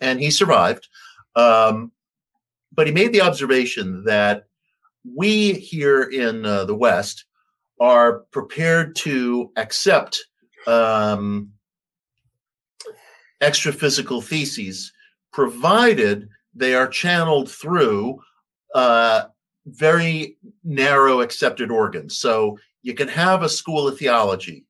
and 0.00 0.20
he 0.20 0.30
survived. 0.30 0.88
Um, 1.36 1.92
but 2.72 2.86
he 2.86 2.92
made 2.92 3.12
the 3.12 3.20
observation 3.20 4.04
that 4.04 4.44
we 5.16 5.54
here 5.54 6.04
in 6.04 6.44
uh, 6.44 6.64
the 6.64 6.74
West 6.74 7.24
are 7.80 8.20
prepared 8.30 8.94
to 8.94 9.50
accept 9.56 10.18
um, 10.66 11.50
extra 13.40 13.72
physical 13.72 14.20
theses, 14.20 14.92
provided 15.32 16.28
they 16.54 16.74
are 16.74 16.86
channeled 16.86 17.50
through 17.50 18.20
uh, 18.74 19.24
very 19.66 20.36
narrow 20.64 21.20
accepted 21.20 21.70
organs. 21.70 22.18
So 22.18 22.58
you 22.82 22.94
can 22.94 23.08
have 23.08 23.42
a 23.42 23.48
school 23.48 23.88
of 23.88 23.98
theology, 23.98 24.64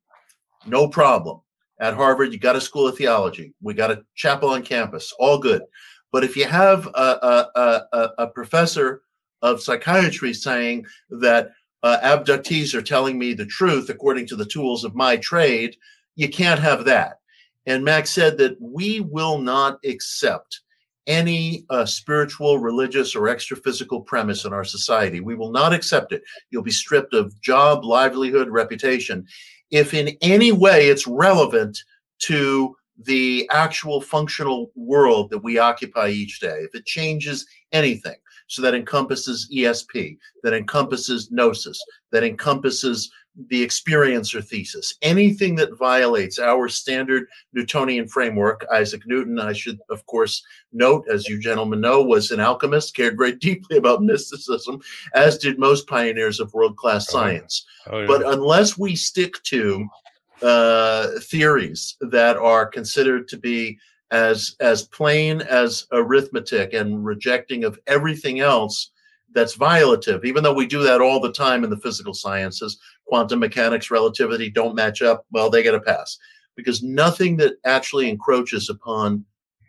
no 0.65 0.87
problem. 0.87 1.41
At 1.79 1.95
Harvard, 1.95 2.31
you 2.31 2.37
got 2.37 2.55
a 2.55 2.61
school 2.61 2.87
of 2.87 2.95
theology. 2.95 3.53
We 3.61 3.73
got 3.73 3.89
a 3.89 4.03
chapel 4.15 4.49
on 4.49 4.61
campus, 4.61 5.11
all 5.17 5.39
good. 5.39 5.63
But 6.11 6.23
if 6.23 6.35
you 6.35 6.45
have 6.45 6.87
a, 6.87 7.49
a, 7.55 7.81
a, 7.93 8.09
a 8.19 8.27
professor 8.27 9.01
of 9.41 9.61
psychiatry 9.61 10.33
saying 10.33 10.85
that 11.09 11.51
uh, 11.83 11.97
abductees 12.03 12.75
are 12.75 12.81
telling 12.83 13.17
me 13.17 13.33
the 13.33 13.45
truth 13.45 13.89
according 13.89 14.27
to 14.27 14.35
the 14.35 14.45
tools 14.45 14.83
of 14.83 14.93
my 14.93 15.17
trade, 15.17 15.75
you 16.15 16.29
can't 16.29 16.59
have 16.59 16.85
that. 16.85 17.19
And 17.65 17.83
Mack 17.83 18.07
said 18.07 18.37
that 18.37 18.59
we 18.59 18.99
will 18.99 19.39
not 19.39 19.79
accept 19.85 20.61
any 21.07 21.65
uh, 21.69 21.85
spiritual, 21.85 22.59
religious, 22.59 23.15
or 23.15 23.27
extra 23.27 23.57
physical 23.57 24.01
premise 24.01 24.45
in 24.45 24.53
our 24.53 24.63
society. 24.63 25.19
We 25.19 25.35
will 25.35 25.51
not 25.51 25.73
accept 25.73 26.11
it. 26.11 26.23
You'll 26.49 26.63
be 26.63 26.71
stripped 26.71 27.13
of 27.13 27.39
job, 27.41 27.83
livelihood, 27.83 28.49
reputation. 28.49 29.25
If 29.71 29.93
in 29.93 30.15
any 30.21 30.51
way 30.51 30.87
it's 30.87 31.07
relevant 31.07 31.77
to 32.23 32.75
the 33.03 33.49
actual 33.51 33.99
functional 33.99 34.71
world 34.75 35.31
that 35.31 35.43
we 35.43 35.57
occupy 35.57 36.09
each 36.09 36.39
day, 36.39 36.59
if 36.59 36.75
it 36.75 36.85
changes 36.85 37.47
anything, 37.71 38.17
so 38.47 38.61
that 38.61 38.75
encompasses 38.75 39.49
ESP, 39.55 40.17
that 40.43 40.53
encompasses 40.53 41.31
gnosis, 41.31 41.81
that 42.11 42.23
encompasses 42.23 43.09
the 43.47 43.65
experiencer 43.65 44.43
thesis, 44.43 44.95
anything 45.01 45.55
that 45.55 45.77
violates 45.77 46.37
our 46.37 46.67
standard 46.67 47.27
Newtonian 47.53 48.07
framework. 48.07 48.65
Isaac 48.71 49.03
Newton, 49.05 49.39
I 49.39 49.53
should, 49.53 49.79
of 49.89 50.05
course, 50.05 50.43
note, 50.73 51.05
as 51.09 51.27
you 51.27 51.39
gentlemen 51.39 51.81
know, 51.81 52.01
was 52.01 52.31
an 52.31 52.39
alchemist, 52.39 52.95
cared 52.95 53.17
very 53.17 53.33
deeply 53.33 53.77
about 53.77 54.03
mysticism, 54.03 54.81
as 55.13 55.37
did 55.37 55.59
most 55.59 55.87
pioneers 55.87 56.39
of 56.39 56.53
world 56.53 56.75
class 56.75 57.07
oh, 57.09 57.13
science. 57.13 57.65
Oh, 57.87 58.01
yeah. 58.01 58.07
But 58.07 58.25
unless 58.25 58.77
we 58.77 58.95
stick 58.95 59.41
to 59.43 59.87
uh, 60.41 61.07
theories 61.21 61.97
that 62.01 62.37
are 62.37 62.65
considered 62.65 63.27
to 63.29 63.37
be 63.37 63.77
as 64.11 64.55
as 64.59 64.83
plain 64.83 65.41
as 65.41 65.87
arithmetic 65.91 66.73
and 66.73 67.05
rejecting 67.05 67.63
of 67.63 67.79
everything 67.87 68.39
else 68.39 68.91
that's 69.33 69.55
violative 69.55 70.25
even 70.25 70.43
though 70.43 70.53
we 70.53 70.67
do 70.67 70.83
that 70.83 70.99
all 70.99 71.19
the 71.19 71.31
time 71.31 71.63
in 71.63 71.69
the 71.69 71.77
physical 71.77 72.13
sciences 72.13 72.77
quantum 73.11 73.39
mechanics 73.39 73.91
relativity 73.91 74.49
don't 74.49 74.73
match 74.73 75.01
up 75.01 75.25
well 75.33 75.49
they 75.49 75.61
get 75.61 75.75
a 75.75 75.81
pass 75.81 76.17
because 76.55 76.81
nothing 76.81 77.35
that 77.35 77.55
actually 77.65 78.09
encroaches 78.09 78.69
upon 78.69 79.25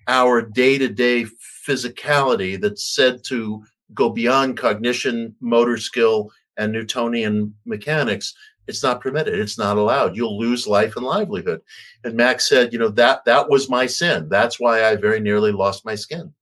our 0.07 0.41
day-to-day 0.41 1.27
physicality 1.67 2.61
that's 2.61 2.95
said 2.95 3.25
to 3.25 3.61
go 3.95 4.09
beyond 4.09 4.57
cognition 4.57 5.35
motor 5.41 5.77
skill 5.77 6.31
and 6.57 6.71
newtonian 6.71 7.53
mechanics 7.65 8.33
it's 8.69 8.85
not 8.85 9.01
permitted. 9.01 9.37
It's 9.37 9.59
not 9.59 9.77
allowed. 9.77 10.17
You'll 10.17 10.39
lose 10.39 10.69
life 10.69 10.95
and 10.95 11.05
livelihood. 11.05 11.63
And 12.05 12.15
Mack 12.15 12.41
said, 12.41 12.73
you 12.73 12.79
know, 12.79 12.91
that 12.91 13.25
that 13.25 13.51
was 13.51 13.69
my 13.69 13.87
sin. 13.87 14.29
That's 14.29 14.61
why 14.61 14.85
I 14.85 14.95
very 14.95 15.19
nearly 15.19 15.51
lost 15.51 15.85
my 15.85 15.97
skin. 15.97 16.33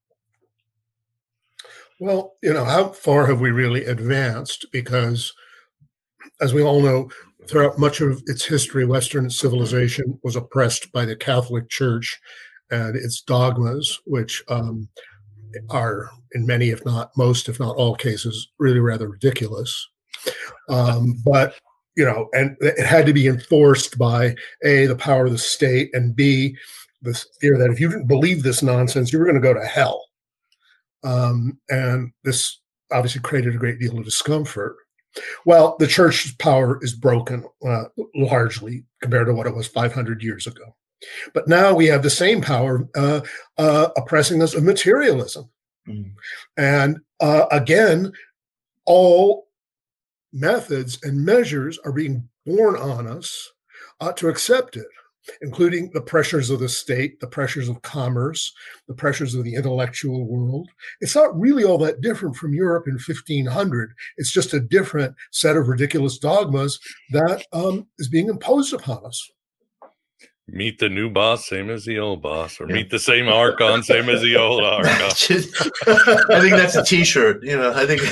Well, 1.99 2.35
you 2.43 2.53
know, 2.53 2.67
how 2.67 2.89
far 2.89 3.27
have 3.27 3.41
we 3.41 3.51
really 3.51 3.87
advanced? 3.87 4.67
Because 4.71 5.33
as 6.41 6.55
we 6.55 6.63
all 6.63 6.81
know, 6.81 7.11
throughout 7.47 7.79
much 7.79 8.01
of 8.01 8.23
its 8.27 8.45
history, 8.45 8.85
Western 8.85 9.29
civilization 9.31 10.19
was 10.23 10.37
oppressed 10.37 10.93
by 10.93 11.05
the 11.05 11.17
Catholic 11.17 11.69
Church 11.69 12.19
and 12.71 12.97
its 12.97 13.23
dogmas, 13.23 14.01
which 14.05 14.43
um, 14.49 14.89
are, 15.71 16.11
in 16.33 16.47
many, 16.47 16.71
if 16.71 16.85
not 16.85 17.11
most, 17.17 17.49
if 17.49 17.59
not 17.59 17.77
all 17.77 17.95
cases, 17.95 18.51
really 18.59 18.79
rather 18.81 19.09
ridiculous. 19.09 19.89
Um, 20.69 21.15
but 21.25 21.55
you 21.97 22.05
know, 22.05 22.29
and 22.33 22.57
it 22.61 22.87
had 22.87 23.05
to 23.07 23.13
be 23.13 23.27
enforced 23.27 23.99
by 23.99 24.35
a 24.65 24.87
the 24.87 24.97
power 24.97 25.27
of 25.27 25.33
the 25.33 25.39
state, 25.39 25.91
and 25.93 26.15
b 26.15 26.57
the 27.03 27.15
fear 27.41 27.59
that 27.59 27.71
if 27.71 27.81
you 27.81 27.89
didn't 27.89 28.07
believe 28.07 28.43
this 28.43 28.63
nonsense, 28.63 29.13
you 29.13 29.19
were 29.19 29.25
going 29.25 29.35
to 29.35 29.41
go 29.41 29.55
to 29.55 29.67
hell. 29.67 30.07
Um, 31.03 31.59
and 31.71 32.13
this 32.25 32.61
obviously 32.93 33.23
created 33.23 33.55
a 33.55 33.59
great 33.59 33.79
deal 33.79 33.99
of 33.99 34.05
discomfort. 34.05 34.77
Well, 35.45 35.77
the 35.79 35.87
church's 35.87 36.33
power 36.33 36.79
is 36.83 36.95
broken 36.95 37.45
uh, 37.67 37.85
largely 38.15 38.85
compared 39.01 39.27
to 39.27 39.35
what 39.35 39.47
it 39.47 39.55
was 39.55 39.67
500 39.67 40.23
years 40.23 40.47
ago. 40.47 40.77
But 41.33 41.49
now 41.49 41.75
we 41.75 41.87
have 41.87 42.03
the 42.03 42.11
same 42.11 42.41
power 42.41 42.89
uh, 42.95 43.21
uh, 43.59 43.89
oppressing 43.97 44.43
us 44.43 44.55
of 44.55 44.65
materialism. 44.65 45.51
Mm. 45.89 46.13
And 46.57 46.99
uh, 47.21 47.47
again, 47.51 48.13
all 48.85 49.49
methods 50.33 50.99
and 51.03 51.25
measures 51.25 51.79
are 51.85 51.93
being 51.93 52.29
borne 52.47 52.77
on 52.77 53.07
us 53.07 53.51
uh, 54.01 54.13
to 54.13 54.29
accept 54.29 54.77
it, 54.77 54.87
including 55.43 55.91
the 55.93 56.01
pressures 56.01 56.51
of 56.51 56.61
the 56.61 56.69
state, 56.69 57.21
the 57.21 57.27
pressures 57.27 57.69
of 57.69 57.83
commerce, 57.83 58.53
the 58.89 58.95
pressures 58.95 59.35
of 59.35 59.45
the 59.45 59.55
intellectual 59.55 60.27
world. 60.27 60.69
It's 61.01 61.15
not 61.15 61.39
really 61.39 61.65
all 61.65 61.79
that 61.79 62.01
different 62.01 62.37
from 62.37 62.55
Europe 62.55 62.87
in 62.87 62.95
1500. 62.95 63.93
It's 64.17 64.33
just 64.33 64.55
a 64.55 64.61
different 64.61 65.15
set 65.31 65.57
of 65.57 65.69
ridiculous 65.69 66.19
dogmas 66.19 66.79
that 67.11 67.45
um, 67.53 67.87
is 67.99 68.09
being 68.09 68.29
imposed 68.29 68.73
upon 68.73 69.05
us 69.05 69.31
meet 70.53 70.79
the 70.79 70.89
new 70.89 71.11
boss, 71.11 71.49
same 71.49 71.71
as 71.71 71.85
the 71.85 71.99
old 71.99 72.23
boss, 72.23 72.61
or 72.61 72.69
yeah. 72.69 72.77
meet 72.77 72.91
the 72.91 72.99
same 72.99 73.29
archon, 73.29 73.83
same 73.83 74.09
as 74.09 74.21
the 74.21 74.37
old 74.37 74.63
archon. 74.65 74.91
I 74.91 76.41
think 76.41 76.57
that's 76.57 76.77
a 76.77 76.85
T-shirt. 76.85 77.43
You 77.45 77.57
know, 77.57 77.73
I 77.75 77.87
think 77.87 78.03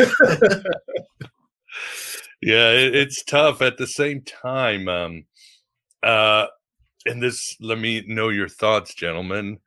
yeah, 2.42 2.70
it, 2.70 2.94
it's 2.94 3.22
tough. 3.24 3.62
At 3.62 3.78
the 3.78 3.86
same 3.86 4.22
time, 4.22 4.88
um, 4.88 5.24
uh, 6.02 6.46
and 7.08 7.22
this, 7.22 7.56
let 7.60 7.78
me 7.78 8.04
know 8.06 8.28
your 8.28 8.48
thoughts, 8.48 8.94
gentlemen. 8.94 9.58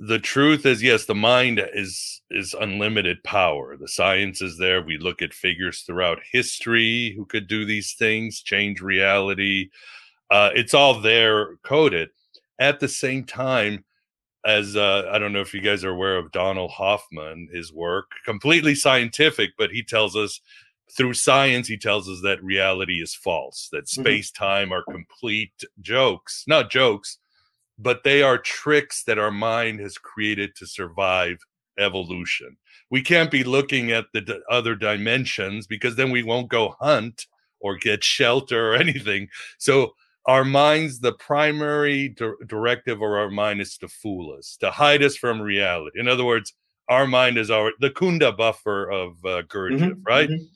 The 0.00 0.18
truth 0.18 0.66
is, 0.66 0.82
yes, 0.82 1.04
the 1.04 1.14
mind 1.14 1.64
is 1.74 2.22
is 2.30 2.54
unlimited 2.54 3.22
power. 3.22 3.76
The 3.76 3.86
science 3.86 4.42
is 4.42 4.58
there. 4.58 4.82
We 4.82 4.98
look 4.98 5.22
at 5.22 5.32
figures 5.32 5.82
throughout 5.82 6.18
history 6.32 7.14
who 7.16 7.24
could 7.24 7.46
do 7.46 7.64
these 7.64 7.94
things, 7.94 8.42
change 8.42 8.80
reality. 8.80 9.70
Uh, 10.30 10.50
it's 10.54 10.74
all 10.74 11.00
there 11.00 11.56
coded. 11.62 12.08
At 12.58 12.80
the 12.80 12.88
same 12.88 13.24
time, 13.24 13.84
as 14.44 14.74
uh, 14.76 15.08
I 15.12 15.18
don't 15.18 15.32
know 15.32 15.40
if 15.40 15.54
you 15.54 15.60
guys 15.60 15.84
are 15.84 15.90
aware 15.90 16.16
of 16.16 16.32
Donald 16.32 16.72
Hoffman, 16.72 17.48
his 17.52 17.72
work, 17.72 18.10
completely 18.24 18.74
scientific, 18.74 19.50
but 19.56 19.70
he 19.70 19.84
tells 19.84 20.16
us 20.16 20.40
through 20.96 21.14
science, 21.14 21.68
he 21.68 21.76
tells 21.78 22.08
us 22.08 22.20
that 22.22 22.42
reality 22.44 23.00
is 23.02 23.14
false, 23.14 23.68
that 23.72 23.88
Mm-hmm. 23.96 24.02
space 24.02 24.30
time 24.30 24.72
are 24.72 24.84
complete 24.90 25.52
jokes, 25.80 26.44
not 26.46 26.70
jokes, 26.70 27.18
but 27.78 28.04
they 28.04 28.22
are 28.22 28.38
tricks 28.38 29.02
that 29.04 29.18
our 29.18 29.30
mind 29.30 29.80
has 29.80 29.98
created 29.98 30.54
to 30.56 30.66
survive 30.66 31.38
evolution. 31.78 32.56
We 32.90 33.02
can't 33.02 33.30
be 33.30 33.44
looking 33.44 33.90
at 33.90 34.06
the 34.12 34.20
d- 34.20 34.40
other 34.50 34.74
dimensions 34.76 35.66
because 35.66 35.96
then 35.96 36.10
we 36.10 36.22
won't 36.22 36.50
go 36.50 36.74
hunt 36.80 37.26
or 37.60 37.76
get 37.76 38.04
shelter 38.16 38.72
or 38.72 38.74
anything. 38.76 39.28
So, 39.58 39.94
our 40.26 40.44
minds, 40.44 41.00
the 41.00 41.14
primary 41.14 42.10
dir- 42.10 42.36
directive 42.46 42.98
of 42.98 43.02
our 43.02 43.30
mind 43.30 43.60
is 43.60 43.76
to 43.78 43.88
fool 43.88 44.36
us, 44.38 44.56
to 44.60 44.70
hide 44.70 45.02
us 45.02 45.16
from 45.16 45.40
reality. 45.42 45.98
In 45.98 46.06
other 46.06 46.24
words, 46.24 46.54
our 46.88 47.08
mind 47.08 47.38
is 47.38 47.50
our 47.50 47.72
the 47.80 47.90
Kundabuffer 47.90 48.92
of 48.92 49.12
uh, 49.24 49.42
Gurdjieff, 49.42 49.78
Mhm, 49.78 50.02
right? 50.06 50.30
mhm. 50.30 50.48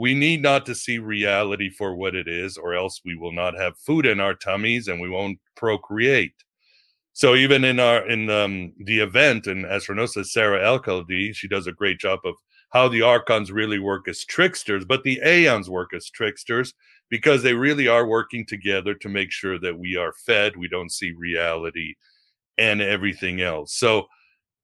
We 0.00 0.14
need 0.14 0.40
not 0.40 0.64
to 0.64 0.74
see 0.74 0.98
reality 0.98 1.68
for 1.68 1.94
what 1.94 2.14
it 2.14 2.26
is, 2.26 2.56
or 2.56 2.72
else 2.72 3.02
we 3.04 3.16
will 3.16 3.32
not 3.32 3.54
have 3.54 3.76
food 3.76 4.06
in 4.06 4.18
our 4.18 4.32
tummies 4.34 4.88
and 4.88 4.98
we 4.98 5.10
won't 5.10 5.38
procreate. 5.56 6.32
So 7.12 7.34
even 7.34 7.64
in 7.64 7.78
our 7.78 8.08
in 8.08 8.30
um, 8.30 8.72
the 8.78 9.00
event 9.00 9.46
in 9.46 9.66
Astro 9.66 9.94
Gnosis, 9.94 10.32
Sarah 10.32 10.64
Elkaldi, 10.64 11.34
she 11.34 11.48
does 11.48 11.66
a 11.66 11.72
great 11.72 11.98
job 11.98 12.20
of 12.24 12.34
how 12.70 12.88
the 12.88 13.02
archons 13.02 13.52
really 13.52 13.78
work 13.78 14.08
as 14.08 14.24
tricksters, 14.24 14.86
but 14.86 15.02
the 15.02 15.20
aeons 15.22 15.68
work 15.68 15.90
as 15.94 16.08
tricksters 16.08 16.72
because 17.10 17.42
they 17.42 17.52
really 17.52 17.86
are 17.86 18.06
working 18.06 18.46
together 18.46 18.94
to 18.94 19.10
make 19.10 19.30
sure 19.30 19.58
that 19.58 19.78
we 19.78 19.96
are 19.96 20.14
fed, 20.24 20.56
we 20.56 20.68
don't 20.68 20.92
see 20.92 21.12
reality, 21.12 21.94
and 22.56 22.80
everything 22.80 23.42
else. 23.42 23.74
So 23.74 24.06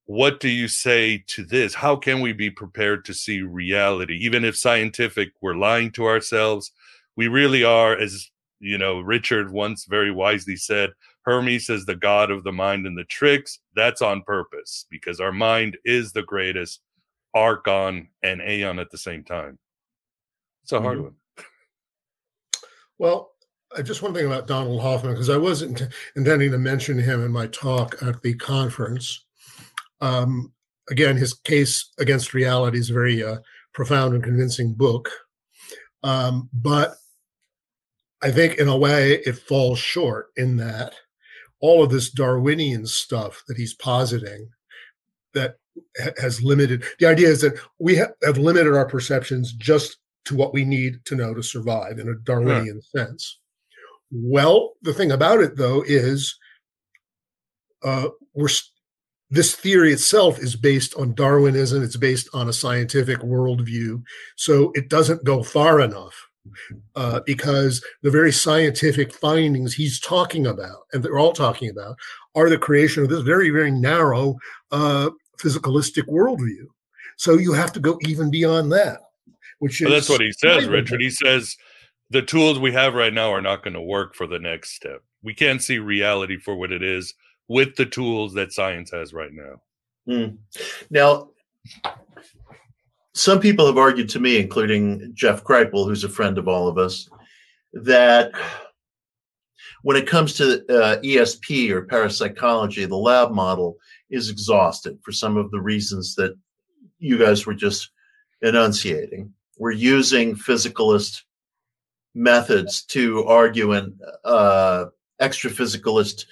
what 0.06 0.40
do 0.40 0.48
you 0.48 0.68
say 0.68 1.22
to 1.28 1.44
this? 1.44 1.74
How 1.74 1.96
can 1.96 2.20
we 2.20 2.32
be 2.32 2.50
prepared 2.50 3.04
to 3.04 3.14
see 3.14 3.42
reality, 3.42 4.16
even 4.22 4.44
if 4.44 4.56
scientific 4.56 5.30
we're 5.40 5.56
lying 5.56 5.90
to 5.92 6.06
ourselves? 6.06 6.72
We 7.16 7.28
really 7.28 7.64
are, 7.64 7.96
as 7.96 8.30
you 8.60 8.78
know, 8.78 9.00
Richard 9.00 9.52
once 9.52 9.84
very 9.84 10.10
wisely 10.10 10.56
said, 10.56 10.90
Hermes 11.22 11.68
is 11.68 11.84
the 11.84 11.96
god 11.96 12.30
of 12.30 12.44
the 12.44 12.52
mind 12.52 12.86
and 12.86 12.96
the 12.96 13.04
tricks. 13.04 13.58
That's 13.74 14.00
on 14.00 14.22
purpose 14.22 14.86
because 14.90 15.20
our 15.20 15.32
mind 15.32 15.76
is 15.84 16.12
the 16.12 16.22
greatest 16.22 16.80
archon 17.34 18.08
and 18.22 18.40
aeon 18.40 18.78
at 18.78 18.90
the 18.90 18.98
same 18.98 19.24
time. 19.24 19.58
It's 20.62 20.72
a 20.72 20.80
hard 20.80 20.98
Mhm. 20.98 21.02
one. 21.02 21.14
Well, 22.98 23.32
uh, 23.76 23.82
just 23.82 24.02
one 24.02 24.14
thing 24.14 24.24
about 24.26 24.46
Donald 24.46 24.80
Hoffman, 24.80 25.12
because 25.12 25.28
I 25.28 25.36
wasn't 25.36 25.82
intending 26.14 26.50
to 26.52 26.58
mention 26.58 26.98
him 26.98 27.24
in 27.24 27.32
my 27.32 27.46
talk 27.48 28.02
at 28.02 28.22
the 28.22 28.34
conference. 28.34 29.25
Um, 30.00 30.52
again, 30.90 31.16
his 31.16 31.34
case 31.34 31.90
against 31.98 32.34
reality 32.34 32.78
is 32.78 32.90
a 32.90 32.94
very 32.94 33.22
uh, 33.22 33.38
profound 33.74 34.14
and 34.14 34.22
convincing 34.22 34.74
book. 34.74 35.10
Um, 36.02 36.48
but 36.52 36.94
I 38.22 38.30
think, 38.30 38.58
in 38.58 38.68
a 38.68 38.76
way, 38.76 39.14
it 39.26 39.38
falls 39.38 39.78
short 39.78 40.28
in 40.36 40.56
that 40.56 40.94
all 41.60 41.82
of 41.82 41.90
this 41.90 42.10
Darwinian 42.10 42.86
stuff 42.86 43.42
that 43.48 43.56
he's 43.56 43.74
positing 43.74 44.48
that 45.34 45.56
ha- 46.02 46.12
has 46.18 46.42
limited 46.42 46.84
the 46.98 47.06
idea 47.06 47.28
is 47.28 47.40
that 47.40 47.58
we 47.78 47.96
ha- 47.96 48.12
have 48.24 48.38
limited 48.38 48.74
our 48.74 48.86
perceptions 48.86 49.52
just 49.52 49.98
to 50.24 50.34
what 50.34 50.52
we 50.52 50.64
need 50.64 51.04
to 51.04 51.14
know 51.14 51.34
to 51.34 51.42
survive 51.42 51.98
in 51.98 52.08
a 52.08 52.14
Darwinian 52.14 52.80
sense. 52.82 53.38
Well, 54.10 54.74
the 54.82 54.94
thing 54.94 55.12
about 55.12 55.40
it 55.40 55.56
though 55.56 55.82
is 55.86 56.38
uh, 57.84 58.08
we're 58.34 58.48
this 59.30 59.54
theory 59.54 59.92
itself 59.92 60.38
is 60.38 60.54
based 60.56 60.94
on 60.94 61.14
Darwinism. 61.14 61.82
It's 61.82 61.96
based 61.96 62.28
on 62.32 62.48
a 62.48 62.52
scientific 62.52 63.18
worldview, 63.18 64.02
so 64.36 64.72
it 64.74 64.88
doesn't 64.88 65.24
go 65.24 65.42
far 65.42 65.80
enough 65.80 66.14
uh, 66.94 67.20
because 67.26 67.84
the 68.02 68.10
very 68.10 68.32
scientific 68.32 69.12
findings 69.12 69.74
he's 69.74 70.00
talking 70.00 70.46
about, 70.46 70.86
and 70.92 71.02
they're 71.02 71.18
all 71.18 71.32
talking 71.32 71.70
about, 71.70 71.96
are 72.34 72.48
the 72.48 72.58
creation 72.58 73.02
of 73.02 73.08
this 73.08 73.22
very, 73.22 73.50
very 73.50 73.70
narrow 73.70 74.36
uh, 74.70 75.10
physicalistic 75.40 76.04
worldview. 76.04 76.66
So 77.16 77.34
you 77.34 77.52
have 77.52 77.72
to 77.72 77.80
go 77.80 77.98
even 78.02 78.30
beyond 78.30 78.72
that, 78.72 79.00
which 79.58 79.80
is 79.80 79.90
that's 79.90 80.08
what 80.08 80.20
he 80.20 80.32
says. 80.32 80.66
Richard. 80.66 81.00
He 81.00 81.10
says 81.10 81.56
the 82.10 82.22
tools 82.22 82.58
we 82.58 82.72
have 82.72 82.94
right 82.94 83.12
now 83.12 83.32
are 83.32 83.42
not 83.42 83.64
going 83.64 83.74
to 83.74 83.80
work 83.80 84.14
for 84.14 84.26
the 84.26 84.38
next 84.38 84.74
step. 84.74 85.02
We 85.22 85.34
can't 85.34 85.62
see 85.62 85.78
reality 85.78 86.36
for 86.36 86.54
what 86.54 86.72
it 86.72 86.82
is 86.82 87.14
with 87.48 87.76
the 87.76 87.86
tools 87.86 88.34
that 88.34 88.52
science 88.52 88.90
has 88.90 89.12
right 89.12 89.32
now. 89.32 89.62
Mm. 90.08 90.38
Now, 90.90 91.30
some 93.14 93.40
people 93.40 93.66
have 93.66 93.78
argued 93.78 94.08
to 94.10 94.20
me, 94.20 94.38
including 94.38 95.10
Jeff 95.14 95.42
Kripal, 95.42 95.86
who's 95.86 96.04
a 96.04 96.08
friend 96.08 96.38
of 96.38 96.48
all 96.48 96.68
of 96.68 96.78
us, 96.78 97.08
that 97.72 98.32
when 99.82 99.96
it 99.96 100.06
comes 100.06 100.34
to 100.34 100.60
uh, 100.68 101.00
ESP 101.00 101.70
or 101.70 101.82
parapsychology, 101.82 102.84
the 102.84 102.96
lab 102.96 103.30
model 103.30 103.76
is 104.10 104.30
exhausted 104.30 104.98
for 105.02 105.12
some 105.12 105.36
of 105.36 105.50
the 105.50 105.60
reasons 105.60 106.14
that 106.16 106.36
you 106.98 107.18
guys 107.18 107.46
were 107.46 107.54
just 107.54 107.90
enunciating. 108.42 109.32
We're 109.58 109.72
using 109.72 110.34
physicalist 110.34 111.22
methods 112.14 112.82
to 112.86 113.24
argue 113.26 113.72
an 113.72 113.98
uh, 114.24 114.86
extra 115.20 115.50
physicalist 115.50 116.24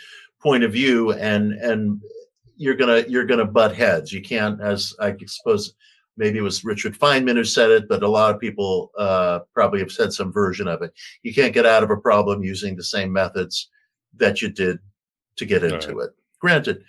point 0.44 0.62
of 0.62 0.72
view, 0.72 1.12
and 1.12 1.54
and 1.54 2.00
you're 2.56 2.76
gonna 2.76 3.04
you're 3.08 3.26
gonna 3.26 3.44
butt 3.44 3.74
heads. 3.74 4.12
You 4.12 4.22
can't, 4.22 4.60
as 4.60 4.94
I 5.00 5.16
suppose 5.26 5.74
maybe 6.16 6.38
it 6.38 6.42
was 6.42 6.64
Richard 6.64 6.96
Feynman 6.96 7.36
who 7.36 7.44
said 7.44 7.70
it, 7.70 7.88
but 7.88 8.02
a 8.02 8.08
lot 8.08 8.32
of 8.32 8.40
people 8.40 8.92
uh, 8.96 9.40
probably 9.52 9.80
have 9.80 9.90
said 9.90 10.12
some 10.12 10.32
version 10.32 10.68
of 10.68 10.82
it. 10.82 10.92
You 11.22 11.34
can't 11.34 11.54
get 11.54 11.66
out 11.66 11.82
of 11.82 11.90
a 11.90 11.96
problem 11.96 12.44
using 12.44 12.76
the 12.76 12.84
same 12.84 13.12
methods 13.12 13.68
that 14.16 14.40
you 14.40 14.48
did 14.48 14.78
to 15.36 15.44
get 15.44 15.64
into 15.64 15.98
it. 15.98 16.10
Granted, 16.40 16.84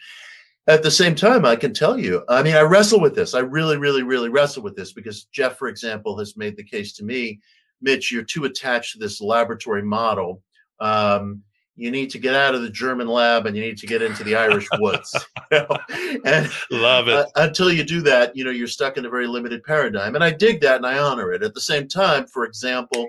at 0.67 0.83
the 0.83 0.91
same 0.91 1.15
time, 1.15 1.45
I 1.45 1.55
can 1.55 1.73
tell 1.73 1.97
you, 1.97 2.23
I 2.29 2.43
mean, 2.43 2.55
I 2.55 2.61
wrestle 2.61 2.99
with 2.99 3.15
this. 3.15 3.33
I 3.33 3.39
really, 3.39 3.77
really, 3.77 4.03
really 4.03 4.29
wrestle 4.29 4.63
with 4.63 4.75
this 4.75 4.93
because 4.93 5.25
Jeff, 5.25 5.57
for 5.57 5.67
example, 5.67 6.17
has 6.19 6.37
made 6.37 6.57
the 6.57 6.63
case 6.63 6.93
to 6.93 7.03
me, 7.03 7.39
Mitch, 7.81 8.11
you're 8.11 8.23
too 8.23 8.45
attached 8.45 8.93
to 8.93 8.99
this 8.99 9.21
laboratory 9.21 9.83
model. 9.83 10.41
Um, 10.79 11.41
you 11.77 11.91
need 11.91 12.09
to 12.09 12.19
get 12.19 12.35
out 12.35 12.55
of 12.55 12.61
the 12.61 12.69
German 12.69 13.07
lab 13.07 13.45
and 13.45 13.55
you 13.55 13.61
need 13.61 13.77
to 13.77 13.87
get 13.87 14.01
into 14.01 14.23
the 14.23 14.35
Irish 14.35 14.67
woods. 14.79 15.13
you 15.51 15.59
know? 15.59 15.77
And 16.23 16.49
Love 16.71 17.07
it. 17.09 17.13
uh, 17.13 17.25
until 17.35 17.71
you 17.71 17.83
do 17.83 18.01
that, 18.01 18.35
you 18.35 18.45
know, 18.45 18.51
you're 18.51 18.67
stuck 18.67 18.97
in 18.97 19.05
a 19.05 19.09
very 19.09 19.27
limited 19.27 19.63
paradigm. 19.63 20.15
And 20.15 20.23
I 20.23 20.31
dig 20.31 20.61
that 20.61 20.77
and 20.77 20.85
I 20.85 20.97
honor 20.97 21.33
it. 21.33 21.43
At 21.43 21.53
the 21.53 21.61
same 21.61 21.87
time, 21.87 22.27
for 22.27 22.45
example, 22.45 23.07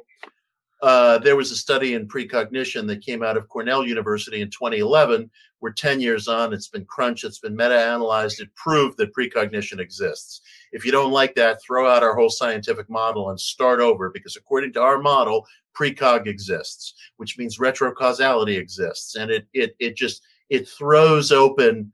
uh, 0.83 1.19
there 1.19 1.37
was 1.37 1.53
a 1.53 1.57
study 1.57 1.95
in 1.95 2.09
precognition 2.09 2.87
that 2.89 3.05
came 3.05 3.23
out 3.23 3.37
of 3.37 3.49
Cornell 3.49 3.87
University 3.87 4.41
in 4.41 4.51
2011. 4.51 5.31
We're 5.61 5.73
10 5.73 6.01
years 6.01 6.29
on. 6.29 6.53
It's 6.53 6.69
been 6.69 6.85
crunched. 6.85 7.25
It's 7.25 7.39
been 7.39 7.57
meta-analyzed. 7.57 8.41
It 8.41 8.55
proved 8.57 8.99
that 8.99 9.14
precognition 9.14 9.81
exists. 9.81 10.43
If 10.73 10.85
you 10.85 10.93
don't 10.93 11.12
like 11.12 11.35
that, 11.37 11.62
throw 11.62 11.89
out 11.89 12.03
our 12.03 12.14
whole 12.14 12.29
scientific 12.29 12.91
model 12.91 13.31
and 13.31 13.41
start 13.41 13.81
over 13.81 14.11
because 14.11 14.37
according 14.37 14.75
to 14.75 14.83
our 14.83 14.99
model, 14.99 15.47
precog 15.77 16.27
exists, 16.27 16.95
which 17.16 17.39
means 17.39 17.59
retrocausality 17.59 18.59
exists. 18.59 19.16
And 19.16 19.31
it 19.31 19.47
it 19.53 19.77
it 19.79 19.97
just 19.97 20.22
it 20.49 20.68
throws 20.68 21.33
open 21.33 21.93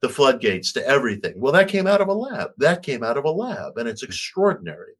the 0.00 0.08
floodgates 0.08 0.72
to 0.72 0.86
everything. 0.86 1.34
Well, 1.36 1.52
that 1.52 1.68
came 1.68 1.86
out 1.86 2.00
of 2.00 2.08
a 2.08 2.12
lab. 2.12 2.50
That 2.58 2.82
came 2.82 3.02
out 3.02 3.16
of 3.16 3.24
a 3.24 3.30
lab, 3.30 3.78
and 3.78 3.88
it's 3.88 4.02
extraordinary. 4.02 4.92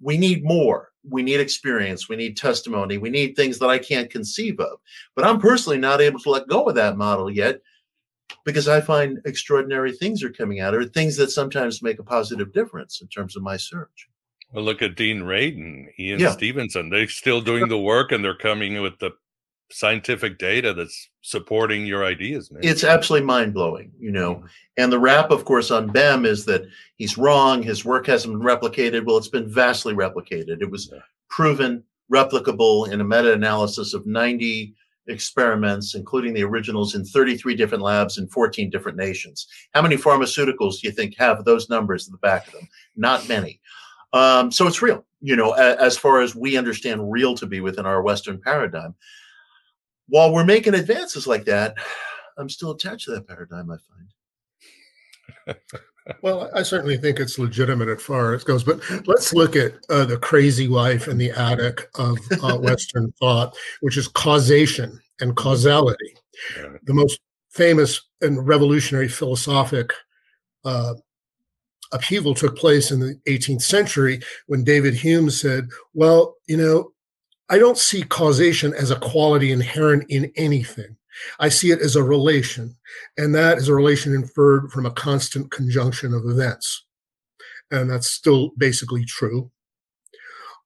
We 0.00 0.16
need 0.16 0.44
more. 0.44 0.90
We 1.08 1.22
need 1.22 1.40
experience. 1.40 2.08
We 2.08 2.16
need 2.16 2.36
testimony. 2.36 2.98
We 2.98 3.10
need 3.10 3.34
things 3.34 3.58
that 3.58 3.68
I 3.68 3.78
can't 3.78 4.10
conceive 4.10 4.60
of. 4.60 4.78
But 5.16 5.26
I'm 5.26 5.40
personally 5.40 5.78
not 5.78 6.00
able 6.00 6.20
to 6.20 6.30
let 6.30 6.48
go 6.48 6.64
of 6.68 6.74
that 6.76 6.96
model 6.96 7.30
yet 7.30 7.60
because 8.44 8.68
I 8.68 8.80
find 8.80 9.20
extraordinary 9.24 9.92
things 9.92 10.22
are 10.22 10.30
coming 10.30 10.60
out, 10.60 10.74
or 10.74 10.84
things 10.84 11.16
that 11.16 11.30
sometimes 11.30 11.82
make 11.82 11.98
a 11.98 12.04
positive 12.04 12.52
difference 12.52 13.00
in 13.00 13.08
terms 13.08 13.36
of 13.36 13.42
my 13.42 13.56
search. 13.56 14.08
Well, 14.52 14.64
look 14.64 14.82
at 14.82 14.96
Dean 14.96 15.20
Radin, 15.22 15.88
Ian 15.98 16.20
Yeah. 16.20 16.30
Stevenson. 16.30 16.90
They're 16.90 17.08
still 17.08 17.40
doing 17.40 17.68
the 17.68 17.78
work 17.78 18.12
and 18.12 18.24
they're 18.24 18.36
coming 18.36 18.80
with 18.80 18.98
the 18.98 19.12
scientific 19.70 20.38
data 20.38 20.72
that's 20.72 21.10
supporting 21.20 21.84
your 21.84 22.04
ideas, 22.04 22.50
man. 22.50 22.62
It's 22.64 22.84
absolutely 22.84 23.26
mind 23.26 23.52
blowing, 23.52 23.92
you 23.98 24.10
know. 24.10 24.36
Mm-hmm. 24.36 24.46
And 24.78 24.92
the 24.92 24.98
rap, 24.98 25.30
of 25.30 25.44
course, 25.44 25.70
on 25.70 25.88
Bem 25.88 26.24
is 26.24 26.46
that 26.46 26.62
he's 26.96 27.18
wrong. 27.18 27.62
His 27.62 27.84
work 27.84 28.06
hasn't 28.06 28.32
been 28.32 28.46
replicated. 28.46 29.04
Well, 29.04 29.18
it's 29.18 29.28
been 29.28 29.52
vastly 29.52 29.92
replicated. 29.92 30.62
It 30.62 30.70
was 30.70 30.90
proven 31.28 31.84
replicable 32.10 32.90
in 32.90 33.02
a 33.02 33.04
meta 33.04 33.34
analysis 33.34 33.92
of 33.92 34.06
90 34.06 34.74
experiments, 35.08 35.94
including 35.94 36.32
the 36.32 36.44
originals 36.44 36.94
in 36.94 37.04
33 37.04 37.54
different 37.54 37.82
labs 37.82 38.18
in 38.18 38.28
14 38.28 38.70
different 38.70 38.96
nations. 38.96 39.46
How 39.74 39.82
many 39.82 39.96
pharmaceuticals 39.96 40.80
do 40.80 40.88
you 40.88 40.92
think 40.92 41.16
have 41.18 41.44
those 41.44 41.68
numbers 41.68 42.06
in 42.06 42.12
the 42.12 42.18
back 42.18 42.46
of 42.46 42.54
them? 42.54 42.68
Not 42.96 43.28
many. 43.28 43.60
Um, 44.12 44.50
so 44.50 44.66
it's 44.66 44.82
real, 44.82 45.04
you 45.20 45.36
know, 45.36 45.54
a- 45.54 45.80
as 45.80 45.96
far 45.98 46.20
as 46.20 46.34
we 46.34 46.56
understand 46.56 47.10
real 47.10 47.34
to 47.36 47.46
be 47.46 47.60
within 47.60 47.86
our 47.86 48.02
Western 48.02 48.40
paradigm. 48.40 48.94
While 50.08 50.32
we're 50.32 50.44
making 50.44 50.74
advances 50.74 51.26
like 51.26 51.44
that, 51.44 51.74
I'm 52.38 52.48
still 52.48 52.70
attached 52.70 53.04
to 53.06 53.10
that 53.12 53.26
paradigm, 53.26 53.70
I 53.70 53.76
find. 55.46 55.58
well, 56.22 56.50
I 56.54 56.62
certainly 56.62 56.96
think 56.96 57.20
it's 57.20 57.38
legitimate 57.38 57.88
as 57.88 58.02
far 58.02 58.34
as 58.34 58.44
goes, 58.44 58.64
but 58.64 58.80
let's 59.06 59.34
look 59.34 59.56
at 59.56 59.74
uh, 59.90 60.04
the 60.04 60.16
crazy 60.16 60.68
life 60.68 61.08
in 61.08 61.18
the 61.18 61.30
attic 61.32 61.88
of 61.96 62.18
uh, 62.42 62.56
Western 62.60 63.12
thought, 63.12 63.56
which 63.80 63.96
is 63.96 64.08
causation 64.08 64.98
and 65.20 65.36
causality. 65.36 66.14
The 66.84 66.94
most 66.94 67.20
famous 67.50 68.00
and 68.20 68.46
revolutionary 68.46 69.08
philosophic 69.08 69.92
uh, 70.64 70.94
upheaval 71.92 72.34
took 72.34 72.56
place 72.56 72.90
in 72.90 73.00
the 73.00 73.20
18th 73.26 73.62
century 73.62 74.20
when 74.46 74.64
David 74.64 74.94
Hume 74.94 75.30
said, 75.30 75.68
Well, 75.94 76.36
you 76.46 76.56
know, 76.56 76.92
I 77.48 77.58
don't 77.58 77.78
see 77.78 78.02
causation 78.02 78.74
as 78.74 78.90
a 78.90 78.98
quality 78.98 79.52
inherent 79.52 80.04
in 80.08 80.30
anything. 80.36 80.96
I 81.40 81.48
see 81.48 81.70
it 81.70 81.80
as 81.80 81.96
a 81.96 82.02
relation, 82.02 82.76
and 83.16 83.34
that 83.34 83.58
is 83.58 83.68
a 83.68 83.74
relation 83.74 84.14
inferred 84.14 84.70
from 84.70 84.86
a 84.86 84.90
constant 84.90 85.50
conjunction 85.50 86.14
of 86.14 86.26
events. 86.26 86.84
And 87.70 87.90
that's 87.90 88.10
still 88.10 88.52
basically 88.56 89.04
true. 89.04 89.50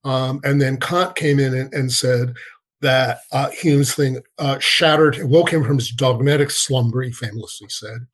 Um, 0.04 0.40
and 0.44 0.60
then 0.60 0.78
Kant 0.78 1.14
came 1.14 1.38
in 1.38 1.54
and, 1.54 1.72
and 1.72 1.92
said 1.92 2.34
that 2.80 3.20
uh, 3.30 3.50
Hume's 3.50 3.94
thing 3.94 4.20
uh, 4.38 4.58
shattered, 4.58 5.22
woke 5.22 5.52
him 5.52 5.64
from 5.64 5.78
his 5.78 5.90
dogmatic 5.90 6.50
slumber, 6.50 7.02
he 7.02 7.12
famously 7.12 7.68
said. 7.68 8.06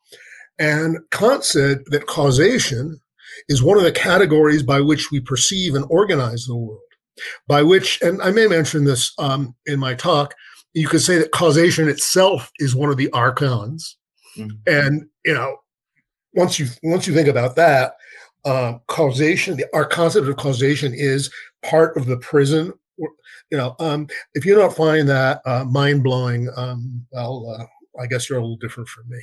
And 0.58 0.98
Kant 1.10 1.44
said 1.44 1.84
that 1.86 2.06
causation 2.06 3.00
is 3.48 3.62
one 3.62 3.78
of 3.78 3.84
the 3.84 3.92
categories 3.92 4.62
by 4.62 4.80
which 4.80 5.10
we 5.10 5.20
perceive 5.20 5.74
and 5.74 5.84
organize 5.88 6.46
the 6.46 6.56
world. 6.56 6.80
By 7.46 7.62
which, 7.62 8.00
and 8.00 8.22
I 8.22 8.30
may 8.30 8.46
mention 8.46 8.84
this 8.84 9.12
um, 9.18 9.54
in 9.66 9.78
my 9.78 9.94
talk, 9.94 10.34
you 10.74 10.86
could 10.86 11.00
say 11.00 11.18
that 11.18 11.32
causation 11.32 11.88
itself 11.88 12.50
is 12.58 12.74
one 12.74 12.90
of 12.90 12.96
the 12.96 13.10
archons. 13.10 13.96
Mm-hmm. 14.36 14.56
And 14.66 15.08
you 15.24 15.34
know, 15.34 15.56
once 16.34 16.58
you 16.58 16.66
once 16.82 17.06
you 17.06 17.14
think 17.14 17.28
about 17.28 17.56
that, 17.56 17.94
uh, 18.44 18.74
causation, 18.86 19.56
the, 19.56 19.66
our 19.74 19.84
concept 19.84 20.28
of 20.28 20.36
causation 20.36 20.94
is 20.94 21.30
part 21.62 21.96
of 21.96 22.06
the 22.06 22.18
prison. 22.18 22.72
You 22.98 23.56
know, 23.58 23.74
um, 23.78 24.08
if 24.34 24.44
you 24.44 24.54
don't 24.54 24.76
find 24.76 25.08
that 25.08 25.40
uh, 25.44 25.64
mind 25.64 26.04
blowing, 26.04 26.48
um, 26.56 27.06
well, 27.10 27.56
uh, 27.58 28.00
I 28.00 28.06
guess 28.06 28.28
you're 28.28 28.38
a 28.38 28.42
little 28.42 28.56
different 28.56 28.88
from 28.88 29.08
me. 29.08 29.20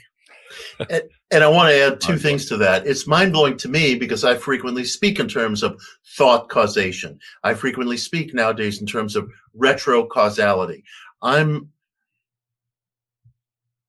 And, 0.90 1.04
and, 1.32 1.44
I 1.44 1.48
want 1.48 1.70
to 1.70 1.80
add 1.80 2.02
two 2.02 2.18
things 2.18 2.46
to 2.48 2.58
that. 2.58 2.86
It's 2.86 3.08
mind 3.08 3.34
blowing 3.34 3.58
to 3.58 3.70
me 3.70 3.96
because 3.96 4.24
I 4.24 4.36
frequently 4.36 4.84
speak 4.84 5.20
in 5.20 5.28
terms 5.28 5.64
of 5.64 5.80
thought 6.18 6.50
causation. 6.50 7.20
I 7.44 7.54
frequently 7.54 7.98
speak 7.98 8.34
nowadays 8.34 8.82
in 8.82 8.88
terms 8.88 9.16
of 9.16 9.30
retro 9.54 10.06
causality. 10.06 10.84
I'm 11.22 11.70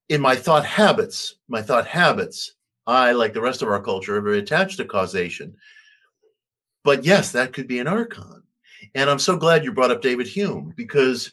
in 0.08 0.20
my 0.20 0.36
thought 0.36 0.64
habits, 0.64 1.36
my 1.48 1.62
thought 1.62 1.86
habits, 1.86 2.52
I, 2.86 3.12
like 3.12 3.34
the 3.34 3.40
rest 3.40 3.62
of 3.62 3.68
our 3.68 3.82
culture, 3.82 4.16
are 4.16 4.20
very 4.20 4.38
attached 4.38 4.76
to 4.78 4.84
causation. 4.84 5.56
But 6.84 7.04
yes, 7.04 7.32
that 7.32 7.52
could 7.52 7.66
be 7.66 7.80
an 7.80 7.88
archon. 7.88 8.42
And 8.94 9.10
I'm 9.10 9.18
so 9.18 9.36
glad 9.36 9.64
you 9.64 9.72
brought 9.72 9.90
up 9.90 10.02
David 10.02 10.28
Hume 10.28 10.72
because 10.76 11.32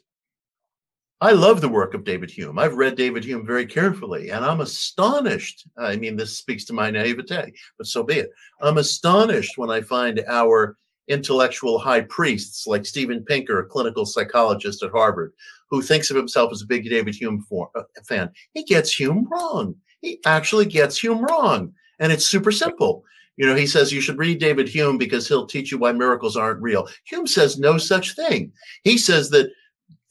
I 1.23 1.31
love 1.31 1.61
the 1.61 1.69
work 1.69 1.93
of 1.93 2.03
David 2.03 2.29
Hume. 2.29 2.59
I've 2.59 2.75
read 2.75 2.97
David 2.97 3.23
Hume 3.23 3.45
very 3.45 3.65
carefully, 3.65 4.31
and 4.31 4.43
I'm 4.43 4.59
astonished. 4.59 5.65
I 5.77 5.95
mean, 5.95 6.17
this 6.17 6.37
speaks 6.37 6.65
to 6.65 6.73
my 6.73 6.91
naivete, 6.91 7.53
but 7.77 7.87
so 7.87 8.03
be 8.03 8.15
it. 8.15 8.29
I'm 8.59 8.77
astonished 8.77 9.57
when 9.57 9.69
I 9.69 9.79
find 9.79 10.21
our 10.27 10.75
intellectual 11.07 11.79
high 11.79 12.01
priests 12.01 12.67
like 12.67 12.85
Steven 12.85 13.23
Pinker, 13.23 13.59
a 13.59 13.65
clinical 13.65 14.05
psychologist 14.05 14.83
at 14.83 14.91
Harvard, 14.91 15.31
who 15.69 15.81
thinks 15.81 16.11
of 16.11 16.17
himself 16.17 16.51
as 16.51 16.61
a 16.61 16.67
big 16.67 16.89
David 16.89 17.15
Hume 17.15 17.39
for, 17.47 17.69
uh, 17.73 17.83
fan. 18.05 18.29
He 18.53 18.65
gets 18.65 18.91
Hume 18.91 19.25
wrong. 19.31 19.75
He 20.01 20.19
actually 20.25 20.65
gets 20.65 21.01
Hume 21.01 21.23
wrong. 21.23 21.73
And 21.99 22.11
it's 22.11 22.25
super 22.25 22.51
simple. 22.51 23.05
You 23.37 23.45
know, 23.45 23.55
he 23.55 23.65
says 23.65 23.93
you 23.93 24.01
should 24.01 24.17
read 24.17 24.39
David 24.39 24.67
Hume 24.67 24.97
because 24.97 25.29
he'll 25.29 25.47
teach 25.47 25.71
you 25.71 25.77
why 25.77 25.93
miracles 25.93 26.35
aren't 26.35 26.61
real. 26.61 26.89
Hume 27.05 27.27
says 27.27 27.57
no 27.57 27.77
such 27.77 28.13
thing. 28.13 28.51
He 28.83 28.97
says 28.97 29.29
that 29.29 29.53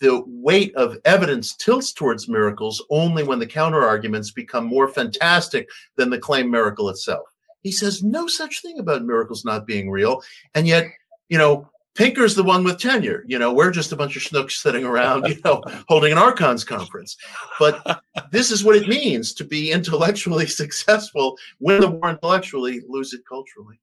the 0.02 0.24
weight 0.26 0.74
of 0.74 0.98
evidence 1.04 1.54
tilts 1.54 1.92
towards 1.92 2.28
miracles 2.28 2.84
only 2.90 3.22
when 3.22 3.38
the 3.38 3.46
counter 3.46 3.86
arguments 3.86 4.32
become 4.32 4.66
more 4.66 4.88
fantastic 4.88 5.68
than 5.96 6.10
the 6.10 6.18
claim 6.18 6.50
miracle 6.50 6.88
itself. 6.88 7.28
He 7.62 7.70
says 7.70 8.02
no 8.02 8.26
such 8.26 8.62
thing 8.62 8.80
about 8.80 9.04
miracles 9.04 9.44
not 9.44 9.64
being 9.64 9.88
real. 9.88 10.20
And 10.56 10.66
yet, 10.66 10.86
you 11.28 11.38
know, 11.38 11.70
Pinker's 11.94 12.34
the 12.34 12.42
one 12.42 12.64
with 12.64 12.80
tenure. 12.80 13.22
You 13.28 13.38
know, 13.38 13.52
we're 13.52 13.70
just 13.70 13.92
a 13.92 13.96
bunch 13.96 14.16
of 14.16 14.22
schnooks 14.22 14.52
sitting 14.52 14.84
around, 14.84 15.28
you 15.28 15.38
know, 15.44 15.62
holding 15.88 16.10
an 16.10 16.18
Archons 16.18 16.64
conference. 16.64 17.16
But 17.60 18.02
this 18.32 18.50
is 18.50 18.64
what 18.64 18.74
it 18.74 18.88
means 18.88 19.32
to 19.34 19.44
be 19.44 19.70
intellectually 19.70 20.46
successful, 20.62 21.38
win 21.60 21.80
the 21.80 21.88
war 21.88 22.10
intellectually, 22.10 22.82
lose 22.88 23.12
it 23.12 23.20
culturally. 23.28 23.78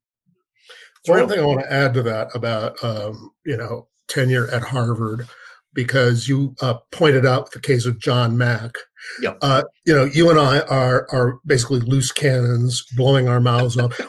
One 1.05 1.29
thing 1.29 1.39
I 1.39 1.45
want 1.45 1.61
to 1.61 1.71
add 1.71 1.93
to 1.93 2.03
that 2.03 2.35
about, 2.35 2.83
um, 2.83 3.31
you 3.45 3.55
know, 3.55 3.87
tenure 4.09 4.49
at 4.51 4.63
Harvard, 4.63 5.29
because 5.73 6.27
you 6.27 6.55
uh, 6.61 6.75
pointed 6.91 7.25
out 7.25 7.51
the 7.51 7.59
case 7.59 7.85
of 7.85 7.99
John 7.99 8.37
Mack. 8.37 8.75
Yep. 9.21 9.37
Uh, 9.41 9.63
you 9.85 9.95
know, 9.95 10.05
you 10.05 10.29
and 10.29 10.39
I 10.39 10.61
are 10.61 11.07
are 11.11 11.39
basically 11.45 11.79
loose 11.79 12.11
cannons, 12.11 12.83
blowing 12.95 13.27
our 13.29 13.39
mouths 13.39 13.77
off. 13.77 13.99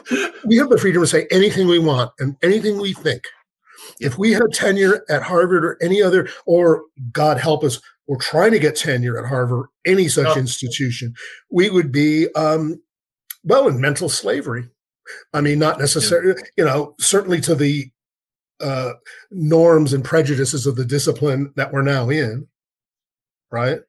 we 0.45 0.57
have 0.57 0.69
the 0.69 0.77
freedom 0.77 1.01
to 1.01 1.07
say 1.07 1.27
anything 1.31 1.67
we 1.67 1.79
want 1.79 2.11
and 2.19 2.35
anything 2.41 2.79
we 2.79 2.93
think. 2.93 3.23
If 3.99 4.17
we 4.17 4.31
had 4.31 4.43
tenure 4.53 5.03
at 5.09 5.23
Harvard 5.23 5.63
or 5.63 5.77
any 5.81 6.01
other, 6.01 6.27
or 6.45 6.83
God 7.11 7.37
help 7.37 7.63
us, 7.63 7.79
we're 8.07 8.17
trying 8.17 8.51
to 8.51 8.59
get 8.59 8.75
tenure 8.75 9.17
at 9.17 9.29
Harvard, 9.29 9.67
any 9.85 10.07
such 10.07 10.37
institution, 10.37 11.13
we 11.49 11.69
would 11.69 11.91
be, 11.91 12.27
um, 12.35 12.81
well, 13.43 13.67
in 13.67 13.79
mental 13.79 14.09
slavery. 14.09 14.67
I 15.33 15.41
mean, 15.41 15.59
not 15.59 15.79
necessarily, 15.79 16.41
you 16.57 16.65
know, 16.65 16.95
certainly 16.99 17.41
to 17.41 17.55
the 17.55 17.91
uh, 18.61 18.93
norms 19.31 19.93
and 19.93 20.03
prejudices 20.03 20.65
of 20.65 20.75
the 20.75 20.85
discipline 20.85 21.53
that 21.55 21.71
we're 21.71 21.81
now 21.81 22.09
in, 22.09 22.47
right? 23.51 23.79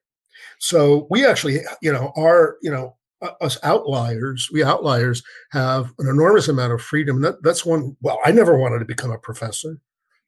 So 0.59 1.07
we 1.09 1.25
actually, 1.25 1.59
you 1.81 1.91
know, 1.91 2.11
are, 2.15 2.57
you 2.61 2.71
know, 2.71 2.95
us 3.41 3.57
outliers, 3.63 4.49
we 4.51 4.63
outliers 4.63 5.23
have 5.51 5.93
an 5.99 6.07
enormous 6.07 6.47
amount 6.47 6.73
of 6.73 6.81
freedom. 6.81 7.21
That, 7.21 7.41
that's 7.43 7.65
one. 7.65 7.95
Well, 8.01 8.19
I 8.25 8.31
never 8.31 8.57
wanted 8.57 8.79
to 8.79 8.85
become 8.85 9.11
a 9.11 9.17
professor. 9.17 9.77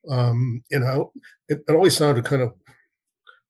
Um, 0.09 0.63
you 0.69 0.79
know, 0.79 1.11
it, 1.49 1.63
it, 1.67 1.73
always 1.73 1.97
sounded 1.97 2.25
kind 2.25 2.41
of 2.41 2.53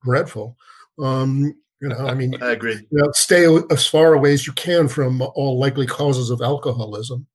dreadful. 0.04 0.58
Um, 1.00 1.54
you 1.82 1.90
know, 1.90 2.08
I 2.08 2.14
mean, 2.14 2.42
I 2.42 2.52
agree. 2.52 2.76
You 2.76 2.88
know, 2.92 3.12
stay 3.12 3.46
as 3.70 3.86
far 3.86 4.14
away 4.14 4.34
as 4.34 4.48
you 4.48 4.54
can 4.54 4.88
from 4.88 5.22
all 5.22 5.60
likely 5.60 5.86
causes 5.86 6.30
of 6.30 6.42
alcoholism. 6.42 7.28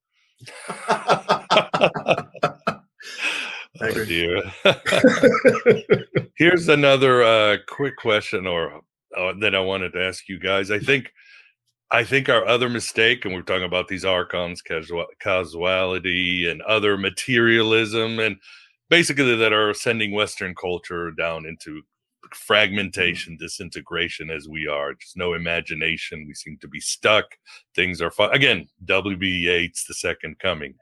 oh 3.80 4.04
dear. 4.04 4.42
Here's 6.36 6.68
another 6.68 7.22
uh, 7.22 7.56
quick 7.68 7.96
question, 7.96 8.46
or 8.46 8.80
uh, 9.16 9.32
that 9.40 9.54
I 9.54 9.60
wanted 9.60 9.92
to 9.92 10.04
ask 10.04 10.28
you 10.28 10.38
guys. 10.38 10.70
I 10.70 10.78
think, 10.78 11.12
I 11.90 12.04
think 12.04 12.28
our 12.28 12.46
other 12.46 12.68
mistake, 12.68 13.24
and 13.24 13.34
we're 13.34 13.42
talking 13.42 13.64
about 13.64 13.88
these 13.88 14.04
archons, 14.04 14.62
casual, 14.62 15.06
causality, 15.22 16.48
and 16.48 16.62
other 16.62 16.96
materialism, 16.96 18.18
and 18.18 18.36
basically 18.88 19.36
that 19.36 19.52
are 19.52 19.74
sending 19.74 20.12
Western 20.12 20.54
culture 20.54 21.10
down 21.10 21.46
into 21.46 21.82
fragmentation, 22.34 23.36
disintegration 23.36 24.30
as 24.30 24.48
we 24.48 24.66
are. 24.66 24.94
Just 24.94 25.16
no 25.16 25.34
imagination. 25.34 26.26
We 26.26 26.34
seem 26.34 26.58
to 26.60 26.68
be 26.68 26.80
stuck. 26.80 27.26
Things 27.74 28.00
are 28.00 28.10
fun. 28.10 28.32
Again, 28.32 28.68
W.B. 28.84 29.26
Yeats, 29.26 29.84
The 29.84 29.94
Second 29.94 30.38
Coming. 30.38 30.74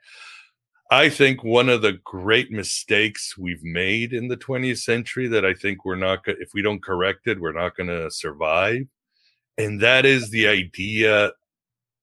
I 0.91 1.11
think 1.11 1.45
one 1.45 1.69
of 1.69 1.83
the 1.83 1.99
great 2.05 2.51
mistakes 2.51 3.37
we've 3.37 3.63
made 3.63 4.15
in 4.15 4.29
the 4.29 4.39
20th 4.39 4.79
century 4.79 5.29
that 5.29 5.45
I 5.45 5.53
think 5.53 5.85
we're 5.85 5.97
not, 5.97 6.21
if 6.27 6.55
we 6.55 6.63
don't 6.63 6.83
correct 6.83 7.27
it, 7.27 7.39
we're 7.39 7.53
not 7.53 7.77
going 7.77 7.89
to 7.89 8.11
survive. 8.11 8.87
And 9.59 9.81
that 9.83 10.07
is 10.07 10.31
the 10.31 10.49
idea 10.49 11.33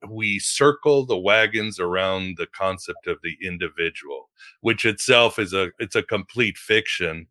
we 0.08 0.38
circle 0.38 1.04
the 1.04 1.18
wagons 1.18 1.80
around 1.80 2.36
the 2.38 2.46
concept 2.56 3.08
of 3.08 3.18
the 3.24 3.36
individual, 3.42 4.30
which 4.62 4.86
itself 4.86 5.40
is 5.40 5.54
a, 5.54 5.72
it's 5.80 5.96
a 5.96 6.04
complete 6.04 6.58
fiction. 6.58 7.26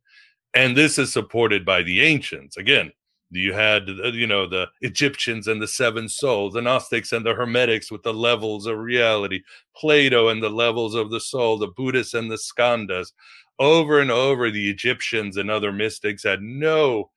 And 0.54 0.76
this 0.76 0.98
is 0.98 1.12
supported 1.12 1.64
by 1.64 1.82
the 1.82 2.00
ancients. 2.00 2.56
Again, 2.56 2.90
you 3.30 3.52
had 3.52 3.88
uh, 3.88 4.08
you 4.08 4.26
know 4.26 4.46
the 4.46 4.66
egyptians 4.80 5.48
and 5.48 5.60
the 5.60 5.68
seven 5.68 6.08
souls 6.08 6.54
the 6.54 6.62
gnostics 6.62 7.12
and 7.12 7.24
the 7.24 7.34
hermetics 7.34 7.90
with 7.90 8.02
the 8.02 8.12
levels 8.14 8.66
of 8.66 8.78
reality 8.78 9.40
plato 9.76 10.28
and 10.28 10.42
the 10.42 10.50
levels 10.50 10.94
of 10.94 11.10
the 11.10 11.20
soul 11.20 11.58
the 11.58 11.68
buddhists 11.68 12.14
and 12.14 12.30
the 12.30 12.36
skandhas. 12.36 13.12
Over 13.58 14.00
and 14.00 14.10
over 14.10 14.50
the 14.50 14.68
egyptians 14.68 15.36
and 15.36 15.50
other 15.50 15.72
mystics 15.72 16.24
had 16.24 16.42
no 16.42 17.10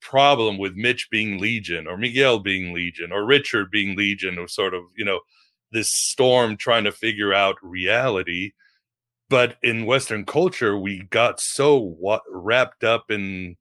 problem 0.00 0.58
with 0.58 0.74
mitch 0.76 1.08
being 1.10 1.38
legion 1.38 1.86
or 1.86 1.96
miguel 1.96 2.38
being 2.38 2.72
legion 2.74 3.12
or 3.12 3.24
richard 3.26 3.70
being 3.70 3.96
legion 3.96 4.38
or 4.38 4.48
sort 4.48 4.74
of 4.74 4.82
you 4.96 5.04
know 5.04 5.20
this 5.72 5.92
storm 5.92 6.56
trying 6.56 6.84
to 6.84 6.92
figure 6.92 7.32
out 7.32 7.56
reality. 7.62 8.52
But 9.28 9.56
in 9.62 9.86
western 9.86 10.24
culture 10.26 10.76
we 10.76 11.02
got 11.10 11.40
so 11.40 11.96
wrapped 12.28 12.82
up 12.84 13.10
in 13.10 13.56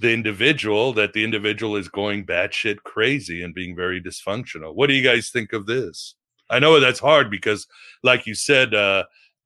the 0.00 0.12
individual 0.12 0.94
that 0.94 1.12
the 1.12 1.22
individual 1.22 1.76
is 1.76 1.88
going 1.88 2.24
batshit 2.24 2.78
crazy 2.84 3.42
and 3.42 3.54
being 3.54 3.76
very 3.76 4.00
dysfunctional. 4.00 4.74
What 4.74 4.86
do 4.86 4.94
you 4.94 5.02
guys 5.02 5.28
think 5.28 5.52
of 5.52 5.66
this? 5.66 6.14
I 6.48 6.58
know 6.58 6.80
that's 6.80 6.98
hard 6.98 7.30
because, 7.30 7.68
like 8.02 8.26
you 8.26 8.34
said, 8.34 8.74
uh, 8.74 9.04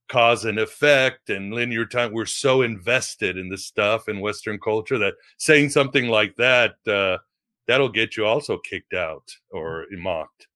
cause 0.08 0.44
and 0.44 0.60
effect 0.60 1.28
and 1.28 1.52
linear 1.52 1.84
time. 1.84 2.12
We're 2.12 2.24
so 2.24 2.62
invested 2.62 3.36
in 3.36 3.48
this 3.48 3.66
stuff 3.66 4.08
in 4.08 4.20
Western 4.20 4.60
culture 4.60 4.96
that 4.98 5.14
saying 5.38 5.70
something 5.70 6.06
like 6.06 6.36
that 6.36 6.76
uh, 6.86 7.18
that'll 7.66 7.88
get 7.88 8.16
you 8.16 8.24
also 8.24 8.56
kicked 8.58 8.94
out 8.94 9.34
or 9.50 9.86
mocked. 9.90 10.46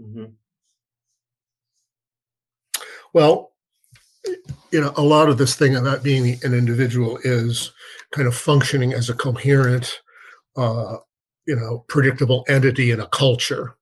Mm-hmm. 0.00 0.32
Well, 3.12 3.49
you 4.70 4.80
know, 4.80 4.92
a 4.96 5.02
lot 5.02 5.28
of 5.28 5.38
this 5.38 5.54
thing 5.54 5.76
about 5.76 6.02
being 6.02 6.38
an 6.44 6.54
individual 6.54 7.18
is 7.24 7.72
kind 8.12 8.28
of 8.28 8.34
functioning 8.34 8.92
as 8.92 9.08
a 9.08 9.14
coherent, 9.14 10.00
uh, 10.56 10.96
you 11.46 11.56
know, 11.56 11.84
predictable 11.88 12.44
entity 12.48 12.90
in 12.90 13.00
a 13.00 13.08
culture. 13.08 13.76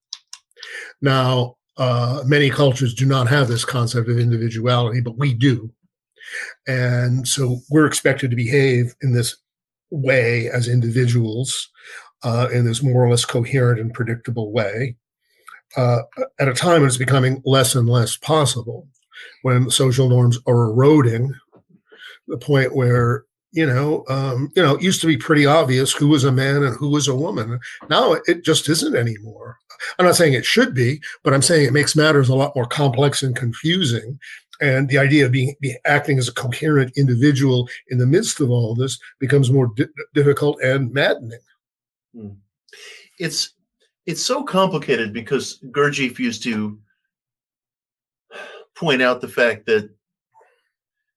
Now, 1.00 1.56
uh, 1.76 2.22
many 2.26 2.50
cultures 2.50 2.94
do 2.94 3.06
not 3.06 3.28
have 3.28 3.48
this 3.48 3.64
concept 3.64 4.08
of 4.08 4.18
individuality, 4.18 5.00
but 5.00 5.18
we 5.18 5.34
do. 5.34 5.70
And 6.66 7.26
so 7.26 7.60
we're 7.70 7.86
expected 7.86 8.30
to 8.30 8.36
behave 8.36 8.94
in 9.00 9.12
this 9.12 9.36
way 9.90 10.48
as 10.48 10.68
individuals, 10.68 11.70
uh, 12.22 12.48
in 12.52 12.64
this 12.64 12.82
more 12.82 13.04
or 13.04 13.10
less 13.10 13.24
coherent 13.24 13.80
and 13.80 13.94
predictable 13.94 14.52
way, 14.52 14.96
uh, 15.76 16.00
at 16.38 16.48
a 16.48 16.54
time 16.54 16.80
when 16.80 16.88
it's 16.88 16.96
becoming 16.96 17.42
less 17.44 17.74
and 17.74 17.88
less 17.88 18.16
possible, 18.16 18.88
when 19.42 19.70
social 19.70 20.08
norms 20.08 20.38
are 20.46 20.70
eroding, 20.70 21.32
the 22.26 22.38
point 22.38 22.74
where 22.74 23.24
you 23.52 23.66
know, 23.66 24.04
um, 24.08 24.50
you 24.54 24.62
know, 24.62 24.74
it 24.74 24.82
used 24.82 25.00
to 25.00 25.06
be 25.06 25.16
pretty 25.16 25.46
obvious 25.46 25.92
who 25.92 26.08
was 26.08 26.24
a 26.24 26.32
man 26.32 26.62
and 26.62 26.76
who 26.76 26.90
was 26.90 27.08
a 27.08 27.14
woman. 27.14 27.58
Now 27.88 28.12
it 28.26 28.44
just 28.44 28.68
isn't 28.68 28.94
anymore. 28.94 29.56
I'm 29.98 30.06
not 30.06 30.16
saying 30.16 30.34
it 30.34 30.44
should 30.44 30.74
be, 30.74 31.00
but 31.22 31.32
I'm 31.32 31.42
saying 31.42 31.66
it 31.66 31.72
makes 31.72 31.96
matters 31.96 32.28
a 32.28 32.34
lot 32.34 32.54
more 32.54 32.66
complex 32.66 33.22
and 33.22 33.34
confusing. 33.34 34.18
And 34.60 34.88
the 34.88 34.98
idea 34.98 35.24
of 35.24 35.32
being, 35.32 35.54
acting 35.86 36.18
as 36.18 36.28
a 36.28 36.34
coherent 36.34 36.92
individual 36.96 37.68
in 37.88 37.98
the 37.98 38.06
midst 38.06 38.40
of 38.40 38.50
all 38.50 38.74
this 38.74 38.98
becomes 39.20 39.50
more 39.52 39.72
di- 39.76 39.86
difficult 40.14 40.60
and 40.62 40.92
maddening. 40.92 41.38
Hmm. 42.14 42.30
It's 43.18 43.54
it's 44.06 44.22
so 44.22 44.42
complicated 44.42 45.12
because 45.12 45.60
Gurdjieff 45.70 46.18
used 46.18 46.42
to 46.44 46.78
point 48.78 49.02
out 49.02 49.20
the 49.20 49.28
fact 49.28 49.66
that 49.66 49.90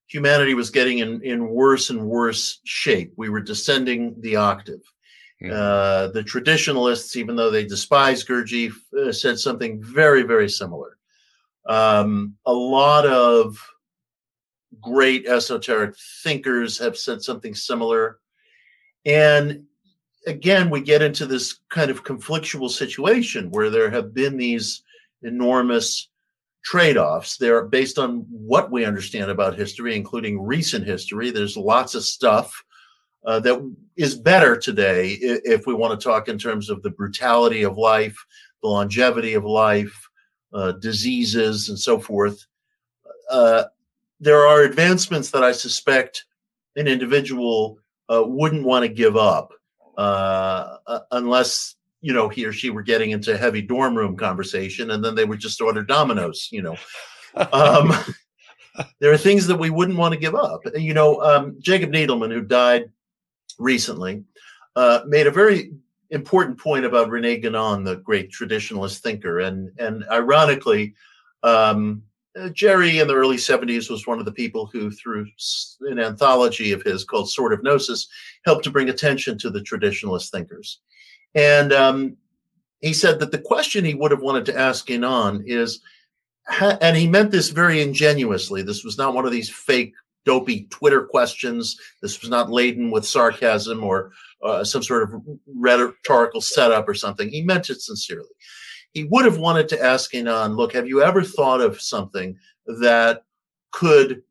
humanity 0.08 0.54
was 0.54 0.70
getting 0.70 0.98
in, 0.98 1.22
in 1.22 1.48
worse 1.48 1.90
and 1.90 2.06
worse 2.06 2.60
shape. 2.64 3.12
We 3.16 3.28
were 3.28 3.40
descending 3.40 4.20
the 4.20 4.36
octave. 4.36 4.82
Yeah. 5.40 5.54
Uh, 5.54 6.06
the 6.08 6.22
traditionalists, 6.22 7.16
even 7.16 7.34
though 7.34 7.50
they 7.50 7.64
despise 7.64 8.24
Gurdjieff, 8.24 8.74
uh, 8.94 9.12
said 9.12 9.38
something 9.38 9.82
very, 9.82 10.22
very 10.22 10.48
similar. 10.48 10.98
Um, 11.66 12.36
a 12.46 12.52
lot 12.52 13.06
of 13.06 13.56
great 14.80 15.26
esoteric 15.26 15.94
thinkers 16.22 16.78
have 16.78 16.96
said 16.96 17.22
something 17.22 17.54
similar. 17.54 18.18
And 19.04 19.64
again, 20.26 20.70
we 20.70 20.80
get 20.80 21.02
into 21.02 21.26
this 21.26 21.60
kind 21.70 21.90
of 21.90 22.04
conflictual 22.04 22.70
situation 22.70 23.50
where 23.50 23.70
there 23.70 23.90
have 23.90 24.14
been 24.14 24.36
these 24.36 24.82
enormous 25.22 26.08
trade-offs. 26.62 27.36
They're 27.36 27.64
based 27.64 27.98
on 27.98 28.26
what 28.30 28.70
we 28.70 28.84
understand 28.84 29.30
about 29.30 29.56
history 29.56 29.96
including 29.96 30.40
recent 30.40 30.86
history. 30.86 31.30
There's 31.30 31.56
lots 31.56 31.94
of 31.94 32.04
stuff 32.04 32.64
uh, 33.24 33.40
that 33.40 33.74
is 33.96 34.14
better 34.14 34.56
today 34.56 35.18
if 35.20 35.66
we 35.66 35.74
want 35.74 35.98
to 35.98 36.04
talk 36.04 36.28
in 36.28 36.38
terms 36.38 36.70
of 36.70 36.82
the 36.82 36.90
brutality 36.90 37.62
of 37.62 37.78
life 37.78 38.16
the 38.62 38.68
longevity 38.68 39.34
of 39.34 39.44
life 39.44 40.08
uh, 40.52 40.72
diseases 40.72 41.68
and 41.68 41.78
so 41.78 41.98
forth. 41.98 42.46
Uh, 43.30 43.64
there 44.20 44.46
are 44.46 44.62
advancements 44.62 45.30
that 45.30 45.42
i 45.42 45.50
suspect 45.50 46.26
an 46.76 46.86
individual 46.86 47.78
uh, 48.08 48.22
wouldn't 48.24 48.64
want 48.64 48.84
to 48.84 48.88
give 48.88 49.16
up 49.16 49.52
uh, 49.98 50.76
unless 51.10 51.76
you 52.02 52.12
know 52.12 52.28
he 52.28 52.44
or 52.44 52.52
she 52.52 52.70
were 52.70 52.82
getting 52.82 53.12
into 53.12 53.38
heavy 53.38 53.62
dorm 53.62 53.96
room 53.96 54.16
conversation 54.16 54.90
and 54.90 55.02
then 55.02 55.14
they 55.14 55.24
would 55.24 55.40
just 55.40 55.60
order 55.60 55.82
dominoes 55.82 56.48
you 56.52 56.62
know. 56.62 56.76
Um, 57.52 57.92
there 59.00 59.12
are 59.12 59.18
things 59.18 59.46
that 59.46 59.58
we 59.58 59.70
wouldn't 59.70 59.98
want 59.98 60.12
to 60.12 60.20
give 60.20 60.34
up. 60.34 60.60
You 60.74 60.94
know 60.94 61.22
um, 61.22 61.56
jacob 61.60 61.90
needleman 61.90 62.32
who 62.32 62.42
died 62.42 62.90
recently 63.58 64.24
uh, 64.76 65.00
made 65.06 65.26
a 65.26 65.30
very 65.30 65.72
important 66.12 66.58
point 66.58 66.84
about 66.84 67.08
rene 67.08 67.40
guenon 67.40 67.84
the 67.84 67.96
great 67.96 68.30
traditionalist 68.30 68.98
thinker. 68.98 69.40
And 69.40 69.70
and 69.78 70.04
ironically 70.10 70.94
um, 71.42 72.02
uh, 72.38 72.48
jerry 72.50 72.98
in 72.98 73.08
the 73.08 73.14
early 73.14 73.36
70s 73.36 73.90
was 73.90 74.06
one 74.06 74.18
of 74.18 74.24
the 74.24 74.32
people 74.32 74.66
who 74.66 74.90
through 74.90 75.26
an 75.80 75.98
anthology 75.98 76.72
of 76.72 76.82
his 76.82 77.04
called 77.04 77.30
Sword 77.30 77.52
of 77.52 77.62
gnosis 77.62 78.08
helped 78.44 78.64
to 78.64 78.70
bring 78.70 78.88
attention 78.88 79.38
to 79.38 79.50
the 79.50 79.60
traditionalist 79.60 80.30
thinkers 80.30 80.80
and 81.34 81.72
um, 81.72 82.16
he 82.80 82.92
said 82.92 83.20
that 83.20 83.30
the 83.30 83.38
question 83.38 83.84
he 83.84 83.94
would 83.94 84.10
have 84.10 84.20
wanted 84.20 84.46
to 84.46 84.58
ask 84.58 84.86
Guénon 84.86 85.42
is, 85.46 85.80
and 86.60 86.96
he 86.96 87.06
meant 87.06 87.30
this 87.30 87.50
very 87.50 87.80
ingenuously. 87.80 88.62
This 88.62 88.84
was 88.84 88.98
not 88.98 89.14
one 89.14 89.24
of 89.24 89.32
these 89.32 89.48
fake, 89.48 89.94
dopey 90.24 90.66
Twitter 90.70 91.04
questions. 91.04 91.78
This 92.02 92.20
was 92.20 92.30
not 92.30 92.50
laden 92.50 92.90
with 92.90 93.06
sarcasm 93.06 93.82
or 93.82 94.12
uh, 94.42 94.64
some 94.64 94.82
sort 94.82 95.04
of 95.04 95.22
rhetorical 95.46 96.40
setup 96.40 96.88
or 96.88 96.94
something. 96.94 97.28
He 97.28 97.42
meant 97.42 97.70
it 97.70 97.80
sincerely. 97.80 98.28
He 98.92 99.04
would 99.04 99.24
have 99.24 99.38
wanted 99.38 99.68
to 99.70 99.82
ask 99.82 100.12
Guénon, 100.12 100.56
look, 100.56 100.72
have 100.74 100.88
you 100.88 101.02
ever 101.02 101.22
thought 101.22 101.60
of 101.60 101.80
something 101.80 102.36
that 102.66 103.24
could 103.70 104.22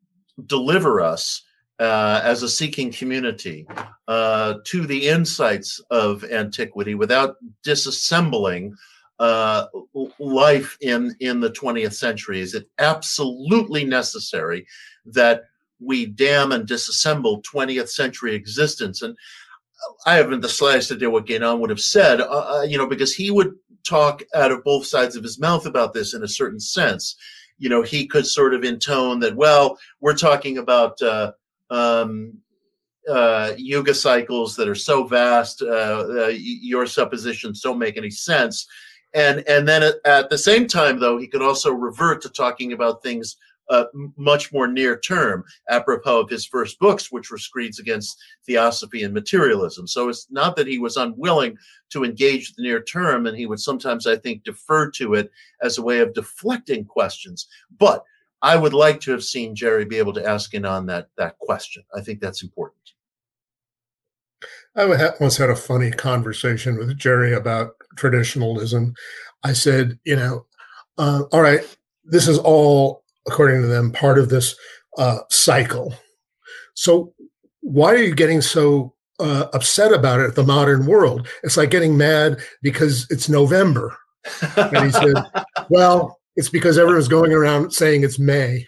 deliver 0.46 1.00
us 1.00 1.42
uh, 1.82 2.20
as 2.22 2.44
a 2.44 2.48
seeking 2.48 2.92
community 2.92 3.66
uh, 4.06 4.54
to 4.64 4.86
the 4.86 5.08
insights 5.08 5.80
of 5.90 6.22
antiquity 6.22 6.94
without 6.94 7.34
disassembling 7.66 8.72
uh, 9.18 9.66
life 10.20 10.78
in 10.80 11.12
in 11.18 11.40
the 11.40 11.50
20th 11.50 11.94
century? 11.94 12.40
Is 12.40 12.54
it 12.54 12.68
absolutely 12.78 13.84
necessary 13.84 14.64
that 15.06 15.42
we 15.80 16.06
damn 16.06 16.52
and 16.52 16.68
disassemble 16.68 17.42
20th 17.42 17.88
century 17.88 18.36
existence? 18.36 19.02
And 19.02 19.16
I 20.06 20.14
haven't 20.14 20.42
the 20.42 20.48
slightest 20.48 20.92
idea 20.92 21.10
what 21.10 21.26
Guénon 21.26 21.58
would 21.58 21.70
have 21.70 21.80
said, 21.80 22.20
uh, 22.20 22.58
uh, 22.58 22.62
you 22.62 22.78
know, 22.78 22.86
because 22.86 23.12
he 23.12 23.32
would 23.32 23.56
talk 23.82 24.22
out 24.36 24.52
of 24.52 24.62
both 24.62 24.86
sides 24.86 25.16
of 25.16 25.24
his 25.24 25.40
mouth 25.40 25.66
about 25.66 25.94
this 25.94 26.14
in 26.14 26.22
a 26.22 26.28
certain 26.28 26.60
sense. 26.60 27.16
You 27.58 27.68
know, 27.68 27.82
he 27.82 28.06
could 28.06 28.26
sort 28.26 28.54
of 28.54 28.62
intone 28.62 29.18
that, 29.20 29.34
well, 29.34 29.78
we're 30.00 30.16
talking 30.16 30.58
about 30.58 31.02
uh, 31.02 31.32
um, 31.72 32.34
uh, 33.08 33.52
yuga 33.56 33.94
cycles 33.94 34.54
that 34.56 34.68
are 34.68 34.74
so 34.74 35.04
vast, 35.04 35.62
uh, 35.62 36.04
uh, 36.08 36.32
your 36.36 36.86
suppositions 36.86 37.60
don't 37.60 37.78
make 37.78 37.96
any 37.96 38.10
sense. 38.10 38.66
And 39.14 39.42
and 39.48 39.66
then 39.66 39.82
at, 39.82 39.94
at, 40.04 40.30
the 40.30 40.38
same 40.38 40.66
time, 40.66 40.98
though, 40.98 41.18
he 41.18 41.26
could 41.26 41.42
also 41.42 41.72
revert 41.72 42.22
to 42.22 42.28
talking 42.28 42.72
about 42.72 43.02
things 43.02 43.36
uh, 43.68 43.84
much 44.16 44.52
more 44.52 44.66
near 44.66 44.98
term, 44.98 45.44
apropos 45.68 46.20
of 46.20 46.30
his 46.30 46.46
first 46.46 46.78
books, 46.78 47.10
which 47.10 47.30
were 47.30 47.38
screeds 47.38 47.78
against 47.78 48.18
theosophy 48.46 49.02
and 49.02 49.14
materialism. 49.14 49.86
So 49.86 50.08
it's 50.08 50.26
not 50.30 50.56
that 50.56 50.66
he 50.66 50.78
was 50.78 50.96
unwilling 50.96 51.56
to 51.90 52.04
engage 52.04 52.54
the 52.54 52.62
near 52.62 52.82
term, 52.82 53.26
and 53.26 53.36
he 53.36 53.46
would 53.46 53.60
sometimes, 53.60 54.06
I 54.06 54.16
think, 54.16 54.44
defer 54.44 54.90
to 54.92 55.14
it 55.14 55.30
as 55.62 55.78
a 55.78 55.82
way 55.82 56.00
of 56.00 56.14
deflecting 56.14 56.84
questions. 56.84 57.48
But 57.78 58.04
I 58.42 58.56
would 58.56 58.74
like 58.74 59.00
to 59.02 59.12
have 59.12 59.22
seen 59.22 59.54
Jerry 59.54 59.84
be 59.84 59.98
able 59.98 60.12
to 60.14 60.28
ask 60.28 60.52
Guénon 60.52 60.86
that 60.88 61.08
that 61.16 61.38
question. 61.38 61.84
I 61.94 62.00
think 62.00 62.20
that's 62.20 62.42
important. 62.42 62.76
I 64.74 64.86
once 65.20 65.36
had 65.36 65.50
a 65.50 65.56
funny 65.56 65.90
conversation 65.90 66.78
with 66.78 66.98
Jerry 66.98 67.34
about 67.34 67.74
traditionalism. 67.96 68.94
I 69.44 69.52
said, 69.52 69.98
you 70.04 70.16
know, 70.16 70.46
uh, 70.98 71.24
all 71.30 71.42
right, 71.42 71.60
this 72.04 72.26
is 72.26 72.38
all, 72.38 73.04
according 73.26 73.60
to 73.62 73.68
them, 73.68 73.92
part 73.92 74.18
of 74.18 74.30
this 74.30 74.56
uh, 74.98 75.18
cycle. 75.28 75.94
So 76.74 77.12
why 77.60 77.92
are 77.92 77.98
you 77.98 78.14
getting 78.14 78.40
so 78.40 78.94
uh, 79.20 79.46
upset 79.52 79.92
about 79.92 80.20
it 80.20 80.34
the 80.34 80.42
modern 80.42 80.86
world? 80.86 81.28
It's 81.42 81.56
like 81.56 81.70
getting 81.70 81.96
mad 81.96 82.40
because 82.62 83.06
it's 83.10 83.28
November. 83.28 83.96
And 84.56 84.86
he 84.86 84.90
said, 84.90 85.14
well, 85.68 86.18
it's 86.36 86.48
because 86.48 86.78
everyone's 86.78 87.08
going 87.08 87.32
around 87.32 87.72
saying 87.72 88.04
it's 88.04 88.18
May. 88.18 88.66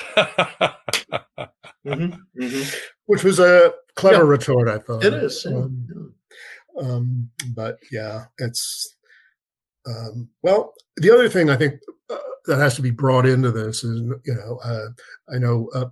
mm-hmm, 0.16 0.54
mm-hmm. 1.86 2.78
Which 3.06 3.24
was 3.24 3.38
a 3.38 3.72
clever 3.96 4.24
yeah, 4.24 4.30
retort, 4.30 4.68
I 4.68 4.78
thought. 4.78 5.04
It 5.04 5.14
is. 5.14 5.46
Um, 5.46 6.14
um, 6.80 7.30
but 7.54 7.78
yeah, 7.92 8.24
it's 8.38 8.94
um, 9.86 10.28
well. 10.42 10.72
The 10.96 11.10
other 11.10 11.28
thing 11.28 11.50
I 11.50 11.56
think 11.56 11.74
uh, 12.10 12.16
that 12.46 12.58
has 12.58 12.76
to 12.76 12.82
be 12.82 12.90
brought 12.90 13.26
into 13.26 13.50
this 13.50 13.84
is, 13.84 14.00
you 14.24 14.34
know, 14.34 14.58
uh, 14.64 14.88
I 15.32 15.38
know. 15.38 15.68
Uh, 15.74 15.86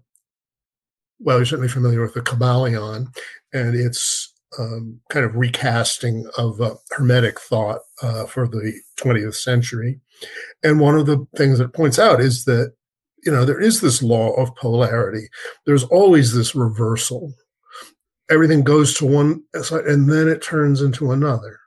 well, 1.20 1.38
you're 1.38 1.46
certainly 1.46 1.68
familiar 1.68 2.02
with 2.02 2.14
the 2.14 2.20
Kybalion, 2.20 3.14
and 3.52 3.74
it's 3.76 4.31
um, 4.58 5.00
kind 5.10 5.24
of 5.24 5.34
recasting 5.34 6.28
of 6.36 6.60
uh, 6.60 6.74
Hermetic 6.90 7.40
thought 7.40 7.80
uh, 8.02 8.26
for 8.26 8.46
the 8.46 8.72
20th 8.98 9.34
century. 9.34 10.00
And 10.62 10.80
one 10.80 10.96
of 10.96 11.06
the 11.06 11.26
things 11.36 11.58
that 11.58 11.72
points 11.72 11.98
out 11.98 12.20
is 12.20 12.44
that, 12.44 12.72
you 13.24 13.32
know, 13.32 13.44
there 13.44 13.60
is 13.60 13.80
this 13.80 14.02
law 14.02 14.32
of 14.34 14.54
polarity. 14.56 15.28
There's 15.66 15.84
always 15.84 16.34
this 16.34 16.54
reversal. 16.54 17.32
Everything 18.30 18.62
goes 18.62 18.94
to 18.94 19.06
one 19.06 19.42
side 19.62 19.84
and 19.86 20.10
then 20.10 20.28
it 20.28 20.42
turns 20.42 20.80
into 20.80 21.12
another. 21.12 21.58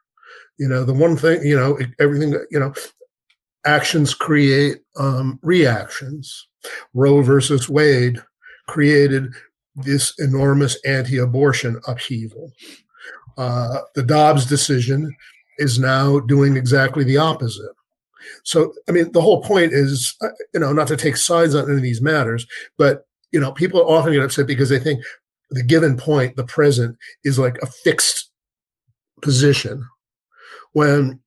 You 0.58 0.70
know, 0.70 0.84
the 0.84 0.94
one 0.94 1.18
thing, 1.18 1.44
you 1.44 1.56
know, 1.56 1.78
everything, 2.00 2.34
you 2.50 2.60
know, 2.60 2.74
actions 3.66 4.14
create 4.14 4.80
um, 4.98 5.40
reactions. 5.42 6.48
Roe 6.94 7.22
versus 7.22 7.70
Wade 7.70 8.22
created 8.68 9.34
this 9.76 10.14
enormous 10.20 10.78
anti 10.86 11.18
abortion 11.18 11.80
upheaval. 11.88 12.52
Uh, 13.38 13.80
the 13.94 14.04
Dobbs 14.04 14.46
decision 14.46 15.16
is 15.58 15.80
now 15.80 16.20
doing 16.20 16.56
exactly 16.56 17.04
the 17.04 17.18
opposite. 17.18 17.72
So, 18.44 18.74
I 18.88 18.92
mean, 18.92 19.12
the 19.12 19.22
whole 19.22 19.42
point 19.42 19.74
is, 19.74 20.16
uh, 20.22 20.30
you 20.54 20.60
know, 20.60 20.74
not 20.74 20.88
to 20.88 20.98
take 20.98 21.18
sides 21.18 21.56
on 21.56 21.66
any 21.66 21.76
of 21.76 21.82
these 21.82 22.02
matters, 22.02 22.48
but, 22.78 23.06
you 23.32 23.40
know, 23.40 23.52
people 23.52 23.88
often 23.88 24.14
get 24.14 24.24
upset 24.24 24.48
because 24.48 24.70
they 24.70 24.80
think 24.80 25.04
the 25.52 25.64
given 25.64 25.98
point, 25.98 26.36
the 26.36 26.46
present, 26.46 26.98
is 27.24 27.38
like 27.38 27.58
a 27.62 27.68
fixed 27.68 28.30
position 29.22 29.86
when 30.74 31.20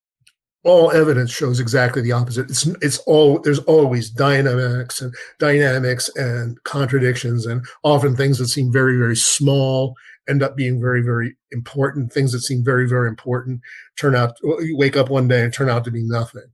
all 0.65 0.91
evidence 0.91 1.31
shows 1.31 1.61
exactly 1.61 2.03
the 2.03 2.13
opposite. 2.13 2.51
It's 2.51 2.67
it's 2.83 2.99
all 2.99 3.41
there's 3.41 3.61
always 3.61 4.11
dynamics 4.11 5.01
and 5.01 5.15
dynamics 5.39 6.11
and 6.17 6.63
contradictions 6.65 7.47
and 7.47 7.65
often 7.85 8.17
things 8.17 8.39
that 8.39 8.49
seem 8.49 8.73
very 8.73 8.97
very 8.97 9.17
small 9.17 9.95
end 10.29 10.43
up 10.43 10.57
being 10.57 10.81
very 10.81 11.03
very 11.03 11.37
important. 11.53 12.13
Things 12.13 12.33
that 12.33 12.41
seem 12.41 12.65
very 12.65 12.89
very 12.89 13.09
important 13.09 13.61
turn 13.99 14.15
out 14.15 14.37
you 14.43 14.77
wake 14.77 14.97
up 14.97 15.11
one 15.11 15.29
day 15.29 15.43
and 15.43 15.53
turn 15.53 15.69
out 15.69 15.85
to 15.85 15.91
be 15.91 16.03
nothing. 16.03 16.51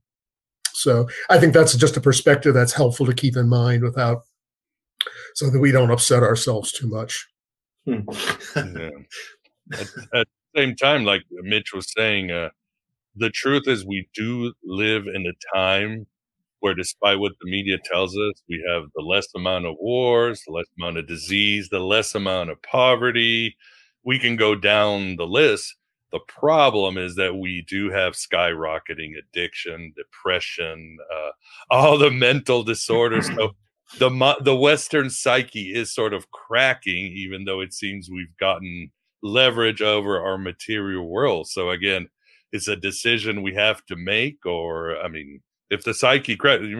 So 0.73 1.07
I 1.29 1.39
think 1.39 1.53
that's 1.53 1.75
just 1.75 1.97
a 1.97 2.01
perspective 2.01 2.53
that's 2.53 2.73
helpful 2.73 3.05
to 3.05 3.13
keep 3.13 3.35
in 3.37 3.49
mind 3.49 3.83
without 3.83 4.23
so 5.33 5.49
that 5.49 5.59
we 5.59 5.71
don't 5.71 5.91
upset 5.91 6.23
ourselves 6.23 6.71
too 6.71 6.87
much. 6.87 7.27
Hmm. 7.85 8.01
yeah. 8.55 8.89
At, 9.73 9.87
at, 10.13 10.27
the 10.53 10.55
same 10.55 10.75
time, 10.75 11.05
like 11.05 11.23
Mitch 11.31 11.73
was 11.73 11.91
saying, 11.95 12.31
uh, 12.31 12.49
the 13.15 13.29
truth 13.29 13.63
is 13.67 13.85
we 13.85 14.07
do 14.13 14.53
live 14.63 15.07
in 15.07 15.25
a 15.25 15.55
time 15.55 16.05
where 16.59 16.73
despite 16.73 17.19
what 17.19 17.33
the 17.41 17.49
media 17.49 17.77
tells 17.83 18.17
us 18.17 18.41
we 18.49 18.63
have 18.67 18.83
the 18.95 19.03
less 19.03 19.27
amount 19.35 19.65
of 19.65 19.75
wars 19.79 20.41
the 20.47 20.53
less 20.53 20.65
amount 20.79 20.97
of 20.97 21.07
disease 21.07 21.69
the 21.69 21.79
less 21.79 22.15
amount 22.15 22.49
of 22.49 22.61
poverty. 22.63 23.55
We 24.03 24.19
can 24.19 24.35
go 24.35 24.55
down 24.55 25.15
the 25.15 25.25
list. 25.25 25.75
The 26.11 26.19
problem 26.27 26.97
is 26.97 27.15
that 27.15 27.35
we 27.35 27.65
do 27.67 27.89
have 27.89 28.13
skyrocketing 28.13 29.11
addiction 29.17 29.93
depression 29.95 30.97
uh, 31.13 31.31
all 31.69 31.97
the 31.97 32.11
mental 32.11 32.63
disorders. 32.63 33.27
So 33.27 33.51
the 33.99 34.35
the 34.41 34.55
western 34.55 35.09
psyche 35.09 35.73
is 35.73 35.93
sort 35.93 36.13
of 36.13 36.31
cracking 36.31 37.07
even 37.15 37.45
though 37.45 37.61
it 37.61 37.73
seems 37.73 38.09
we've 38.09 38.35
gotten 38.39 38.91
leverage 39.21 39.81
over 39.81 40.21
our 40.23 40.37
material 40.37 41.07
world. 41.07 41.47
So 41.47 41.69
again 41.71 42.09
is 42.51 42.67
a 42.67 42.75
decision 42.75 43.41
we 43.41 43.53
have 43.53 43.85
to 43.85 43.95
make 43.95 44.45
or 44.45 44.97
i 45.01 45.07
mean 45.07 45.41
if 45.69 45.83
the 45.83 45.93
psyche 45.93 46.37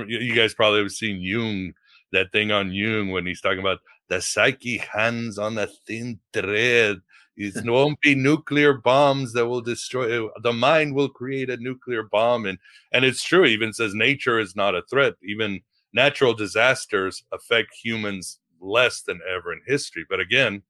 you 0.08 0.36
guys 0.36 0.54
probably 0.54 0.80
have 0.80 0.92
seen 0.92 1.22
jung 1.22 1.74
that 2.12 2.32
thing 2.32 2.52
on 2.52 2.72
jung 2.72 3.12
when 3.12 3.26
he's 3.26 3.42
talking 3.42 3.60
about 3.60 3.80
the 4.10 4.22
psyche 4.22 4.78
hands 4.78 5.38
on 5.38 5.58
a 5.58 5.68
thin 5.88 6.20
thread. 6.34 6.98
It 7.38 7.54
won't 7.66 8.00
be 8.02 8.16
nuclear 8.16 8.74
bombs 8.74 9.34
that 9.34 9.48
will 9.48 9.62
destroy 9.62 10.28
the 10.42 10.54
mind 10.54 10.96
will 10.96 11.10
create 11.10 11.50
a 11.50 11.58
nuclear 11.58 12.04
bomb 12.04 12.46
and 12.46 12.58
and 12.92 13.04
it's 13.04 13.24
true 13.24 13.46
even 13.46 13.74
says 13.74 13.94
nature 13.94 14.40
is 14.40 14.56
not 14.56 14.76
a 14.76 14.84
threat. 14.90 15.16
Even 15.24 15.62
natural 15.94 16.34
disasters 16.34 17.24
affect 17.32 17.76
humans 17.84 18.40
less 18.62 19.02
than 19.02 19.20
ever 19.30 19.52
in 19.52 19.62
history 19.68 20.06
but 20.10 20.20
again 20.20 20.64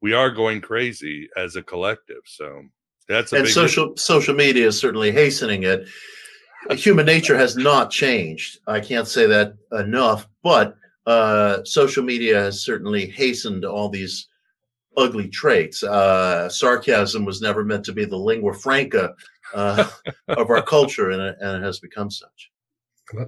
we 0.00 0.12
are 0.12 0.30
going 0.30 0.60
crazy 0.60 1.28
as 1.36 1.56
a 1.56 1.62
collective 1.62 2.22
so 2.24 2.62
that's 3.08 3.32
and 3.32 3.48
social 3.48 3.96
social 3.96 4.34
media 4.34 4.66
is 4.66 4.78
certainly 4.78 5.10
hastening 5.12 5.64
it. 5.64 5.88
Human 6.70 7.06
nature 7.06 7.36
has 7.36 7.56
not 7.56 7.90
changed. 7.90 8.58
I 8.66 8.80
can't 8.80 9.08
say 9.08 9.26
that 9.26 9.54
enough, 9.72 10.28
but 10.42 10.76
uh, 11.06 11.64
social 11.64 12.04
media 12.04 12.38
has 12.38 12.64
certainly 12.64 13.06
hastened 13.06 13.64
all 13.64 13.88
these 13.88 14.28
ugly 14.96 15.28
traits. 15.28 15.82
Uh, 15.82 16.48
sarcasm 16.48 17.24
was 17.24 17.40
never 17.40 17.64
meant 17.64 17.84
to 17.86 17.92
be 17.92 18.04
the 18.04 18.16
lingua 18.16 18.54
franca 18.54 19.14
uh, 19.54 19.88
of 20.28 20.50
our 20.50 20.62
culture, 20.62 21.10
and 21.10 21.20
it, 21.20 21.36
and 21.40 21.62
it 21.62 21.66
has 21.66 21.80
become 21.80 22.10
such. 22.10 22.50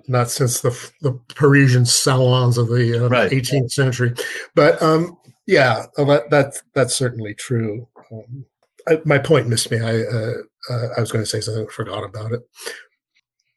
Not 0.09 0.31
since 0.31 0.61
the 0.61 0.70
the 1.03 1.12
Parisian 1.35 1.85
salons 1.85 2.57
of 2.57 2.68
the 2.68 3.05
uh, 3.05 3.09
right. 3.09 3.31
18th 3.31 3.72
century, 3.72 4.14
but 4.55 4.81
um, 4.81 5.18
yeah, 5.47 5.87
that, 5.97 6.31
that 6.31 6.55
that's 6.75 6.95
certainly 6.95 7.35
true. 7.35 7.87
Um, 8.11 8.47
I, 8.89 9.01
my 9.05 9.18
point 9.18 9.49
missed 9.49 9.70
me. 9.70 9.80
I 9.80 10.03
uh, 10.03 10.35
uh, 10.70 10.89
I 10.97 11.01
was 11.01 11.12
going 11.12 11.24
to 11.24 11.30
say 11.30 11.41
something, 11.41 11.66
forgot 11.68 12.05
about 12.05 12.32
it. 12.32 12.43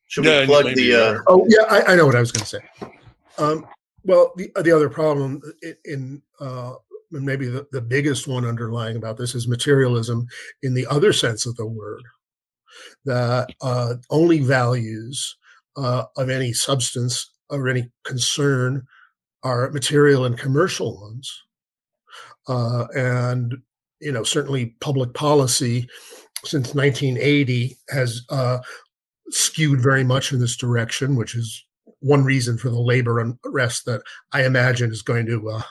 Should 0.07 0.25
we 0.25 0.45
plug 0.45 0.73
the? 0.75 0.93
Uh... 0.93 1.19
Oh 1.27 1.45
yeah, 1.49 1.65
I, 1.69 1.93
I, 1.93 1.95
know 1.95 2.05
what 2.05 2.15
I 2.15 2.19
was 2.19 2.31
going 2.31 2.45
to 2.45 2.49
say. 2.49 2.89
Um, 3.37 3.67
well, 4.03 4.33
the 4.37 4.51
the 4.61 4.71
other 4.71 4.89
problem 4.89 5.41
in, 5.61 5.75
in 5.85 6.21
uh, 6.39 6.73
maybe 7.11 7.47
the, 7.47 7.67
the 7.71 7.81
biggest 7.81 8.27
one 8.27 8.45
underlying 8.45 8.95
about 8.95 9.17
this 9.17 9.35
is 9.35 9.47
materialism 9.47 10.27
in 10.63 10.73
the 10.73 10.87
other 10.87 11.13
sense 11.13 11.45
of 11.45 11.55
the 11.55 11.65
word, 11.65 12.03
that 13.05 13.49
uh, 13.61 13.95
only 14.09 14.39
values 14.39 15.37
uh, 15.75 16.05
of 16.15 16.29
any 16.29 16.53
substance 16.53 17.31
or 17.49 17.67
any 17.67 17.89
concern 18.03 18.85
are 19.43 19.69
material 19.71 20.25
and 20.25 20.37
commercial 20.37 20.99
ones. 21.01 21.43
Uh, 22.47 22.87
and 22.95 23.57
you 23.99 24.11
know, 24.11 24.23
certainly 24.23 24.75
public 24.79 25.13
policy 25.13 25.87
since 26.43 26.75
1980 26.75 27.77
has 27.89 28.23
uh, 28.29 28.59
skewed 29.29 29.81
very 29.81 30.03
much 30.03 30.31
in 30.31 30.39
this 30.39 30.55
direction, 30.55 31.15
which 31.15 31.35
is 31.35 31.65
one 31.99 32.23
reason 32.23 32.57
for 32.57 32.69
the 32.69 32.79
labor 32.79 33.19
unrest 33.19 33.85
that 33.85 34.01
I 34.31 34.45
imagine 34.45 34.91
is 34.91 35.01
going 35.01 35.25
to 35.27 35.49
uh, 35.49 35.61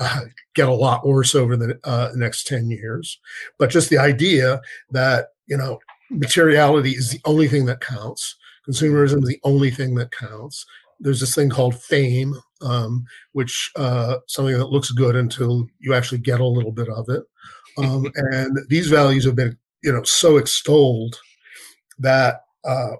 uh, 0.00 0.20
get 0.54 0.68
a 0.68 0.74
lot 0.74 1.06
worse 1.06 1.34
over 1.34 1.56
the 1.56 1.78
uh, 1.84 2.10
next 2.14 2.46
10 2.46 2.70
years. 2.70 3.18
But 3.58 3.70
just 3.70 3.90
the 3.90 3.98
idea 3.98 4.60
that, 4.90 5.28
you 5.46 5.56
know, 5.56 5.78
materiality 6.10 6.92
is 6.92 7.10
the 7.10 7.20
only 7.24 7.48
thing 7.48 7.66
that 7.66 7.80
counts, 7.80 8.36
consumerism 8.66 9.22
is 9.22 9.28
the 9.28 9.40
only 9.44 9.70
thing 9.70 9.94
that 9.96 10.10
counts. 10.10 10.64
There's 11.02 11.20
this 11.20 11.34
thing 11.34 11.50
called 11.50 11.80
fame, 11.80 12.34
um, 12.62 13.04
which 13.32 13.70
uh, 13.76 14.18
something 14.28 14.56
that 14.56 14.70
looks 14.70 14.90
good 14.90 15.16
until 15.16 15.66
you 15.80 15.94
actually 15.94 16.18
get 16.18 16.40
a 16.40 16.46
little 16.46 16.72
bit 16.72 16.88
of 16.88 17.08
it. 17.08 17.22
Um, 17.76 18.06
and 18.14 18.58
these 18.68 18.88
values 18.88 19.24
have 19.24 19.36
been, 19.36 19.58
you 19.82 19.92
know, 19.92 20.04
so 20.04 20.36
extolled 20.36 21.18
that, 21.98 22.42
uh, 22.64 22.92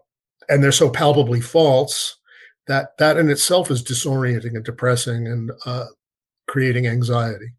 and 0.49 0.63
they're 0.63 0.73
so 0.73 0.91
palpably 0.91 1.41
false 1.41 2.17
that 2.67 2.97
that 2.99 3.17
in 3.17 3.31
itself 3.31 3.71
is 3.71 3.83
disorienting 3.83 4.55
and 4.55 4.65
depressing 4.65 5.27
and 5.27 5.51
uh, 5.65 5.87
creating 6.49 6.87
anxiety. 6.87 7.53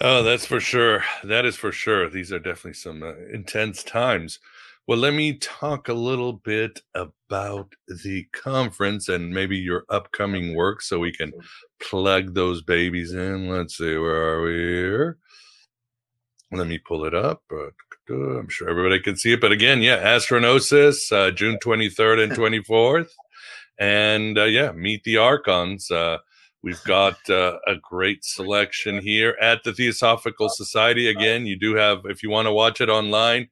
Oh, 0.00 0.22
that's 0.22 0.44
for 0.44 0.60
sure. 0.60 1.04
That 1.22 1.44
is 1.44 1.56
for 1.56 1.72
sure. 1.72 2.10
These 2.10 2.32
are 2.32 2.38
definitely 2.38 2.74
some 2.74 3.02
uh, 3.02 3.14
intense 3.32 3.82
times. 3.82 4.40
Well, 4.86 4.98
let 4.98 5.14
me 5.14 5.38
talk 5.38 5.88
a 5.88 5.94
little 5.94 6.34
bit 6.34 6.82
about 6.94 7.74
the 7.88 8.24
conference 8.34 9.08
and 9.08 9.30
maybe 9.30 9.56
your 9.56 9.86
upcoming 9.88 10.54
work 10.54 10.82
so 10.82 10.98
we 10.98 11.10
can 11.10 11.32
plug 11.80 12.34
those 12.34 12.60
babies 12.60 13.14
in. 13.14 13.48
Let's 13.48 13.78
see, 13.78 13.96
where 13.96 14.34
are 14.34 14.42
we 14.42 14.52
here? 14.52 15.16
Let 16.52 16.66
me 16.66 16.76
pull 16.76 17.06
it 17.06 17.14
up. 17.14 17.42
I'm 18.10 18.48
sure 18.50 18.68
everybody 18.68 19.00
can 19.00 19.16
see 19.16 19.32
it. 19.32 19.40
But 19.40 19.52
again, 19.52 19.80
yeah, 19.80 19.96
Astro 19.96 20.38
Gnosis, 20.38 21.10
uh, 21.10 21.30
June 21.30 21.58
23rd 21.64 22.24
and 22.24 22.32
24th. 22.66 23.08
And 23.78 24.36
uh, 24.36 24.44
yeah, 24.44 24.72
meet 24.72 25.02
the 25.04 25.16
Archons. 25.16 25.90
Uh, 25.90 26.18
we've 26.62 26.84
got 26.84 27.16
uh, 27.30 27.56
a 27.66 27.76
great 27.76 28.22
selection 28.24 29.00
here 29.00 29.34
at 29.40 29.64
the 29.64 29.72
Theosophical 29.72 30.50
Society. 30.50 31.08
Again, 31.08 31.46
you 31.46 31.58
do 31.58 31.74
have, 31.74 32.00
if 32.04 32.22
you 32.22 32.28
want 32.28 32.46
to 32.46 32.52
watch 32.52 32.82
it 32.82 32.90
online, 32.90 33.48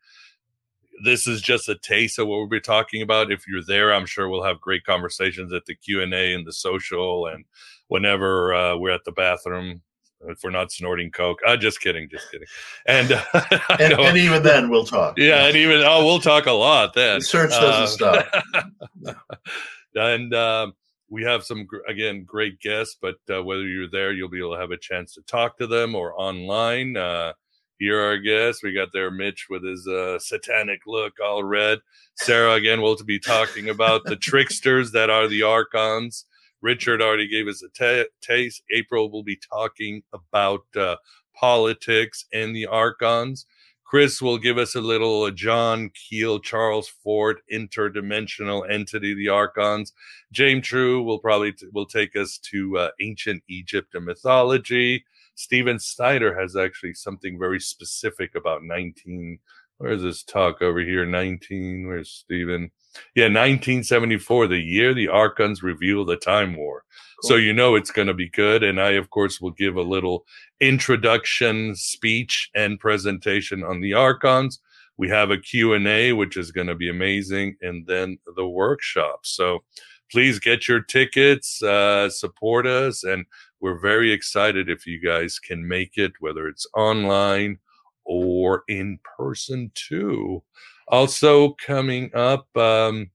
this 1.05 1.27
is 1.27 1.41
just 1.41 1.69
a 1.69 1.77
taste 1.77 2.19
of 2.19 2.29
what 2.29 2.37
we'll 2.39 2.49
be 2.49 2.61
talking 2.61 3.03
about. 3.03 3.33
If 3.33 3.47
you're 3.47 3.65
there, 3.65 3.93
I'm 3.93 4.07
sure 4.07 4.29
we'll 4.29 4.45
have 4.45 4.61
great 4.61 4.85
conversations 4.85 5.53
at 5.53 5.65
the 5.67 5.75
Q 5.75 6.03
and 6.03 6.13
A 6.15 6.35
and 6.35 6.47
the 6.47 6.53
social, 6.53 7.27
and 7.27 7.45
whenever 7.89 8.55
uh, 8.55 8.77
we're 8.77 8.93
at 8.93 9.05
the 9.05 9.13
bathroom. 9.13 9.83
If 10.25 10.39
we're 10.45 10.51
not 10.51 10.71
snorting 10.71 11.11
coke, 11.11 11.41
uh, 11.45 11.57
just 11.57 11.81
kidding, 11.81 12.09
just 12.09 12.31
kidding. 12.31 12.47
And 12.87 13.11
uh, 13.35 13.45
and, 13.81 13.93
and, 13.95 14.17
even 14.17 14.45
then, 14.45 14.71
we'll 14.71 14.85
talk. 14.85 15.19
Yeah, 15.19 15.47
and 15.47 15.57
even 15.57 15.83
oh, 15.85 16.05
we'll 16.05 16.21
talk 16.21 16.47
a 16.47 16.53
lot 16.53 16.95
then. 16.95 17.19
The 17.19 17.25
search 17.25 17.51
doesn't 17.51 18.07
uh, 18.07 18.23
stop. 18.23 19.17
and 19.97 20.33
um, 20.33 20.75
we 21.13 21.25
have 21.25 21.45
some 21.45 21.67
again 21.89 22.25
great 22.25 22.61
guests, 22.61 22.97
but 23.01 23.17
uh, 23.31 23.43
whether 23.43 23.67
you're 23.67 23.91
there, 23.91 24.13
you'll 24.13 24.29
be 24.29 24.39
able 24.39 24.55
to 24.55 24.61
have 24.61 24.71
a 24.71 24.79
chance 24.79 25.15
to 25.15 25.23
talk 25.23 25.59
to 25.59 25.67
them 25.67 25.95
or 25.95 26.19
online. 26.19 26.97
Uh, 26.97 27.33
here 27.79 28.01
are 28.01 28.07
our 28.07 28.19
guests. 28.19 28.63
We 28.63 28.73
got 28.73 28.89
there 28.93 29.11
Mitch 29.11 29.47
with 29.51 29.65
his 29.65 29.87
uh, 29.87 30.19
satanic 30.19 30.81
look, 30.87 31.15
all 31.23 31.45
red. 31.45 31.81
Sarah 32.17 32.55
again 32.55 32.81
will 32.81 32.97
be 33.05 33.19
talking 33.19 33.69
about 33.69 34.05
the 34.05 34.17
tricksters 34.17 34.93
that 34.93 35.11
are 35.11 35.29
the 35.29 35.43
archons. 35.43 36.27
Richard 36.61 37.03
already 37.03 37.29
gave 37.29 37.49
us 37.49 37.63
a 37.63 37.69
t- 37.71 38.09
taste. 38.21 38.63
April 38.73 39.11
will 39.11 39.25
be 39.25 39.37
talking 39.37 40.03
about 40.13 40.65
uh, 40.77 40.97
politics 41.35 42.25
and 42.33 42.55
the 42.55 42.67
archons. 42.67 43.47
Chris 43.93 44.23
will 44.23 44.39
give 44.39 44.57
us 44.57 44.75
a 44.75 44.81
little 44.81 45.25
uh, 45.25 45.31
John 45.31 45.91
Keel, 45.91 46.39
Charles 46.39 46.89
Fort, 46.89 47.43
interdimensional 47.53 48.67
entity, 48.71 49.13
the 49.13 49.29
Archons. 49.29 49.93
James 50.33 50.67
True 50.67 51.03
will 51.03 51.19
probably 51.19 51.53
t- 51.53 51.67
will 51.75 51.85
take 51.85 52.17
us 52.17 52.39
to 52.39 52.79
uh, 52.79 52.89
ancient 53.03 53.43
Egypt 53.49 53.95
and 53.95 54.07
mythology. 54.07 55.05
Stephen 55.35 55.79
Snyder 55.79 56.39
has 56.39 56.57
actually 56.57 56.95
something 56.95 57.39
very 57.39 57.61
specific 57.61 58.35
about 58.35 58.63
19. 58.63 59.39
Where's 59.79 60.03
this 60.03 60.23
talk 60.23 60.63
over 60.63 60.81
here? 60.81 61.05
19. 61.05 61.89
Where's 61.89 62.11
Stephen? 62.11 62.71
Yeah, 63.15 63.25
1974, 63.25 64.47
the 64.47 64.59
year 64.59 64.95
the 64.95 65.09
Archons 65.09 65.63
reveal 65.63 66.05
the 66.05 66.17
Time 66.17 66.57
War. 66.57 66.85
Cool. 67.23 67.31
So 67.31 67.37
you 67.37 67.53
know 67.53 67.75
it's 67.75 67.91
going 67.91 68.09
to 68.09 68.15
be 68.15 68.29
good. 68.29 68.63
And 68.63 68.81
I, 68.81 68.91
of 68.91 69.11
course, 69.11 69.41
will 69.41 69.51
give 69.51 69.77
a 69.77 69.83
little 69.83 70.25
introduction 70.61 71.75
speech 71.75 72.51
and 72.55 72.79
presentation 72.79 73.65
on 73.65 73.81
the 73.81 73.95
Archons. 73.95 74.61
We 74.99 75.09
have 75.09 75.31
a 75.31 75.39
Q&A, 75.39 76.13
which 76.13 76.37
is 76.37 76.53
going 76.53 76.67
to 76.67 76.75
be 76.75 76.91
amazing. 76.91 77.57
And 77.63 77.87
then 77.87 78.19
the 78.37 78.47
workshop. 78.47 79.21
So 79.25 79.65
please 80.11 80.39
get 80.39 80.69
your 80.69 80.81
tickets, 80.81 81.63
uh, 81.63 82.11
support 82.11 82.67
us. 82.67 83.03
And 83.03 83.25
we're 83.63 83.79
very 83.79 84.13
excited 84.13 84.69
if 84.69 84.87
you 84.87 85.01
guys 85.01 85.39
can 85.39 85.67
make 85.67 85.97
it, 85.97 86.13
whether 86.19 86.49
it's 86.49 86.67
online 86.77 87.59
or 88.05 88.65
in 88.69 88.99
person 89.17 89.71
too. 89.75 90.43
Also 90.89 91.55
coming 91.65 92.11
up, 92.13 92.55
um, 92.57 93.11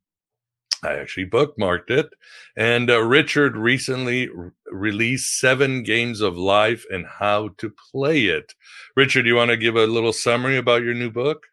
I 0.83 0.93
actually 0.93 1.25
bookmarked 1.25 1.89
it. 1.89 2.09
And 2.55 2.89
uh, 2.89 3.01
Richard 3.01 3.57
recently 3.57 4.29
released 4.71 5.37
Seven 5.37 5.83
Games 5.83 6.21
of 6.21 6.37
Life 6.37 6.85
and 6.89 7.05
How 7.05 7.49
to 7.57 7.73
Play 7.91 8.25
It. 8.25 8.53
Richard, 8.95 9.25
you 9.25 9.35
want 9.35 9.51
to 9.51 9.57
give 9.57 9.75
a 9.75 9.85
little 9.85 10.13
summary 10.13 10.57
about 10.57 10.83
your 10.83 10.93
new 10.93 11.11
book? 11.11 11.43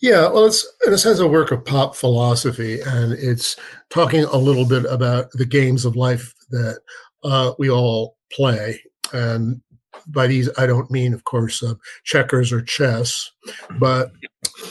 Yeah, 0.00 0.28
well, 0.28 0.46
it's 0.46 0.66
in 0.86 0.92
a 0.92 0.98
sense 0.98 1.18
a 1.20 1.26
work 1.26 1.52
of 1.52 1.64
pop 1.64 1.94
philosophy, 1.94 2.80
and 2.80 3.12
it's 3.12 3.56
talking 3.90 4.24
a 4.24 4.36
little 4.36 4.66
bit 4.66 4.84
about 4.86 5.30
the 5.32 5.46
games 5.46 5.84
of 5.84 5.94
life 5.94 6.34
that 6.50 6.80
uh, 7.22 7.52
we 7.58 7.70
all 7.70 8.16
play. 8.32 8.82
And 9.12 9.62
by 10.06 10.26
these, 10.26 10.48
I 10.58 10.66
don't 10.66 10.90
mean, 10.90 11.14
of 11.14 11.24
course, 11.24 11.62
uh, 11.62 11.74
checkers 12.04 12.52
or 12.52 12.62
chess, 12.62 13.30
but 13.78 14.12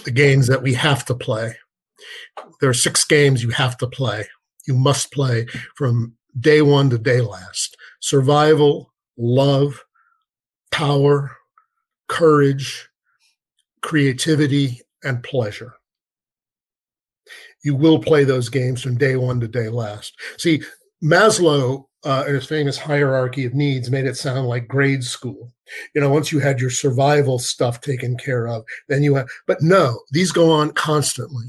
the 0.03 0.11
games 0.11 0.47
that 0.47 0.61
we 0.61 0.73
have 0.73 1.05
to 1.05 1.15
play. 1.15 1.55
There 2.59 2.69
are 2.69 2.73
six 2.73 3.03
games 3.05 3.43
you 3.43 3.49
have 3.51 3.77
to 3.77 3.87
play. 3.87 4.27
You 4.67 4.75
must 4.75 5.11
play 5.11 5.47
from 5.75 6.15
day 6.39 6.61
one 6.61 6.89
to 6.89 6.97
day 6.97 7.21
last 7.21 7.75
survival, 7.99 8.91
love, 9.17 9.83
power, 10.71 11.37
courage, 12.07 12.89
creativity, 13.81 14.81
and 15.03 15.23
pleasure. 15.23 15.73
You 17.63 17.75
will 17.75 17.99
play 17.99 18.23
those 18.23 18.49
games 18.49 18.81
from 18.81 18.97
day 18.97 19.15
one 19.15 19.39
to 19.39 19.47
day 19.47 19.69
last. 19.69 20.19
See, 20.37 20.63
Maslow 21.03 21.85
uh, 22.03 22.25
in 22.27 22.35
his 22.35 22.45
famous 22.45 22.77
hierarchy 22.77 23.45
of 23.45 23.53
needs 23.53 23.91
made 23.91 24.05
it 24.05 24.17
sound 24.17 24.47
like 24.47 24.67
grade 24.67 25.03
school. 25.03 25.51
You 25.95 26.01
know, 26.01 26.09
once 26.09 26.31
you 26.31 26.39
had 26.39 26.59
your 26.59 26.69
survival 26.69 27.39
stuff 27.39 27.81
taken 27.81 28.17
care 28.17 28.47
of, 28.47 28.63
then 28.87 29.03
you 29.03 29.15
have, 29.15 29.27
but 29.47 29.61
no, 29.61 29.99
these 30.11 30.31
go 30.31 30.51
on 30.51 30.71
constantly. 30.71 31.45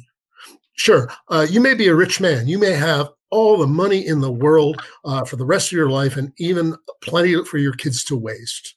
Sure, 0.75 1.11
uh, 1.29 1.47
you 1.49 1.61
may 1.61 1.75
be 1.75 1.89
a 1.89 1.95
rich 1.95 2.21
man. 2.21 2.49
You 2.49 2.59
may 2.59 2.73
have 2.73 3.11
all 3.31 3.57
the 3.57 3.67
money 3.67 4.07
in 4.07 4.21
the 4.21 4.33
world 4.33 4.81
uh, 5.05 5.25
for 5.25 5.37
the 5.37 5.45
rest 5.45 5.69
of 5.69 5.77
your 5.77 5.91
life 5.91 6.17
and 6.17 6.33
even 6.37 6.77
plenty 7.01 7.43
for 7.45 7.59
your 7.59 7.73
kids 7.73 8.05
to 8.05 8.17
waste. 8.17 8.75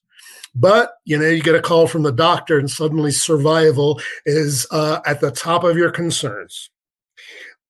But, 0.56 0.94
you 1.04 1.18
know, 1.18 1.28
you 1.28 1.44
get 1.44 1.56
a 1.56 1.62
call 1.62 1.86
from 1.86 2.04
the 2.04 2.14
doctor 2.14 2.58
and 2.58 2.72
suddenly 2.72 3.12
survival 3.12 4.00
is 4.26 4.66
uh, 4.72 5.02
at 5.06 5.20
the 5.20 5.32
top 5.32 5.66
of 5.66 5.76
your 5.76 5.92
concerns 5.92 6.70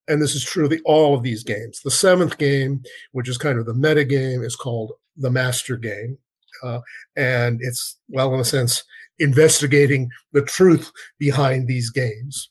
and 0.07 0.21
this 0.21 0.35
is 0.35 0.43
true 0.43 0.65
of 0.65 0.69
the, 0.69 0.81
all 0.85 1.15
of 1.15 1.23
these 1.23 1.43
games. 1.43 1.81
The 1.81 1.91
seventh 1.91 2.37
game, 2.37 2.83
which 3.11 3.29
is 3.29 3.37
kind 3.37 3.59
of 3.59 3.65
the 3.65 3.73
meta 3.73 4.03
game, 4.03 4.43
is 4.43 4.55
called 4.55 4.93
the 5.17 5.31
Master 5.31 5.77
Game, 5.77 6.17
uh, 6.63 6.79
and 7.15 7.59
it's 7.61 7.97
well, 8.09 8.33
in 8.33 8.39
a 8.39 8.45
sense, 8.45 8.83
investigating 9.19 10.09
the 10.33 10.41
truth 10.41 10.91
behind 11.17 11.67
these 11.67 11.89
games. 11.89 12.49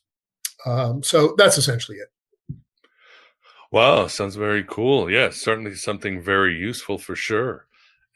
Um, 0.65 1.03
so 1.03 1.35
that's 1.37 1.57
essentially 1.57 1.97
it. 1.97 2.57
Wow, 3.71 4.07
sounds 4.07 4.35
very 4.35 4.63
cool. 4.63 5.09
Yeah, 5.09 5.29
certainly 5.31 5.75
something 5.75 6.21
very 6.21 6.55
useful 6.55 6.97
for 6.97 7.15
sure. 7.15 7.67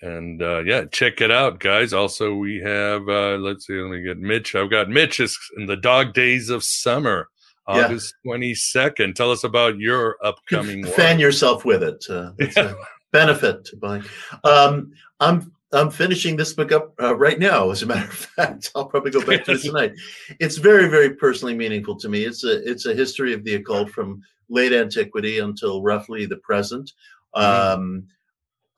And 0.01 0.41
uh, 0.41 0.59
yeah, 0.59 0.85
check 0.85 1.19
it 1.19 1.31
out, 1.31 1.59
guys. 1.59 1.91
Also, 1.91 2.33
we 2.33 2.59
have 2.59 3.07
uh, 3.09 3.37
let's 3.37 3.67
see, 3.67 3.73
let 3.73 3.91
me 3.91 4.01
get 4.01 4.17
Mitch. 4.17 4.55
I've 4.55 4.71
got 4.71 4.89
Mitch 4.89 5.19
is 5.19 5.37
in 5.57 5.65
the 5.65 5.75
dog 5.75 6.13
days 6.13 6.49
of 6.49 6.63
summer 6.63 7.27
August 7.69 8.15
twenty 8.25 8.55
second. 8.55 9.15
Tell 9.15 9.31
us 9.31 9.43
about 9.43 9.77
your 9.77 10.17
upcoming. 10.23 10.85
Fan 10.85 11.15
work. 11.15 11.21
yourself 11.21 11.65
with 11.65 11.83
it. 11.83 12.03
Uh, 12.09 12.31
it's 12.37 12.57
a 12.57 12.75
benefit 13.11 13.65
to 13.65 13.77
buying. 13.77 14.03
Um, 14.43 14.91
I'm 15.19 15.51
I'm 15.71 15.91
finishing 15.91 16.35
this 16.35 16.53
book 16.53 16.71
up 16.71 16.93
uh, 17.01 17.15
right 17.15 17.37
now. 17.37 17.69
As 17.69 17.83
a 17.83 17.85
matter 17.85 18.07
of 18.07 18.13
fact, 18.35 18.71
I'll 18.75 18.85
probably 18.85 19.11
go 19.11 19.25
back 19.25 19.45
to 19.45 19.51
it 19.51 19.61
tonight. 19.61 19.93
It's 20.39 20.57
very 20.57 20.87
very 20.87 21.15
personally 21.15 21.55
meaningful 21.55 21.95
to 21.97 22.09
me. 22.09 22.23
It's 22.23 22.43
a 22.43 22.69
it's 22.69 22.85
a 22.85 22.93
history 22.93 23.33
of 23.33 23.43
the 23.43 23.55
occult 23.55 23.89
from 23.91 24.21
late 24.49 24.73
antiquity 24.73 25.39
until 25.39 25.83
roughly 25.83 26.25
the 26.25 26.37
present. 26.37 26.91
Mm-hmm. 27.35 27.81
Um, 27.81 28.07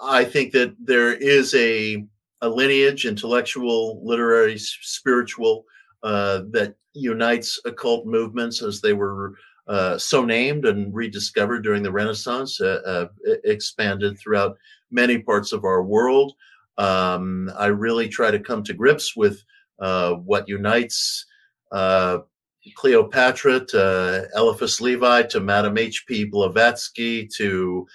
I 0.01 0.25
think 0.25 0.51
that 0.53 0.75
there 0.83 1.13
is 1.13 1.53
a 1.55 2.05
a 2.41 2.49
lineage, 2.49 3.05
intellectual, 3.05 4.03
literary, 4.03 4.57
spiritual, 4.57 5.65
uh, 6.03 6.41
that 6.49 6.75
unites 6.93 7.59
occult 7.65 8.05
movements 8.05 8.61
as 8.61 8.81
they 8.81 8.93
were 8.93 9.35
uh, 9.67 9.97
so 9.97 10.25
named 10.25 10.65
and 10.65 10.93
rediscovered 10.93 11.63
during 11.63 11.83
the 11.83 11.91
Renaissance, 11.91 12.59
uh, 12.59 12.81
uh 12.85 13.33
expanded 13.43 14.17
throughout 14.17 14.57
many 14.89 15.19
parts 15.19 15.53
of 15.53 15.63
our 15.63 15.83
world. 15.83 16.33
Um, 16.77 17.49
I 17.57 17.67
really 17.67 18.09
try 18.09 18.31
to 18.31 18.39
come 18.39 18.63
to 18.63 18.73
grips 18.73 19.15
with 19.15 19.41
uh, 19.79 20.13
what 20.13 20.49
unites 20.49 21.25
uh, 21.71 22.19
Cleopatra 22.75 23.65
to 23.67 24.27
Eliphas 24.35 24.81
Levi 24.81 25.23
to 25.23 25.39
Madame 25.39 25.77
H.P. 25.77 26.25
Blavatsky 26.25 27.27
to 27.37 27.87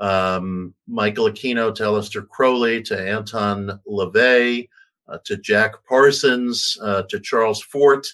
um, 0.00 0.74
Michael 0.86 1.30
Aquino 1.30 1.74
to 1.74 1.82
Aleister 1.82 2.28
Crowley 2.28 2.82
to 2.82 3.00
Anton 3.00 3.80
LaVey 3.88 4.68
uh, 5.08 5.18
to 5.24 5.36
Jack 5.36 5.72
Parsons 5.88 6.76
to 7.08 7.20
Charles 7.22 7.62
Fort 7.62 8.06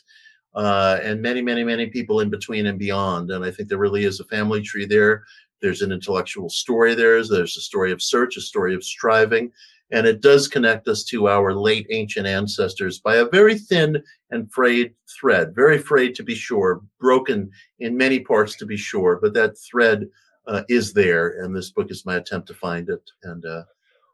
uh, 0.59 0.99
and 1.05 1.23
many, 1.23 1.41
many, 1.41 1.63
many 1.63 1.87
people 1.87 2.19
in 2.19 2.29
between 2.29 2.67
and 2.67 2.81
beyond. 2.81 3.31
And 3.31 3.45
I 3.45 3.51
think 3.51 3.69
there 3.69 3.79
really 3.79 4.05
is 4.05 4.19
a 4.19 4.25
family 4.25 4.61
tree 4.61 4.87
there. 4.87 5.23
There's 5.63 5.83
an 5.83 5.93
intellectual 5.93 6.51
story 6.51 6.97
there. 6.97 7.25
There's 7.25 7.57
a 7.57 7.61
story 7.61 7.93
of 7.93 8.03
search, 8.03 8.37
a 8.37 8.41
story 8.41 8.75
of 8.75 8.83
striving. 8.83 9.53
And 9.93 10.05
it 10.05 10.21
does 10.21 10.49
connect 10.49 10.89
us 10.89 11.05
to 11.05 11.29
our 11.29 11.55
late 11.55 11.87
ancient 11.91 12.27
ancestors 12.27 12.99
by 12.99 13.17
a 13.17 13.29
very 13.29 13.57
thin 13.57 14.03
and 14.33 14.53
frayed 14.53 14.95
thread, 15.09 15.55
very 15.55 15.79
frayed 15.79 16.17
to 16.17 16.25
be 16.25 16.35
sure, 16.35 16.83
broken 16.99 17.51
in 17.79 17.97
many 17.97 18.19
parts 18.19 18.57
to 18.57 18.67
be 18.67 18.77
sure, 18.77 19.21
but 19.23 19.35
that 19.35 19.57
thread 19.59 20.09
uh, 20.49 20.63
is 20.69 20.93
there. 20.93 21.41
And 21.41 21.55
this 21.55 21.71
book 21.71 21.91
is 21.93 22.05
my 22.05 22.17
attempt 22.17 22.49
to 22.49 22.55
find 22.55 22.89
it. 22.91 23.09
And 23.23 23.47
uh, 23.47 23.63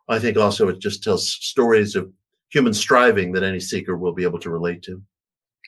I 0.09 0.19
think 0.19 0.37
also 0.37 0.69
it 0.69 0.79
just 0.79 1.03
tells 1.03 1.27
stories 1.27 1.97
of 1.97 2.13
human 2.51 2.75
striving 2.75 3.33
that 3.33 3.43
any 3.43 3.61
seeker 3.61 3.97
will 3.97 4.13
be 4.13 4.25
able 4.25 4.41
to 4.41 4.51
relate 4.51 4.83
to. 4.83 5.03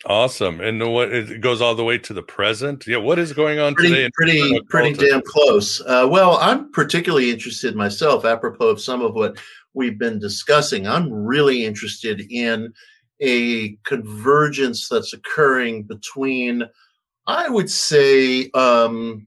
Awesome. 0.07 0.61
And 0.61 0.93
what 0.93 1.13
it 1.13 1.41
goes 1.41 1.61
all 1.61 1.75
the 1.75 1.83
way 1.83 1.99
to 1.99 2.15
the 2.15 2.23
present. 2.23 2.87
Yeah. 2.87 2.99
What 2.99 3.19
is 3.19 3.33
going 3.33 3.59
on 3.59 3.75
pretty, 3.75 3.91
today? 3.91 4.11
Pretty, 4.15 4.61
pretty 4.69 4.93
damn 4.93 5.21
close. 5.21 5.81
Uh, 5.81 6.07
well, 6.09 6.39
I'm 6.41 6.71
particularly 6.71 7.31
interested 7.31 7.75
myself, 7.75 8.25
apropos 8.25 8.69
of 8.69 8.81
some 8.81 9.03
of 9.03 9.15
what 9.15 9.37
we've 9.75 9.99
been 9.99 10.21
discussing. 10.21 10.87
I'm 10.87 11.13
really 11.13 11.65
interested 11.65 12.25
in 12.31 12.73
a 13.21 13.77
convergence 13.85 14.89
that's 14.89 15.13
occurring 15.13 15.83
between, 15.85 16.63
I 17.27 17.49
would 17.49 17.71
say, 17.71 18.49
um, 18.53 19.27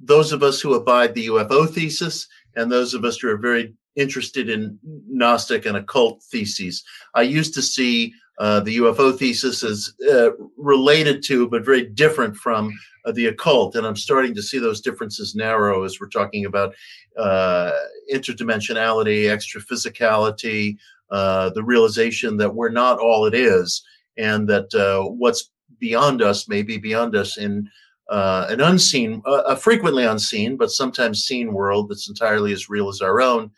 those 0.00 0.32
of 0.32 0.42
us 0.42 0.60
who 0.60 0.74
abide 0.74 1.14
the 1.14 1.28
UFO 1.28 1.68
thesis 1.68 2.26
and 2.56 2.72
those 2.72 2.92
of 2.92 3.04
us 3.04 3.18
who 3.18 3.28
are 3.28 3.36
very 3.36 3.72
interested 3.94 4.48
in 4.48 4.78
Gnostic 4.82 5.64
and 5.64 5.76
occult 5.76 6.22
theses. 6.24 6.82
I 7.14 7.22
used 7.22 7.54
to 7.54 7.62
see 7.62 8.14
uh, 8.40 8.58
the 8.58 8.78
UFO 8.78 9.16
thesis 9.16 9.62
is 9.62 9.92
uh, 10.10 10.30
related 10.56 11.22
to, 11.24 11.46
but 11.46 11.62
very 11.62 11.84
different 11.84 12.34
from 12.34 12.72
uh, 13.04 13.12
the 13.12 13.26
occult. 13.26 13.76
And 13.76 13.86
I'm 13.86 13.96
starting 13.96 14.34
to 14.34 14.42
see 14.42 14.58
those 14.58 14.80
differences 14.80 15.34
narrow 15.34 15.84
as 15.84 16.00
we're 16.00 16.08
talking 16.08 16.46
about 16.46 16.74
uh, 17.18 17.70
interdimensionality, 18.12 19.28
extra 19.28 19.60
physicality, 19.60 20.78
uh, 21.10 21.50
the 21.50 21.62
realization 21.62 22.38
that 22.38 22.54
we're 22.54 22.70
not 22.70 22.98
all 22.98 23.26
it 23.26 23.34
is, 23.34 23.84
and 24.16 24.48
that 24.48 24.70
what's 25.18 25.50
beyond 25.78 26.22
us 26.22 26.48
may 26.48 26.62
be 26.62 26.78
beyond 26.78 27.14
us 27.14 27.36
in 27.36 27.68
an 28.08 28.62
unseen, 28.62 29.22
a 29.26 29.54
frequently 29.54 30.04
unseen, 30.04 30.56
but 30.56 30.70
sometimes 30.70 31.24
seen 31.24 31.52
world 31.52 31.90
that's 31.90 32.08
entirely 32.08 32.54
as 32.54 32.70
real 32.70 32.88
as 32.88 33.02
our 33.02 33.20
own. 33.20 33.50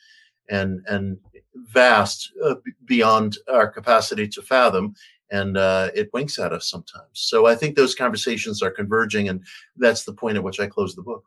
And, 0.51 0.81
and 0.89 1.19
vast 1.55 2.33
uh, 2.45 2.55
beyond 2.85 3.39
our 3.53 3.69
capacity 3.69 4.27
to 4.29 4.43
fathom 4.43 4.95
and 5.31 5.57
uh, 5.57 5.91
it 5.95 6.11
winks 6.13 6.39
at 6.39 6.53
us 6.53 6.69
sometimes. 6.69 7.09
So 7.13 7.47
i 7.47 7.55
think 7.55 7.77
those 7.77 7.95
conversations 7.95 8.63
are 8.63 8.71
converging 8.71 9.29
and 9.29 9.45
that's 9.77 10.05
the 10.05 10.15
point 10.15 10.37
at 10.37 10.45
which 10.45 10.61
i 10.61 10.67
close 10.67 10.95
the 10.95 11.03
book 11.03 11.25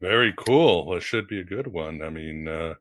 very 0.00 0.34
cool 0.36 0.94
it 0.94 1.02
should 1.02 1.26
be 1.26 1.40
a 1.40 1.44
good 1.44 1.66
one 1.66 2.02
i 2.02 2.10
mean 2.10 2.46
uh, 2.46 2.74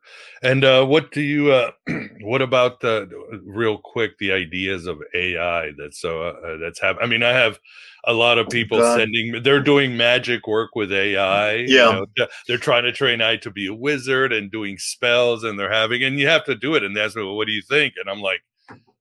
and 0.44 0.64
uh, 0.64 0.86
what 0.86 1.12
do 1.12 1.22
you 1.22 1.52
uh, 1.52 1.72
what 2.22 2.42
about 2.42 2.80
the 2.82 3.10
real 3.46 3.78
quick 3.78 4.18
the 4.18 4.32
ideas 4.32 4.86
of 4.86 4.98
ai 5.14 5.72
that's 5.78 6.00
so 6.00 6.24
uh, 6.24 6.58
that's 6.58 6.80
have 6.80 6.98
i 7.02 7.06
mean 7.06 7.24
i 7.24 7.30
have 7.30 7.58
a 8.06 8.14
lot 8.14 8.38
of 8.38 8.48
people 8.50 8.80
God. 8.80 8.98
sending 8.98 9.42
they're 9.44 9.62
doing 9.62 9.98
magic 9.98 10.48
work 10.48 10.76
with 10.76 10.92
AI. 10.92 11.56
Yeah. 11.56 11.66
You 11.66 12.08
know, 12.18 12.28
they're 12.48 12.58
trying 12.58 12.84
to 12.84 12.92
train 12.92 13.22
AI 13.22 13.38
to 13.38 13.52
be 13.52 13.68
a 13.68 13.74
wizard 13.74 14.32
and 14.32 14.52
doing 14.52 14.78
spells 14.78 15.44
and 15.44 15.58
they're 15.58 15.72
having 15.72 16.04
and 16.04 16.20
you 16.20 16.28
have 16.28 16.46
to 16.46 16.56
do 16.56 16.76
it. 16.76 16.84
And 16.84 16.96
that's 16.96 17.16
well, 17.16 17.36
what 17.36 17.48
do 17.48 17.54
you 17.54 17.64
think? 17.64 17.96
And 18.00 18.10
I'm 18.10 18.22
like, 18.22 18.42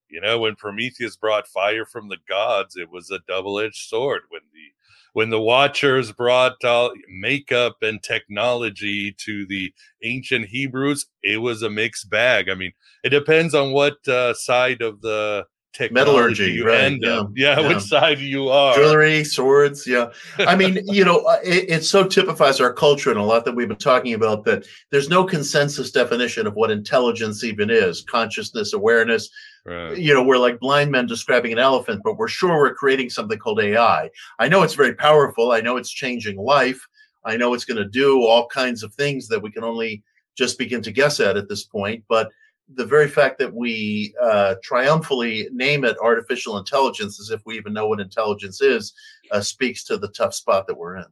you 0.09 0.21
know, 0.21 0.39
when 0.39 0.57
Prometheus 0.57 1.17
brought 1.17 1.49
fire 1.49 1.85
from 1.85 2.09
the 2.09 2.19
gods, 2.29 2.77
it 2.77 2.91
was 2.91 3.11
a 3.11 3.19
double-edged 3.27 3.89
sword. 3.89 4.23
When 4.29 4.43
the 4.53 4.84
when 5.15 5.31
the 5.31 5.41
Watchers 5.41 6.13
brought 6.13 6.63
uh, 6.65 6.91
makeup 7.09 7.77
and 7.83 8.03
technology 8.03 9.15
to 9.19 9.47
the 9.47 9.73
ancient 10.03 10.47
Hebrews, 10.47 11.07
it 11.23 11.39
was 11.39 11.63
a 11.63 11.71
mixed 11.71 12.11
bag. 12.11 12.51
I 12.51 12.55
mean, 12.55 12.73
it 13.03 13.11
depends 13.11 13.55
on 13.55 13.73
what 13.73 14.07
uh, 14.07 14.35
side 14.35 14.83
of 14.83 15.01
the 15.01 15.47
metallurgy 15.93 16.53
you 16.53 16.67
right, 16.67 16.81
end 16.81 17.03
yeah, 17.03 17.21
up. 17.21 17.31
Yeah, 17.37 17.61
yeah, 17.61 17.69
which 17.69 17.83
side 17.83 18.19
you 18.19 18.49
are. 18.49 18.75
Jewelry, 18.75 19.23
swords. 19.23 19.87
Yeah. 19.87 20.11
I 20.39 20.57
mean, 20.57 20.81
you 20.87 21.05
know, 21.05 21.19
uh, 21.19 21.39
it, 21.45 21.71
it, 21.71 21.85
so 21.85 22.05
typifies 22.05 22.61
our 22.61 22.73
culture 22.73 23.11
and 23.11 23.19
a 23.19 23.23
lot 23.23 23.45
that 23.45 23.55
we've 23.55 23.69
been 23.69 23.77
talking 23.77 24.15
about 24.15 24.45
that 24.45 24.67
there's 24.91 25.09
no 25.09 25.25
consensus 25.25 25.93
definition 25.93 26.49
of 26.49 26.55
what 26.55 26.73
intelligence 26.73 27.45
even 27.45 27.71
is 27.71 28.03
consciousness, 28.03 28.73
awareness. 28.73 29.31
Right. 29.67 29.97
You 29.97 30.13
know, 30.13 30.23
we're 30.23 30.39
like 30.39 30.61
blind 30.61 30.91
men 30.91 31.07
describing 31.07 31.53
an 31.53 31.59
elephant, 31.59 32.03
but 32.05 32.19
we're 32.19 32.29
sure 32.29 32.59
we're 32.59 32.75
creating 32.75 33.09
something 33.09 33.39
called 33.39 33.61
AI. 33.61 34.11
I 34.39 34.49
know 34.49 34.63
it's 34.63 34.75
very 34.75 34.95
powerful. 34.95 35.53
I 35.53 35.61
know 35.61 35.79
it's 35.79 35.91
changing 35.91 36.37
life. 36.37 36.87
I 37.25 37.39
know 37.39 37.55
it's 37.55 37.65
going 37.65 37.79
to 37.79 37.89
do 37.89 38.23
all 38.23 38.47
kinds 38.47 38.83
of 38.83 38.93
things 38.95 39.27
that 39.29 39.41
we 39.41 39.51
can 39.51 39.65
only 39.65 40.03
just 40.37 40.59
begin 40.59 40.83
to 40.83 40.93
guess 40.93 41.19
at 41.19 41.39
at 41.39 41.49
this 41.49 41.65
point. 41.65 42.05
But 42.09 42.29
the 42.75 42.85
very 42.85 43.09
fact 43.09 43.39
that 43.39 43.55
we 43.55 44.15
uh, 44.23 44.57
triumphantly 44.63 45.49
name 45.53 45.85
it 45.85 45.97
artificial 45.99 46.59
intelligence 46.59 47.19
as 47.21 47.31
if 47.31 47.41
we 47.47 47.57
even 47.57 47.73
know 47.73 47.87
what 47.87 48.01
intelligence 48.01 48.61
is 48.61 48.93
uh, 49.31 49.41
speaks 49.41 49.85
to 49.85 49.97
the 49.97 50.09
tough 50.09 50.35
spot 50.35 50.67
that 50.67 50.77
we're 50.77 50.97
in. 50.97 51.07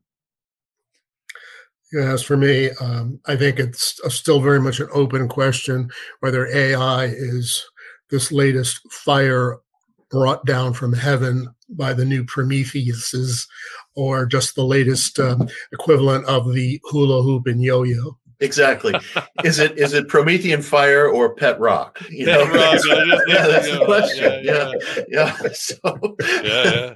Yeah, 1.93 2.13
as 2.13 2.23
for 2.23 2.39
me, 2.39 2.71
um, 2.81 3.21
I 3.27 3.37
think 3.37 3.59
it's 3.59 4.01
still 4.09 4.41
very 4.41 4.61
much 4.61 4.81
an 4.81 4.89
open 4.95 5.29
question 5.29 5.91
whether 6.21 6.47
AI 6.47 7.05
is 7.05 7.67
this 8.13 8.31
latest 8.31 8.81
fire 8.93 9.59
brought 10.11 10.45
down 10.45 10.75
from 10.75 10.93
heaven 10.93 11.49
by 11.71 11.93
the 11.95 12.05
new 12.05 12.23
Prometheuses 12.23 13.49
or 13.97 14.27
just 14.27 14.55
the 14.55 14.65
latest 14.65 15.19
um, 15.19 15.49
equivalent 15.73 16.25
of 16.27 16.53
the 16.53 16.81
hula 16.85 17.23
hoop 17.23 17.47
and 17.47 17.63
yo 17.63 17.83
yo. 17.83 18.17
Exactly. 18.41 18.95
is 19.45 19.59
it 19.59 19.79
is 19.79 19.95
it 19.95 20.09
Promethean 20.09 20.63
fire 20.63 21.09
or 21.09 21.35
pet 21.35 21.59
rock? 21.59 22.01
You 22.11 22.27
pet 22.27 22.47
know, 22.47 22.55
rock. 22.55 22.81
yeah, 23.27 23.47
that's 23.47 23.71
the 23.71 23.85
question. 23.85 24.45
Yeah, 24.45 24.73
yeah. 24.87 25.03
yeah. 25.09 25.37
yeah. 25.43 25.49
So. 25.53 25.77
yeah, 26.21 26.43
yeah. 26.45 26.95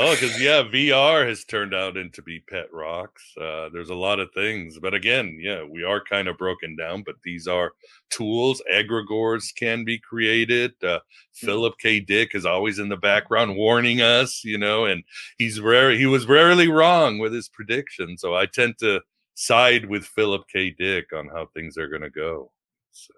Oh, 0.00 0.14
because 0.14 0.40
yeah, 0.40 0.62
VR 0.62 1.26
has 1.28 1.44
turned 1.44 1.74
out 1.74 1.96
into 1.96 2.22
be 2.22 2.38
pet 2.38 2.72
rocks. 2.72 3.22
Uh, 3.36 3.68
there's 3.72 3.90
a 3.90 3.96
lot 3.96 4.20
of 4.20 4.30
things, 4.32 4.78
but 4.78 4.94
again, 4.94 5.36
yeah, 5.40 5.64
we 5.64 5.82
are 5.82 6.00
kind 6.00 6.28
of 6.28 6.38
broken 6.38 6.76
down. 6.76 7.02
But 7.04 7.16
these 7.24 7.48
are 7.48 7.72
tools. 8.08 8.62
Egregores 8.72 9.52
can 9.52 9.84
be 9.84 9.98
created. 9.98 10.72
Uh, 10.82 10.86
mm-hmm. 10.86 11.46
Philip 11.46 11.74
K. 11.78 11.98
Dick 11.98 12.36
is 12.36 12.46
always 12.46 12.78
in 12.78 12.88
the 12.88 12.96
background 12.96 13.56
warning 13.56 14.00
us, 14.00 14.44
you 14.44 14.56
know, 14.56 14.84
and 14.84 15.02
he's 15.36 15.60
rare. 15.60 15.90
He 15.90 16.06
was 16.06 16.28
rarely 16.28 16.68
wrong 16.68 17.18
with 17.18 17.32
his 17.32 17.48
prediction. 17.48 18.16
So 18.18 18.36
I 18.36 18.46
tend 18.46 18.78
to 18.78 19.00
side 19.34 19.84
with 19.86 20.04
Philip 20.04 20.44
K. 20.46 20.70
Dick 20.70 21.12
on 21.12 21.26
how 21.26 21.46
things 21.46 21.76
are 21.76 21.88
going 21.88 22.02
to 22.02 22.10
go. 22.10 22.52
So 22.92 23.14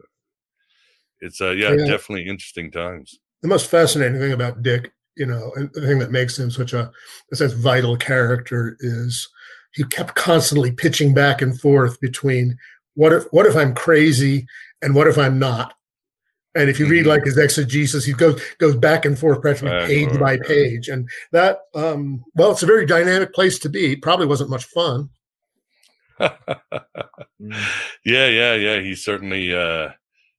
it's 1.21 1.43
uh, 1.43 1.51
yeah, 1.51 1.73
yeah, 1.73 1.85
definitely 1.85 2.27
interesting 2.27 2.71
times. 2.71 3.19
The 3.43 3.49
most 3.49 3.71
fascinating 3.71 4.19
thing 4.19 4.33
about 4.33 4.63
Dick, 4.63 4.93
you 5.17 5.27
know, 5.27 5.53
and 5.57 5.71
the 5.73 5.81
thing 5.81 5.99
that 5.99 6.11
makes 6.11 6.39
him 6.39 6.51
such 6.51 6.73
a 6.73 6.91
such 7.33 7.53
vital 7.53 7.97
character 7.97 8.77
is 8.81 9.29
he 9.73 9.85
kept 9.85 10.15
constantly 10.15 10.73
pitching 10.73 11.15
back 11.15 11.43
and 11.43 11.61
forth 11.61 12.01
between 12.01 12.57
what 12.95 13.13
if 13.13 13.25
what 13.31 13.47
if 13.47 13.57
I'm 13.57 13.75
crazy 13.75 14.47
and 14.83 14.95
what 14.95 15.07
if 15.07 15.19
I'm 15.19 15.39
not. 15.39 15.75
And 16.57 16.69
if 16.69 16.81
you 16.81 16.89
read 16.89 17.01
mm-hmm. 17.01 17.11
like 17.11 17.25
his 17.25 17.39
exegesis, 17.39 18.05
he 18.05 18.13
goes 18.13 18.43
goes 18.59 18.75
back 18.75 19.05
and 19.05 19.17
forth 19.17 19.41
practically 19.41 19.87
page 19.87 20.19
by 20.19 20.37
page, 20.37 20.89
and 20.89 21.09
that 21.31 21.61
um, 21.77 22.25
well, 22.35 22.51
it's 22.51 22.65
a 22.65 22.67
very 22.67 22.87
dynamic 22.87 23.33
place 23.33 23.59
to 23.61 23.69
be. 23.69 23.93
It 23.93 24.03
probably 24.03 24.27
wasn't 24.27 24.51
much 24.51 24.65
fun. 24.65 25.11
yeah, 26.19 26.37
yeah, 28.05 28.55
yeah. 28.55 28.81
He 28.81 28.97
certainly, 28.97 29.55
uh, 29.55 29.91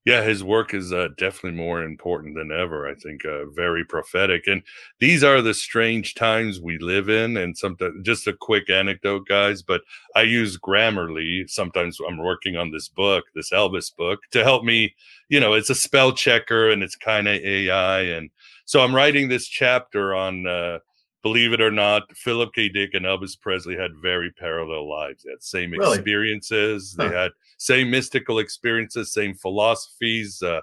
yeah, 0.03 0.23
his 0.23 0.43
work 0.43 0.73
is 0.73 0.91
uh, 0.91 1.09
definitely 1.17 1.57
more 1.57 1.83
important 1.83 2.35
than 2.35 2.51
ever. 2.51 2.89
I 2.89 2.95
think 2.95 3.23
uh, 3.23 3.45
very 3.45 3.85
prophetic. 3.85 4.47
And 4.47 4.63
these 4.99 5.23
are 5.23 5.41
the 5.41 5.53
strange 5.53 6.15
times 6.15 6.59
we 6.59 6.79
live 6.79 7.07
in. 7.07 7.37
And 7.37 7.55
sometimes, 7.55 8.03
just 8.03 8.27
a 8.27 8.33
quick 8.33 8.69
anecdote, 8.69 9.27
guys. 9.27 9.61
But 9.61 9.81
I 10.15 10.23
use 10.23 10.57
Grammarly. 10.57 11.47
Sometimes 11.47 11.99
I'm 12.07 12.17
working 12.17 12.57
on 12.57 12.71
this 12.71 12.87
book, 12.87 13.25
this 13.35 13.51
Elvis 13.51 13.95
book, 13.95 14.21
to 14.31 14.43
help 14.43 14.63
me. 14.63 14.95
You 15.29 15.39
know, 15.39 15.53
it's 15.53 15.69
a 15.69 15.75
spell 15.75 16.13
checker 16.13 16.71
and 16.71 16.81
it's 16.81 16.95
kind 16.95 17.27
of 17.27 17.35
AI. 17.35 18.01
And 18.01 18.31
so 18.65 18.81
I'm 18.81 18.95
writing 18.95 19.29
this 19.29 19.47
chapter 19.47 20.15
on 20.15 20.47
uh, 20.47 20.79
believe 21.21 21.53
it 21.53 21.61
or 21.61 21.71
not, 21.71 22.03
Philip 22.15 22.53
K. 22.53 22.69
Dick 22.69 22.91
and 22.93 23.05
Elvis 23.05 23.39
Presley 23.39 23.77
had 23.77 23.91
very 24.01 24.31
parallel 24.31 24.89
lives. 24.89 25.23
They 25.23 25.31
had 25.31 25.43
same 25.43 25.71
really? 25.71 25.97
experiences. 25.97 26.95
Huh. 26.97 27.07
They 27.07 27.15
had 27.15 27.31
same 27.61 27.91
mystical 27.91 28.39
experiences, 28.39 29.13
same 29.13 29.35
philosophies. 29.35 30.41
Uh, 30.41 30.61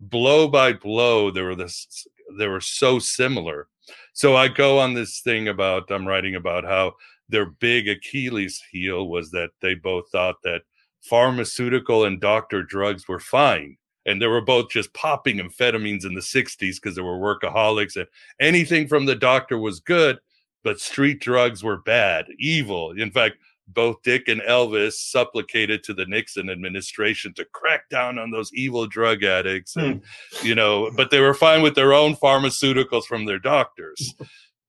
blow 0.00 0.48
by 0.48 0.72
blow, 0.72 1.30
they 1.30 1.42
were 1.42 1.54
this. 1.54 2.06
They 2.38 2.46
were 2.46 2.62
so 2.62 2.98
similar. 2.98 3.68
So 4.14 4.36
I 4.36 4.48
go 4.48 4.78
on 4.78 4.94
this 4.94 5.20
thing 5.20 5.48
about 5.48 5.90
I'm 5.90 6.08
writing 6.08 6.36
about 6.36 6.64
how 6.64 6.94
their 7.28 7.46
big 7.46 7.88
Achilles 7.88 8.62
heel 8.72 9.06
was 9.08 9.30
that 9.32 9.50
they 9.60 9.74
both 9.74 10.08
thought 10.10 10.36
that 10.42 10.62
pharmaceutical 11.02 12.06
and 12.06 12.20
doctor 12.20 12.62
drugs 12.62 13.06
were 13.06 13.20
fine 13.20 13.76
and 14.06 14.20
they 14.20 14.26
were 14.26 14.40
both 14.40 14.70
just 14.70 14.92
popping 14.94 15.38
amphetamines 15.38 16.06
in 16.06 16.14
the 16.14 16.20
60s 16.20 16.76
because 16.76 16.94
they 16.94 17.02
were 17.02 17.18
workaholics 17.18 17.96
and 17.96 18.06
anything 18.38 18.86
from 18.86 19.06
the 19.06 19.14
doctor 19.14 19.58
was 19.58 19.80
good 19.80 20.18
but 20.62 20.78
street 20.78 21.18
drugs 21.18 21.64
were 21.64 21.78
bad 21.78 22.26
evil 22.38 22.90
in 22.92 23.10
fact 23.10 23.36
both 23.74 24.02
dick 24.02 24.28
and 24.28 24.40
elvis 24.42 24.92
supplicated 24.92 25.82
to 25.82 25.94
the 25.94 26.06
nixon 26.06 26.50
administration 26.50 27.32
to 27.34 27.44
crack 27.52 27.88
down 27.88 28.18
on 28.18 28.30
those 28.30 28.52
evil 28.54 28.86
drug 28.86 29.22
addicts 29.24 29.76
and 29.76 30.02
hmm. 30.34 30.46
you 30.46 30.54
know 30.54 30.90
but 30.96 31.10
they 31.10 31.20
were 31.20 31.34
fine 31.34 31.62
with 31.62 31.74
their 31.74 31.92
own 31.92 32.14
pharmaceuticals 32.16 33.04
from 33.04 33.24
their 33.24 33.38
doctors 33.38 34.14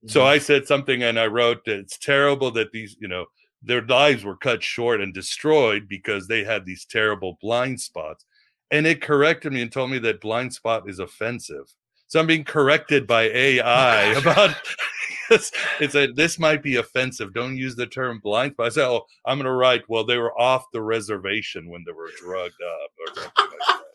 so 0.08 0.26
i 0.26 0.38
said 0.38 0.66
something 0.66 1.04
and 1.04 1.20
i 1.20 1.28
wrote 1.28 1.64
that 1.66 1.80
it's 1.80 1.98
terrible 1.98 2.52
that 2.52 2.72
these 2.72 2.96
you 3.00 3.08
know 3.08 3.26
their 3.64 3.82
lives 3.84 4.24
were 4.24 4.38
cut 4.38 4.64
short 4.64 5.02
and 5.02 5.14
destroyed 5.14 5.88
because 5.88 6.28
they 6.28 6.44
had 6.44 6.66
these 6.66 6.86
terrible 6.86 7.38
blind 7.42 7.80
spots 7.80 8.26
and 8.72 8.88
it 8.88 9.02
corrected 9.02 9.52
me 9.52 9.62
and 9.62 9.72
told 9.72 9.92
me 9.92 10.00
that 10.00 10.22
blind 10.22 10.54
spot 10.54 10.90
is 10.90 11.00
offensive. 11.00 11.66
So 12.08 12.20
I'm 12.20 12.28
being 12.28 12.46
corrected 12.46 13.06
by 13.06 13.24
AI 13.24 14.04
about 14.18 14.56
it 15.32 15.92
said 15.92 16.16
this 16.16 16.38
might 16.38 16.62
be 16.62 16.76
offensive. 16.76 17.34
Don't 17.34 17.58
use 17.58 17.76
the 17.76 17.88
term 17.88 18.20
blind 18.24 18.54
spot. 18.54 18.66
I 18.68 18.70
said, 18.70 18.88
oh, 18.88 19.06
I'm 19.26 19.38
going 19.38 19.46
to 19.46 19.52
write. 19.52 19.84
Well, 19.88 20.06
they 20.06 20.18
were 20.18 20.38
off 20.40 20.66
the 20.74 20.82
reservation 20.82 21.70
when 21.70 21.84
they 21.86 21.94
were 21.94 22.10
drugged 22.20 22.62
up 22.62 22.92
or 23.00 23.24
like. 23.24 23.80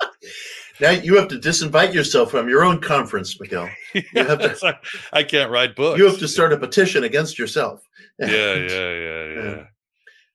Now 0.80 0.91
you 0.91 1.16
have 1.16 1.28
to 1.28 1.39
disinvite 1.39 1.95
yourself 1.95 2.30
from 2.30 2.49
your 2.49 2.64
own 2.64 2.80
conference, 2.80 3.39
Miguel. 3.41 3.70
You 3.95 4.03
have 4.14 4.41
to, 4.41 4.78
I 5.12 5.22
can't 5.22 5.51
write 5.51 5.74
books. 5.74 5.99
You 5.99 6.05
have 6.07 6.18
to 6.18 6.28
start 6.28 6.53
a 6.53 6.59
petition 6.59 7.05
against 7.05 7.39
yourself. 7.39 7.82
yeah, 8.18 8.55
yeah, 8.55 8.93
yeah, 8.93 9.64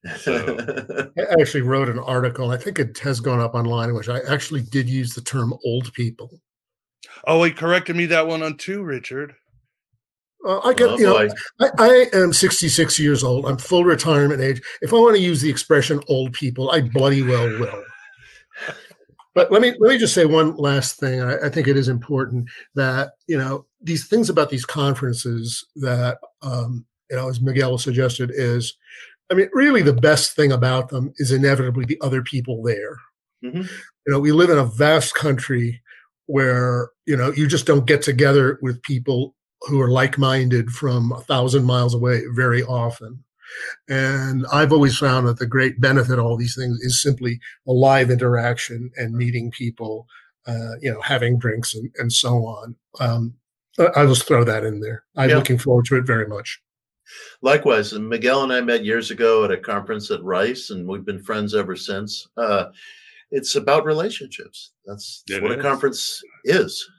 yeah. 0.04 0.16
So. 0.18 0.58
I 1.18 1.40
actually 1.40 1.62
wrote 1.62 1.90
an 1.90 2.00
article. 2.00 2.50
I 2.50 2.58
think 2.58 2.80
it 2.80 2.98
has 3.00 3.20
gone 3.20 3.40
up 3.40 3.54
online, 3.54 3.90
in 3.90 3.96
which 3.96 4.10
I 4.10 4.20
actually 4.22 4.62
did 4.62 4.90
use 4.90 5.14
the 5.14 5.22
term 5.22 5.54
"old 5.64 5.94
people." 5.94 6.42
Oh, 7.26 7.44
he 7.44 7.52
corrected 7.52 7.96
me 7.96 8.08
that 8.08 8.28
one 8.28 8.42
on 8.42 8.58
two, 8.58 8.82
Richard. 8.82 9.36
Uh, 10.46 10.60
I 10.60 10.74
get, 10.74 10.90
oh, 10.90 10.98
you 10.98 11.06
know, 11.06 11.30
I, 11.60 11.70
I, 11.78 12.06
am 12.14 12.34
66 12.34 13.00
years 13.00 13.24
old. 13.24 13.46
I'm 13.46 13.58
full 13.58 13.84
retirement 13.84 14.42
age. 14.42 14.62
If 14.82 14.92
I 14.92 14.98
want 14.98 15.16
to 15.16 15.22
use 15.22 15.42
the 15.42 15.50
expression 15.50 16.02
"old 16.08 16.34
people," 16.34 16.72
I 16.72 16.82
bloody 16.82 17.22
well 17.22 17.48
will. 17.60 17.84
but 19.36 19.52
let 19.52 19.62
me 19.62 19.76
let 19.80 19.90
me 19.90 19.98
just 20.00 20.16
say 20.16 20.26
one 20.26 20.56
last 20.56 21.00
thing. 21.00 21.22
I, 21.22 21.46
I, 21.46 21.50
think 21.50 21.68
it 21.68 21.78
is 21.78 21.88
important 21.88 22.50
that 22.74 23.12
you 23.28 23.38
know 23.38 23.68
these 23.82 24.08
things 24.08 24.30
about 24.30 24.50
these 24.50 24.66
conferences 24.66 25.64
that 25.76 26.18
um, 26.42 26.86
you 27.12 27.18
know, 27.18 27.30
as 27.30 27.42
Miguel 27.42 27.78
suggested, 27.78 28.32
is 28.34 28.76
I 29.30 29.34
mean, 29.34 29.50
really, 29.54 29.82
the 29.82 29.94
best 29.94 30.36
thing 30.36 30.52
about 30.52 30.90
them 30.90 31.14
is 31.18 31.32
inevitably 31.32 31.86
the 31.86 32.00
other 32.02 32.22
people 32.24 32.64
there. 32.64 32.98
Mm-hmm. 33.44 33.62
You 33.62 34.14
know, 34.14 34.20
we 34.20 34.32
live 34.32 34.50
in 34.50 34.58
a 34.58 34.66
vast 34.66 35.14
country 35.14 35.82
where 36.26 36.90
you 37.06 37.16
know 37.16 37.32
you 37.32 37.48
just 37.48 37.66
don't 37.66 37.86
get 37.86 38.02
together 38.02 38.58
with 38.62 38.82
people 38.82 39.36
who 39.64 39.80
are 39.80 39.92
like-minded 39.92 40.72
from 40.72 41.12
a 41.12 41.22
thousand 41.22 41.66
miles 41.66 41.94
away 41.94 42.22
very 42.34 42.64
often. 42.64 43.24
And 43.90 44.46
I've 44.52 44.72
always 44.72 44.98
found 44.98 45.28
that 45.28 45.40
the 45.40 45.46
great 45.46 45.80
benefit 45.82 46.18
of 46.18 46.26
all 46.26 46.38
these 46.38 46.56
things 46.56 46.80
is 46.82 47.02
simply 47.02 47.40
a 47.68 47.72
live 47.72 48.10
interaction 48.10 48.92
and 48.96 49.14
meeting 49.16 49.52
people, 49.52 50.08
uh, 50.48 50.76
you 50.82 50.92
know, 50.92 51.02
having 51.02 51.38
drinks 51.38 51.76
and, 51.76 51.92
and 51.98 52.14
so 52.14 52.46
on. 52.46 52.76
Um, 53.00 53.36
I'll 53.96 54.08
just 54.08 54.28
throw 54.28 54.44
that 54.44 54.64
in 54.64 54.80
there. 54.80 55.04
I'm 55.16 55.30
yeah. 55.30 55.36
looking 55.36 55.58
forward 55.58 55.86
to 55.86 55.98
it 55.98 56.06
very 56.06 56.28
much. 56.28 56.62
Likewise, 57.42 57.92
and 57.94 58.08
Miguel 58.08 58.44
and 58.44 58.54
I 58.54 58.62
met 58.62 58.86
years 58.86 59.12
ago 59.12 59.44
at 59.44 59.52
a 59.52 59.58
conference 59.58 60.10
at 60.12 60.24
Rice, 60.24 60.70
and 60.70 60.88
we've 60.88 61.06
been 61.06 61.22
friends 61.22 61.54
ever 61.54 61.76
since. 61.76 62.28
Uh, 62.38 62.68
it's 63.32 63.56
about 63.56 63.86
relationships. 63.86 64.72
That's, 64.86 65.24
that's 65.28 65.42
what 65.42 65.52
is. 65.52 65.58
a 65.58 65.62
conference 65.62 66.22
is. 66.46 66.90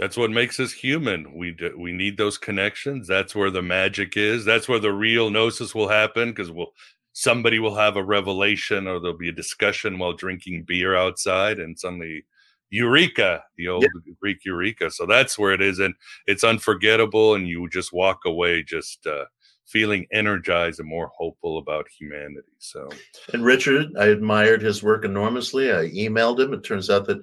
That's 0.00 0.16
what 0.16 0.30
makes 0.30 0.58
us 0.58 0.72
human. 0.72 1.36
We 1.36 1.52
do, 1.52 1.74
we 1.78 1.92
need 1.92 2.16
those 2.16 2.38
connections. 2.38 3.06
That's 3.06 3.34
where 3.34 3.50
the 3.50 3.60
magic 3.60 4.16
is. 4.16 4.46
That's 4.46 4.66
where 4.66 4.78
the 4.78 4.92
real 4.92 5.28
gnosis 5.28 5.74
will 5.74 5.88
happen 5.88 6.30
because 6.30 6.50
we'll 6.50 6.72
somebody 7.12 7.58
will 7.58 7.74
have 7.74 7.96
a 7.96 8.02
revelation 8.02 8.86
or 8.86 8.98
there'll 8.98 9.18
be 9.18 9.28
a 9.28 9.32
discussion 9.32 9.98
while 9.98 10.14
drinking 10.14 10.64
beer 10.66 10.96
outside 10.96 11.58
and 11.58 11.78
suddenly 11.78 12.24
eureka 12.70 13.42
the 13.56 13.66
old 13.66 13.82
yeah. 13.82 14.12
greek 14.20 14.44
eureka 14.44 14.88
so 14.90 15.04
that's 15.04 15.36
where 15.36 15.52
it 15.52 15.60
is 15.60 15.80
and 15.80 15.92
it's 16.28 16.44
unforgettable 16.44 17.34
and 17.34 17.48
you 17.48 17.68
just 17.68 17.92
walk 17.92 18.20
away 18.26 18.62
just 18.62 19.04
uh, 19.08 19.24
feeling 19.66 20.06
energized 20.12 20.78
and 20.78 20.88
more 20.88 21.10
hopeful 21.18 21.58
about 21.58 21.84
humanity 21.98 22.52
so 22.58 22.88
and 23.32 23.44
richard 23.44 23.88
i 23.98 24.06
admired 24.06 24.62
his 24.62 24.84
work 24.84 25.04
enormously 25.04 25.72
i 25.72 25.88
emailed 25.90 26.38
him 26.38 26.52
it 26.54 26.62
turns 26.62 26.90
out 26.90 27.06
that 27.06 27.20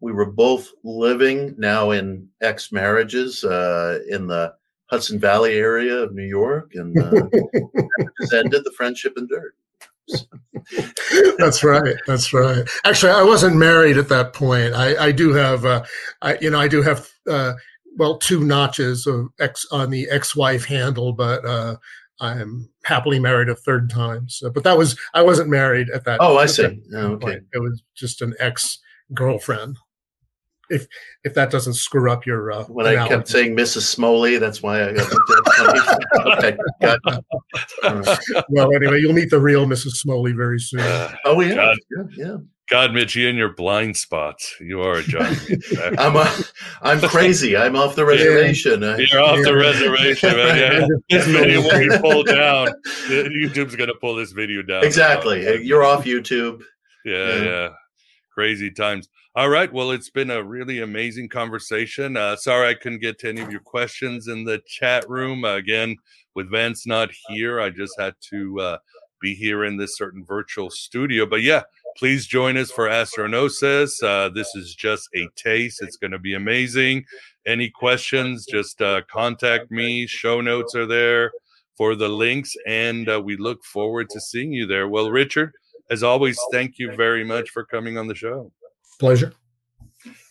we 0.00 0.12
were 0.12 0.30
both 0.30 0.70
living 0.84 1.54
now 1.58 1.90
in 1.90 2.28
ex 2.40 2.70
marriages 2.72 3.44
uh, 3.44 4.00
in 4.08 4.26
the 4.26 4.54
Hudson 4.90 5.18
Valley 5.18 5.54
area 5.54 5.96
of 5.96 6.14
New 6.14 6.24
York, 6.24 6.72
and 6.74 6.96
uh, 6.98 7.10
ended. 8.32 8.64
The 8.64 8.72
friendship 8.76 9.14
endured. 9.16 9.54
that's 11.38 11.64
right. 11.64 11.96
That's 12.06 12.32
right. 12.32 12.68
Actually, 12.84 13.12
I 13.12 13.22
wasn't 13.22 13.56
married 13.56 13.98
at 13.98 14.08
that 14.10 14.32
point. 14.32 14.74
I, 14.74 15.06
I 15.06 15.12
do 15.12 15.32
have, 15.32 15.64
uh, 15.64 15.84
I, 16.22 16.38
you 16.40 16.50
know, 16.50 16.60
I 16.60 16.68
do 16.68 16.82
have, 16.82 17.08
uh, 17.28 17.54
well, 17.96 18.18
two 18.18 18.44
notches 18.44 19.06
of 19.06 19.28
ex 19.40 19.66
on 19.72 19.90
the 19.90 20.08
ex-wife 20.08 20.64
handle, 20.66 21.12
but 21.12 21.44
uh, 21.44 21.76
I'm 22.20 22.68
happily 22.84 23.18
married 23.18 23.48
a 23.48 23.56
third 23.56 23.90
time. 23.90 24.28
So, 24.28 24.50
but 24.50 24.62
that 24.62 24.78
was 24.78 24.96
I 25.14 25.22
wasn't 25.22 25.48
married 25.48 25.88
at 25.90 26.04
that. 26.04 26.18
Oh, 26.20 26.36
I 26.36 26.46
see. 26.46 26.80
Oh, 26.94 27.12
okay, 27.14 27.40
it 27.52 27.58
was 27.58 27.82
just 27.96 28.22
an 28.22 28.34
ex 28.38 28.78
girlfriend 29.14 29.78
if 30.70 30.86
if 31.24 31.34
that 31.34 31.50
doesn't 31.50 31.74
screw 31.74 32.10
up 32.10 32.26
your 32.26 32.52
uh, 32.52 32.64
when 32.64 32.86
analogy. 32.86 33.14
I 33.14 33.16
kept 33.16 33.28
saying 33.28 33.56
Mrs. 33.56 33.82
Smoley, 33.82 34.38
that's 34.38 34.62
why 34.62 34.88
I 34.88 34.92
got 34.92 35.12
okay. 36.38 36.56
Got 36.80 37.00
Well, 38.48 38.74
anyway, 38.74 39.00
you'll 39.00 39.12
meet 39.12 39.30
the 39.30 39.40
real 39.40 39.66
Mrs. 39.66 39.96
Smoley 39.96 40.32
very 40.32 40.58
soon. 40.58 40.80
Uh, 40.80 41.14
oh 41.24 41.40
yeah, 41.40 41.54
God, 41.54 41.78
yeah, 41.90 42.04
yeah. 42.16 42.36
God, 42.68 42.92
Mitch, 42.92 43.14
you 43.14 43.28
and 43.28 43.38
your 43.38 43.54
blind 43.54 43.96
spots. 43.96 44.56
You 44.60 44.80
are 44.82 44.94
a 44.94 45.02
John. 45.02 45.36
I'm 45.98 46.16
a, 46.16 46.34
I'm 46.82 47.00
crazy. 47.00 47.56
I'm 47.56 47.76
off 47.76 47.94
the 47.94 48.04
reservation. 48.04 48.82
You're, 48.82 49.00
you're 49.02 49.22
off 49.22 49.36
yeah. 49.36 49.44
the 49.44 49.56
reservation, 49.56 50.36
man. 50.36 50.80
Yeah. 50.80 50.86
this 51.08 51.26
video 51.26 51.62
will 51.62 51.78
be 51.78 51.98
pulled 51.98 52.26
down. 52.26 52.68
YouTube's 53.08 53.76
going 53.76 53.88
to 53.88 53.94
pull 53.94 54.16
this 54.16 54.32
video 54.32 54.62
down. 54.62 54.84
Exactly. 54.84 55.64
You're 55.64 55.84
off 55.84 56.04
YouTube. 56.04 56.62
Yeah, 57.04 57.36
yeah. 57.36 57.44
yeah. 57.44 57.68
Crazy 58.34 58.72
times. 58.72 59.08
All 59.36 59.50
right. 59.50 59.70
Well, 59.70 59.90
it's 59.90 60.08
been 60.08 60.30
a 60.30 60.42
really 60.42 60.80
amazing 60.80 61.28
conversation. 61.28 62.16
Uh, 62.16 62.36
sorry 62.36 62.70
I 62.70 62.74
couldn't 62.74 63.02
get 63.02 63.18
to 63.18 63.28
any 63.28 63.42
of 63.42 63.50
your 63.50 63.60
questions 63.60 64.28
in 64.28 64.44
the 64.44 64.62
chat 64.66 65.06
room. 65.10 65.44
Uh, 65.44 65.56
again, 65.56 65.96
with 66.34 66.50
Vance 66.50 66.86
not 66.86 67.10
here, 67.28 67.60
I 67.60 67.68
just 67.68 68.00
had 68.00 68.14
to 68.30 68.58
uh, 68.60 68.78
be 69.20 69.34
here 69.34 69.64
in 69.64 69.76
this 69.76 69.98
certain 69.98 70.24
virtual 70.24 70.70
studio. 70.70 71.26
But 71.26 71.42
yeah, 71.42 71.64
please 71.98 72.26
join 72.26 72.56
us 72.56 72.70
for 72.70 72.88
Astro 72.88 73.26
Gnosis. 73.26 74.02
Uh, 74.02 74.30
this 74.30 74.54
is 74.54 74.74
just 74.74 75.06
a 75.14 75.28
taste. 75.36 75.82
It's 75.82 75.98
going 75.98 76.12
to 76.12 76.18
be 76.18 76.32
amazing. 76.32 77.04
Any 77.46 77.68
questions, 77.68 78.46
just 78.46 78.80
uh, 78.80 79.02
contact 79.02 79.70
me. 79.70 80.06
Show 80.06 80.40
notes 80.40 80.74
are 80.74 80.86
there 80.86 81.30
for 81.76 81.94
the 81.94 82.08
links, 82.08 82.54
and 82.66 83.06
uh, 83.06 83.20
we 83.22 83.36
look 83.36 83.62
forward 83.66 84.08
to 84.10 84.18
seeing 84.18 84.54
you 84.54 84.66
there. 84.66 84.88
Well, 84.88 85.10
Richard, 85.10 85.52
as 85.90 86.02
always, 86.02 86.38
thank 86.52 86.78
you 86.78 86.96
very 86.96 87.22
much 87.22 87.50
for 87.50 87.66
coming 87.66 87.98
on 87.98 88.06
the 88.06 88.14
show. 88.14 88.50
Pleasure. 88.98 89.32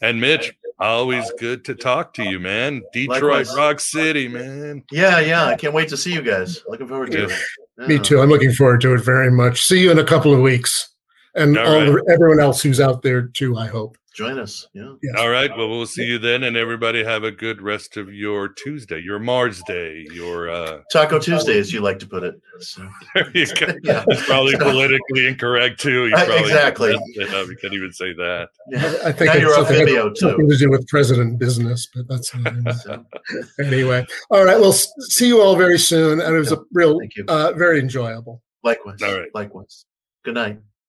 And 0.01 0.19
Mitch, 0.19 0.53
always 0.79 1.31
good 1.39 1.65
to 1.65 1.75
talk 1.75 2.13
to 2.15 2.23
you, 2.23 2.39
man. 2.39 2.83
Detroit, 2.93 3.47
Likewise. 3.47 3.55
Rock 3.55 3.79
City, 3.79 4.27
man. 4.27 4.83
Yeah, 4.91 5.19
yeah. 5.19 5.45
I 5.45 5.55
can't 5.55 5.73
wait 5.73 5.89
to 5.89 5.97
see 5.97 6.13
you 6.13 6.21
guys. 6.21 6.63
Looking 6.67 6.87
forward 6.87 7.11
to 7.11 7.19
yeah. 7.19 7.25
it. 7.25 7.39
Yeah. 7.79 7.87
Me 7.87 7.99
too. 7.99 8.21
I'm 8.21 8.29
looking 8.29 8.51
forward 8.51 8.81
to 8.81 8.93
it 8.93 9.01
very 9.01 9.31
much. 9.31 9.63
See 9.65 9.81
you 9.81 9.91
in 9.91 9.99
a 9.99 10.03
couple 10.03 10.33
of 10.33 10.41
weeks. 10.41 10.89
And 11.33 11.57
all, 11.57 11.67
all 11.67 11.79
right. 11.79 11.85
the, 11.85 12.13
everyone 12.13 12.39
else 12.39 12.61
who's 12.61 12.79
out 12.79 13.01
there 13.01 13.23
too, 13.27 13.57
I 13.57 13.67
hope 13.67 13.97
join 14.15 14.39
us. 14.39 14.67
Yeah. 14.73 14.93
Yes. 15.03 15.15
All 15.17 15.29
right. 15.29 15.55
Well, 15.55 15.69
we'll 15.69 15.85
see 15.85 16.05
you 16.05 16.17
then, 16.17 16.43
and 16.43 16.55
everybody 16.55 17.03
have 17.03 17.23
a 17.23 17.31
good 17.31 17.61
rest 17.61 17.97
of 17.97 18.13
your 18.13 18.47
Tuesday, 18.47 18.99
your 18.99 19.19
Mars 19.19 19.61
Day, 19.67 20.07
your 20.11 20.49
uh, 20.49 20.79
Taco 20.91 21.19
Tuesday, 21.19 21.59
as 21.59 21.73
you 21.73 21.81
like 21.81 21.99
to 21.99 22.07
put 22.07 22.23
it. 22.23 22.35
So. 22.59 22.81
yeah. 23.15 24.03
It's 24.07 24.25
probably 24.25 24.55
politically 24.57 25.27
incorrect 25.27 25.79
too. 25.79 26.07
You 26.07 26.15
probably 26.15 26.37
exactly. 26.37 26.91
You 26.91 27.57
can't 27.61 27.73
even 27.73 27.91
say 27.91 28.13
that. 28.13 28.49
Yeah. 28.69 28.95
I 29.03 29.11
think 29.11 29.33
now 29.33 29.39
you're 29.39 29.59
off 29.59 29.67
Vimeo 29.67 30.09
too. 30.09 30.29
Something 30.29 30.49
to 30.49 30.57
do 30.57 30.71
with 30.71 30.87
president 30.87 31.37
business, 31.37 31.87
but 31.93 32.07
that's 32.07 32.33
anyway. 33.59 34.05
All 34.31 34.45
right. 34.45 34.57
We'll 34.57 34.73
see 34.73 35.27
you 35.27 35.41
all 35.41 35.55
very 35.55 35.77
soon, 35.77 36.21
and 36.21 36.35
it 36.35 36.39
was 36.39 36.53
a 36.53 36.59
real, 36.71 36.99
uh, 37.27 37.51
very 37.53 37.79
enjoyable. 37.79 38.41
Likewise. 38.63 39.01
All 39.03 39.13
right. 39.13 39.29
Likewise. 39.33 39.85
Good 40.23 40.35
night. 40.35 40.59